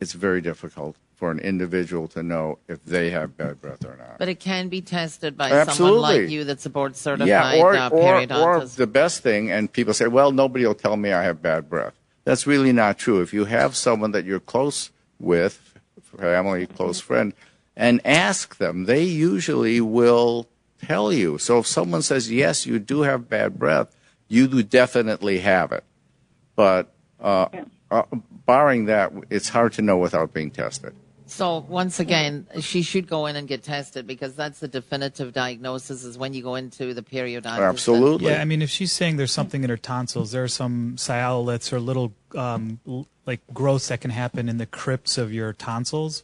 it's 0.00 0.12
very 0.12 0.40
difficult 0.40 0.96
for 1.14 1.30
an 1.30 1.38
individual 1.38 2.06
to 2.08 2.22
know 2.22 2.58
if 2.68 2.84
they 2.84 3.10
have 3.10 3.36
bad 3.36 3.60
breath 3.60 3.84
or 3.84 3.96
not. 3.96 4.18
But 4.18 4.28
it 4.28 4.38
can 4.38 4.68
be 4.68 4.82
tested 4.82 5.36
by 5.36 5.50
Absolutely. 5.50 5.96
someone 5.96 6.02
like 6.02 6.30
you 6.30 6.44
that's 6.44 6.66
a 6.66 6.70
board 6.70 6.94
certified 6.94 7.28
yeah, 7.28 7.62
or, 7.62 7.74
uh, 7.74 7.88
or, 7.88 8.32
or 8.32 8.64
the 8.66 8.86
best 8.86 9.22
thing, 9.22 9.50
and 9.50 9.72
people 9.72 9.94
say, 9.94 10.08
well, 10.08 10.30
nobody 10.30 10.66
will 10.66 10.74
tell 10.74 10.96
me 10.96 11.12
I 11.12 11.22
have 11.22 11.40
bad 11.40 11.70
breath. 11.70 11.94
That's 12.24 12.46
really 12.46 12.72
not 12.72 12.98
true. 12.98 13.22
If 13.22 13.32
you 13.32 13.46
have 13.46 13.74
someone 13.76 14.10
that 14.10 14.24
you're 14.24 14.40
close 14.40 14.90
with, 15.18 15.74
family, 16.18 16.66
close 16.66 17.00
friend, 17.00 17.32
and 17.76 18.00
ask 18.06 18.56
them, 18.56 18.84
they 18.84 19.02
usually 19.02 19.80
will 19.80 20.48
tell 20.82 21.12
you. 21.12 21.38
So 21.38 21.58
if 21.58 21.66
someone 21.66 22.02
says, 22.02 22.30
yes, 22.30 22.66
you 22.66 22.78
do 22.78 23.02
have 23.02 23.28
bad 23.28 23.58
breath, 23.58 23.94
you 24.28 24.46
do 24.48 24.62
definitely 24.62 25.38
have 25.38 25.72
it. 25.72 25.84
But 26.56 26.92
uh, 27.20 27.48
uh, 27.90 28.02
barring 28.46 28.86
that, 28.86 29.12
it's 29.30 29.48
hard 29.48 29.72
to 29.74 29.82
know 29.82 29.98
without 29.98 30.32
being 30.32 30.50
tested. 30.50 30.94
So 31.28 31.58
once 31.68 31.98
again, 31.98 32.46
she 32.60 32.82
should 32.82 33.08
go 33.08 33.26
in 33.26 33.34
and 33.34 33.48
get 33.48 33.64
tested 33.64 34.06
because 34.06 34.36
that's 34.36 34.60
the 34.60 34.68
definitive 34.68 35.32
diagnosis 35.32 36.04
is 36.04 36.16
when 36.16 36.32
you 36.32 36.42
go 36.42 36.54
into 36.54 36.94
the 36.94 37.02
periodontist. 37.02 37.68
Absolutely. 37.68 38.30
Yeah, 38.30 38.40
I 38.40 38.44
mean, 38.44 38.62
if 38.62 38.70
she's 38.70 38.92
saying 38.92 39.16
there's 39.16 39.32
something 39.32 39.64
in 39.64 39.70
her 39.70 39.76
tonsils, 39.76 40.30
there 40.30 40.44
are 40.44 40.48
some 40.48 40.94
sialoliths 40.96 41.72
or 41.72 41.80
little 41.80 42.14
um, 42.36 42.78
like 43.26 43.40
growths 43.52 43.88
that 43.88 44.00
can 44.00 44.12
happen 44.12 44.48
in 44.48 44.58
the 44.58 44.66
crypts 44.66 45.18
of 45.18 45.32
your 45.32 45.52
tonsils. 45.52 46.22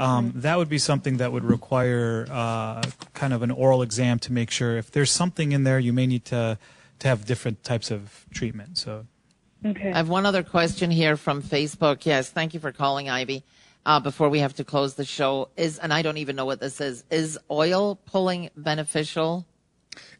Um, 0.00 0.32
that 0.36 0.58
would 0.58 0.68
be 0.68 0.78
something 0.78 1.16
that 1.16 1.32
would 1.32 1.44
require 1.44 2.26
uh, 2.30 2.82
kind 3.14 3.32
of 3.32 3.42
an 3.42 3.50
oral 3.50 3.80
exam 3.80 4.18
to 4.20 4.32
make 4.32 4.50
sure 4.50 4.76
if 4.76 4.90
there's 4.90 5.10
something 5.10 5.52
in 5.52 5.64
there, 5.64 5.78
you 5.78 5.92
may 5.92 6.06
need 6.06 6.24
to 6.26 6.58
to 6.98 7.08
have 7.08 7.24
different 7.24 7.62
types 7.62 7.90
of 7.90 8.26
treatment. 8.32 8.76
So 8.76 9.06
Okay. 9.64 9.90
I 9.90 9.96
have 9.96 10.08
one 10.08 10.26
other 10.26 10.42
question 10.42 10.90
here 10.90 11.16
from 11.16 11.42
Facebook. 11.42 12.06
Yes, 12.06 12.30
thank 12.30 12.54
you 12.54 12.60
for 12.60 12.72
calling, 12.72 13.08
Ivy. 13.08 13.44
Uh, 13.84 14.00
before 14.00 14.28
we 14.28 14.40
have 14.40 14.54
to 14.54 14.64
close 14.64 14.94
the 14.94 15.04
show, 15.04 15.48
is 15.56 15.78
and 15.78 15.92
I 15.92 16.02
don't 16.02 16.18
even 16.18 16.36
know 16.36 16.44
what 16.44 16.60
this 16.60 16.80
is. 16.80 17.04
Is 17.10 17.38
oil 17.50 17.96
pulling 18.04 18.50
beneficial? 18.56 19.46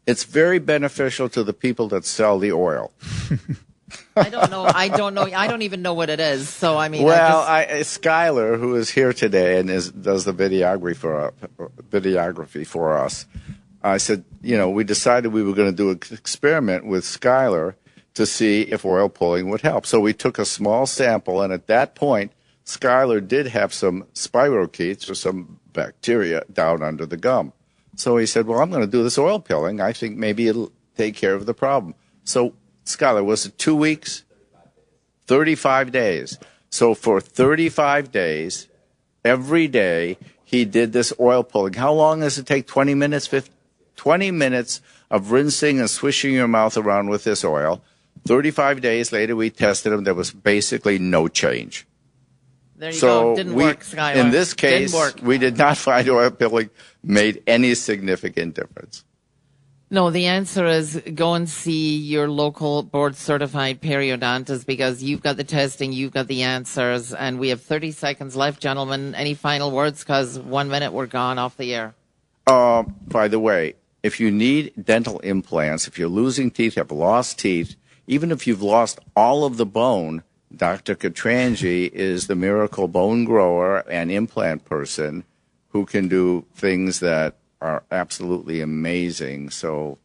It's 0.07 0.23
very 0.23 0.59
beneficial 0.59 1.29
to 1.29 1.43
the 1.43 1.53
people 1.53 1.87
that 1.89 2.03
sell 2.03 2.39
the 2.39 2.51
oil. 2.51 2.91
I 4.15 4.29
don't 4.29 4.49
know. 4.49 4.63
I 4.65 4.87
don't 4.89 5.13
know. 5.13 5.23
I 5.23 5.47
don't 5.47 5.61
even 5.61 5.81
know 5.81 5.93
what 5.93 6.09
it 6.09 6.19
is. 6.19 6.49
So 6.49 6.77
I 6.77 6.89
mean, 6.89 7.03
well, 7.03 7.39
I 7.39 7.65
just, 7.65 8.05
I, 8.05 8.09
Skylar, 8.09 8.59
who 8.59 8.75
is 8.75 8.89
here 8.89 9.13
today 9.13 9.59
and 9.59 9.69
is 9.69 9.91
does 9.91 10.25
the 10.25 10.33
videography 10.33 10.95
for 10.95 11.33
videography 11.89 12.65
for 12.65 12.97
us, 12.97 13.25
I 13.83 13.97
said, 13.97 14.25
you 14.41 14.57
know, 14.57 14.69
we 14.69 14.83
decided 14.83 15.31
we 15.31 15.43
were 15.43 15.53
going 15.53 15.69
to 15.69 15.75
do 15.75 15.91
an 15.91 15.99
experiment 16.11 16.85
with 16.85 17.03
Skylar 17.03 17.75
to 18.19 18.25
see 18.25 18.63
if 18.63 18.83
oil 18.83 19.07
pulling 19.07 19.49
would 19.49 19.61
help. 19.61 19.85
So 19.85 20.01
we 20.01 20.11
took 20.11 20.37
a 20.37 20.43
small 20.43 20.85
sample, 20.85 21.41
and 21.41 21.53
at 21.53 21.67
that 21.67 21.95
point, 21.95 22.33
Skylar 22.65 23.25
did 23.25 23.47
have 23.47 23.73
some 23.73 24.07
spirochetes 24.13 25.09
or 25.09 25.15
some 25.15 25.61
bacteria 25.71 26.43
down 26.51 26.83
under 26.83 27.05
the 27.05 27.15
gum. 27.15 27.53
So 27.95 28.17
he 28.17 28.25
said, 28.25 28.45
well, 28.45 28.59
I'm 28.59 28.71
going 28.71 28.83
to 28.83 28.91
do 28.91 29.03
this 29.03 29.17
oil 29.17 29.39
pulling. 29.39 29.79
I 29.79 29.93
think 29.93 30.17
maybe 30.17 30.49
it'll 30.49 30.73
take 30.97 31.15
care 31.15 31.33
of 31.33 31.45
the 31.45 31.53
problem. 31.53 31.95
So, 32.25 32.55
Skylar, 32.83 33.23
was 33.23 33.45
it 33.45 33.57
two 33.57 33.73
weeks? 33.73 34.25
35 35.27 35.93
days. 35.93 36.37
So 36.69 36.93
for 36.93 37.21
35 37.21 38.11
days, 38.11 38.67
every 39.23 39.69
day, 39.69 40.17
he 40.43 40.65
did 40.65 40.91
this 40.91 41.13
oil 41.21 41.43
pulling. 41.43 41.75
How 41.75 41.93
long 41.93 42.19
does 42.19 42.37
it 42.37 42.45
take? 42.45 42.67
20 42.67 42.95
minutes? 42.95 43.27
50, 43.27 43.49
20 43.95 44.31
minutes 44.31 44.81
of 45.09 45.31
rinsing 45.31 45.79
and 45.79 45.89
swishing 45.89 46.33
your 46.33 46.49
mouth 46.49 46.75
around 46.75 47.09
with 47.09 47.23
this 47.23 47.45
oil. 47.45 47.81
35 48.25 48.81
days 48.81 49.11
later, 49.11 49.35
we 49.35 49.49
tested 49.49 49.91
them. 49.91 50.03
There 50.03 50.13
was 50.13 50.31
basically 50.31 50.99
no 50.99 51.27
change. 51.27 51.87
there 52.77 52.91
you 52.91 52.97
so 52.97 53.21
go. 53.21 53.35
Didn't 53.35 53.55
we, 53.55 53.63
work, 53.63 53.81
Skylar. 53.81 54.15
in 54.15 54.31
this 54.31 54.53
case, 54.53 55.15
we 55.21 55.37
did 55.37 55.57
not 55.57 55.77
find 55.87 56.07
oil 56.09 56.31
pulling 56.31 56.69
made 57.03 57.41
any 57.47 57.75
significant 57.75 58.55
difference. 58.55 59.03
No, 59.91 60.11
the 60.11 60.27
answer 60.27 60.67
is 60.67 61.01
go 61.15 61.33
and 61.33 61.49
see 61.49 61.97
your 61.97 62.29
local 62.29 62.83
board 62.83 63.15
certified 63.15 63.81
periodontist 63.81 64.67
because 64.67 65.01
you've 65.01 65.23
got 65.23 65.35
the 65.35 65.43
testing, 65.43 65.93
you've 65.93 66.13
got 66.13 66.27
the 66.27 66.43
answers, 66.43 67.11
and 67.11 67.39
we 67.39 67.49
have 67.49 67.61
30 67.61 67.91
seconds 67.91 68.35
left, 68.35 68.61
gentlemen. 68.61 69.15
Any 69.15 69.33
final 69.33 69.71
words? 69.71 70.03
Because 70.03 70.37
one 70.37 70.69
minute 70.69 70.93
we're 70.93 71.07
gone 71.07 71.39
off 71.39 71.57
the 71.57 71.73
air. 71.73 71.95
Uh, 72.45 72.83
by 73.07 73.27
the 73.27 73.39
way, 73.39 73.73
if 74.03 74.19
you 74.19 74.29
need 74.29 74.73
dental 74.81 75.19
implants, 75.21 75.87
if 75.87 75.97
you're 75.97 76.07
losing 76.07 76.51
teeth, 76.51 76.75
have 76.75 76.91
lost 76.91 77.39
teeth, 77.39 77.75
even 78.09 78.31
if 78.31 78.47
you've 78.47 78.63
lost 78.63 78.99
all 79.15 79.45
of 79.45 79.57
the 79.57 79.67
bone, 79.67 80.23
Dr. 80.53 80.95
Katranji 80.95 81.91
is 81.91 82.25
the 82.25 82.35
miracle 82.35 82.87
bone 82.87 83.23
grower 83.23 83.87
and 83.87 84.11
implant 84.11 84.65
person 84.65 85.23
who 85.69 85.85
can 85.85 86.07
do 86.07 86.43
things 86.55 87.01
that 87.01 87.35
are 87.61 87.83
absolutely 87.91 88.61
amazing. 88.61 89.51
So, 89.51 89.99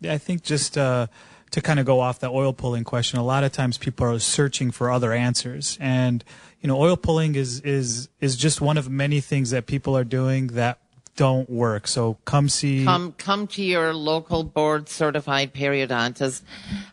Yeah, 0.00 0.12
I 0.12 0.18
think 0.18 0.42
just 0.42 0.76
uh, 0.76 1.06
to 1.52 1.62
kind 1.62 1.80
of 1.80 1.86
go 1.86 2.00
off 2.00 2.18
the 2.18 2.28
oil 2.28 2.52
pulling 2.52 2.84
question, 2.84 3.18
a 3.18 3.24
lot 3.24 3.44
of 3.44 3.52
times 3.52 3.78
people 3.78 4.06
are 4.06 4.18
searching 4.18 4.70
for 4.70 4.90
other 4.90 5.14
answers, 5.14 5.78
and 5.80 6.22
you 6.60 6.68
know, 6.68 6.78
oil 6.78 6.98
pulling 6.98 7.34
is 7.34 7.60
is 7.60 8.10
is 8.20 8.36
just 8.36 8.60
one 8.60 8.76
of 8.76 8.90
many 8.90 9.20
things 9.20 9.50
that 9.50 9.66
people 9.66 9.96
are 9.96 10.04
doing 10.04 10.48
that 10.48 10.80
don't 11.16 11.48
work. 11.50 11.86
So 11.86 12.16
come 12.24 12.48
see. 12.48 12.84
Come, 12.84 13.12
come 13.12 13.46
to 13.48 13.62
your 13.62 13.94
local 13.94 14.44
board 14.44 14.88
certified 14.88 15.52
periodontist. 15.52 16.42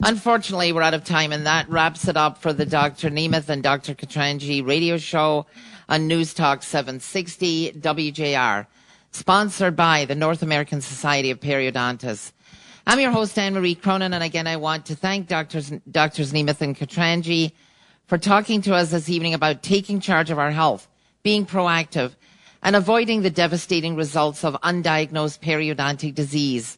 Unfortunately, 0.04 0.72
we're 0.72 0.82
out 0.82 0.94
of 0.94 1.04
time, 1.04 1.32
and 1.32 1.46
that 1.46 1.70
wraps 1.70 2.08
it 2.08 2.18
up 2.18 2.38
for 2.38 2.52
the 2.52 2.66
Dr. 2.66 3.10
Nemeth 3.10 3.50
and 3.50 3.64
Dr. 3.64 3.96
Katranji 3.96 4.66
radio 4.66 4.98
show 4.98 5.46
on 5.88 6.08
News 6.08 6.34
Talk 6.34 6.64
760 6.64 7.74
WJR, 7.74 8.68
sponsored 9.12 9.76
by 9.76 10.06
the 10.06 10.16
North 10.16 10.44
American 10.44 10.82
Society 10.82 11.32
of 11.32 11.40
Periodontists. 11.40 12.32
I'm 12.86 13.00
your 13.00 13.12
host, 13.12 13.38
Anne 13.38 13.54
Marie 13.54 13.76
Cronin, 13.76 14.14
and 14.14 14.24
again, 14.24 14.48
I 14.48 14.58
want 14.58 14.88
to 14.88 14.96
thank 14.96 15.28
Doctors, 15.28 15.72
Doctors 15.90 16.34
Nemeth 16.34 16.62
and 16.62 16.76
Katranji 16.76 17.52
for 18.08 18.18
talking 18.18 18.62
to 18.64 18.74
us 18.74 18.92
this 18.92 19.10
evening 19.10 19.36
about 19.36 19.62
taking 19.62 20.00
charge 20.00 20.32
of 20.32 20.40
our 20.40 20.50
health, 20.50 20.88
being 21.22 21.46
proactive, 21.46 22.16
and 22.62 22.76
avoiding 22.76 23.22
the 23.22 23.30
devastating 23.30 23.96
results 23.96 24.44
of 24.44 24.60
undiagnosed 24.62 25.40
periodontic 25.40 26.16
disease. 26.16 26.78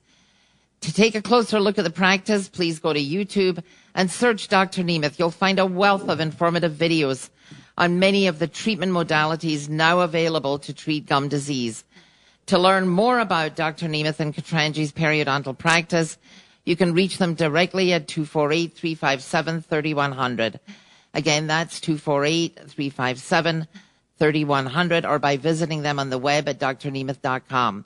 To 0.82 0.94
take 0.94 1.16
a 1.16 1.22
closer 1.22 1.60
look 1.60 1.78
at 1.78 1.84
the 1.84 1.92
practice, 1.92 2.50
please 2.50 2.80
go 2.80 2.94
to 2.94 3.00
YouTube 3.00 3.64
and 3.94 4.10
search 4.10 4.48
Dr. 4.48 4.84
Nemeth. 4.84 5.20
You'll 5.20 5.32
find 5.32 5.60
a 5.60 5.66
wealth 5.66 6.10
of 6.10 6.20
informative 6.20 6.74
videos 6.74 7.30
on 7.78 8.00
many 8.00 8.28
of 8.28 8.40
the 8.40 8.48
treatment 8.48 8.92
modalities 8.92 9.70
now 9.70 10.02
available 10.02 10.60
to 10.60 10.74
treat 10.74 11.06
gum 11.06 11.28
disease. 11.28 11.84
To 12.48 12.58
learn 12.58 12.88
more 12.88 13.20
about 13.20 13.56
Dr. 13.56 13.88
Nemeth 13.88 14.20
and 14.20 14.36
Katranji's 14.36 14.92
periodontal 14.92 15.56
practice, 15.58 16.18
you 16.66 16.76
can 16.76 16.94
reach 16.94 17.18
them 17.18 17.36
directly 17.36 17.94
at 17.94 18.08
248-357-3100. 18.08 20.60
Again, 21.14 21.48
that's 21.48 21.80
248-357-3100 24.22 25.10
or 25.10 25.20
by 25.20 25.38
visiting 25.38 25.82
them 25.82 26.00
on 26.00 26.10
the 26.10 26.18
web 26.18 26.48
at 26.48 26.60
drnemeth.com. 26.60 27.86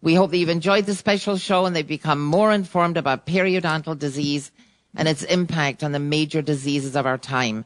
We 0.00 0.14
hope 0.14 0.30
that 0.30 0.36
you've 0.36 0.48
enjoyed 0.48 0.86
the 0.86 0.94
special 0.94 1.36
show 1.36 1.66
and 1.66 1.74
they've 1.74 1.86
become 1.86 2.24
more 2.24 2.52
informed 2.52 2.96
about 2.96 3.26
periodontal 3.26 3.98
disease 3.98 4.50
and 4.96 5.08
its 5.08 5.22
impact 5.22 5.84
on 5.84 5.92
the 5.92 5.98
major 5.98 6.42
diseases 6.42 6.96
of 6.96 7.06
our 7.06 7.18
time. 7.18 7.64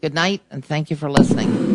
Good 0.00 0.14
night 0.14 0.42
and 0.50 0.64
thank 0.64 0.90
you 0.90 0.96
for 0.96 1.10
listening. 1.10 1.67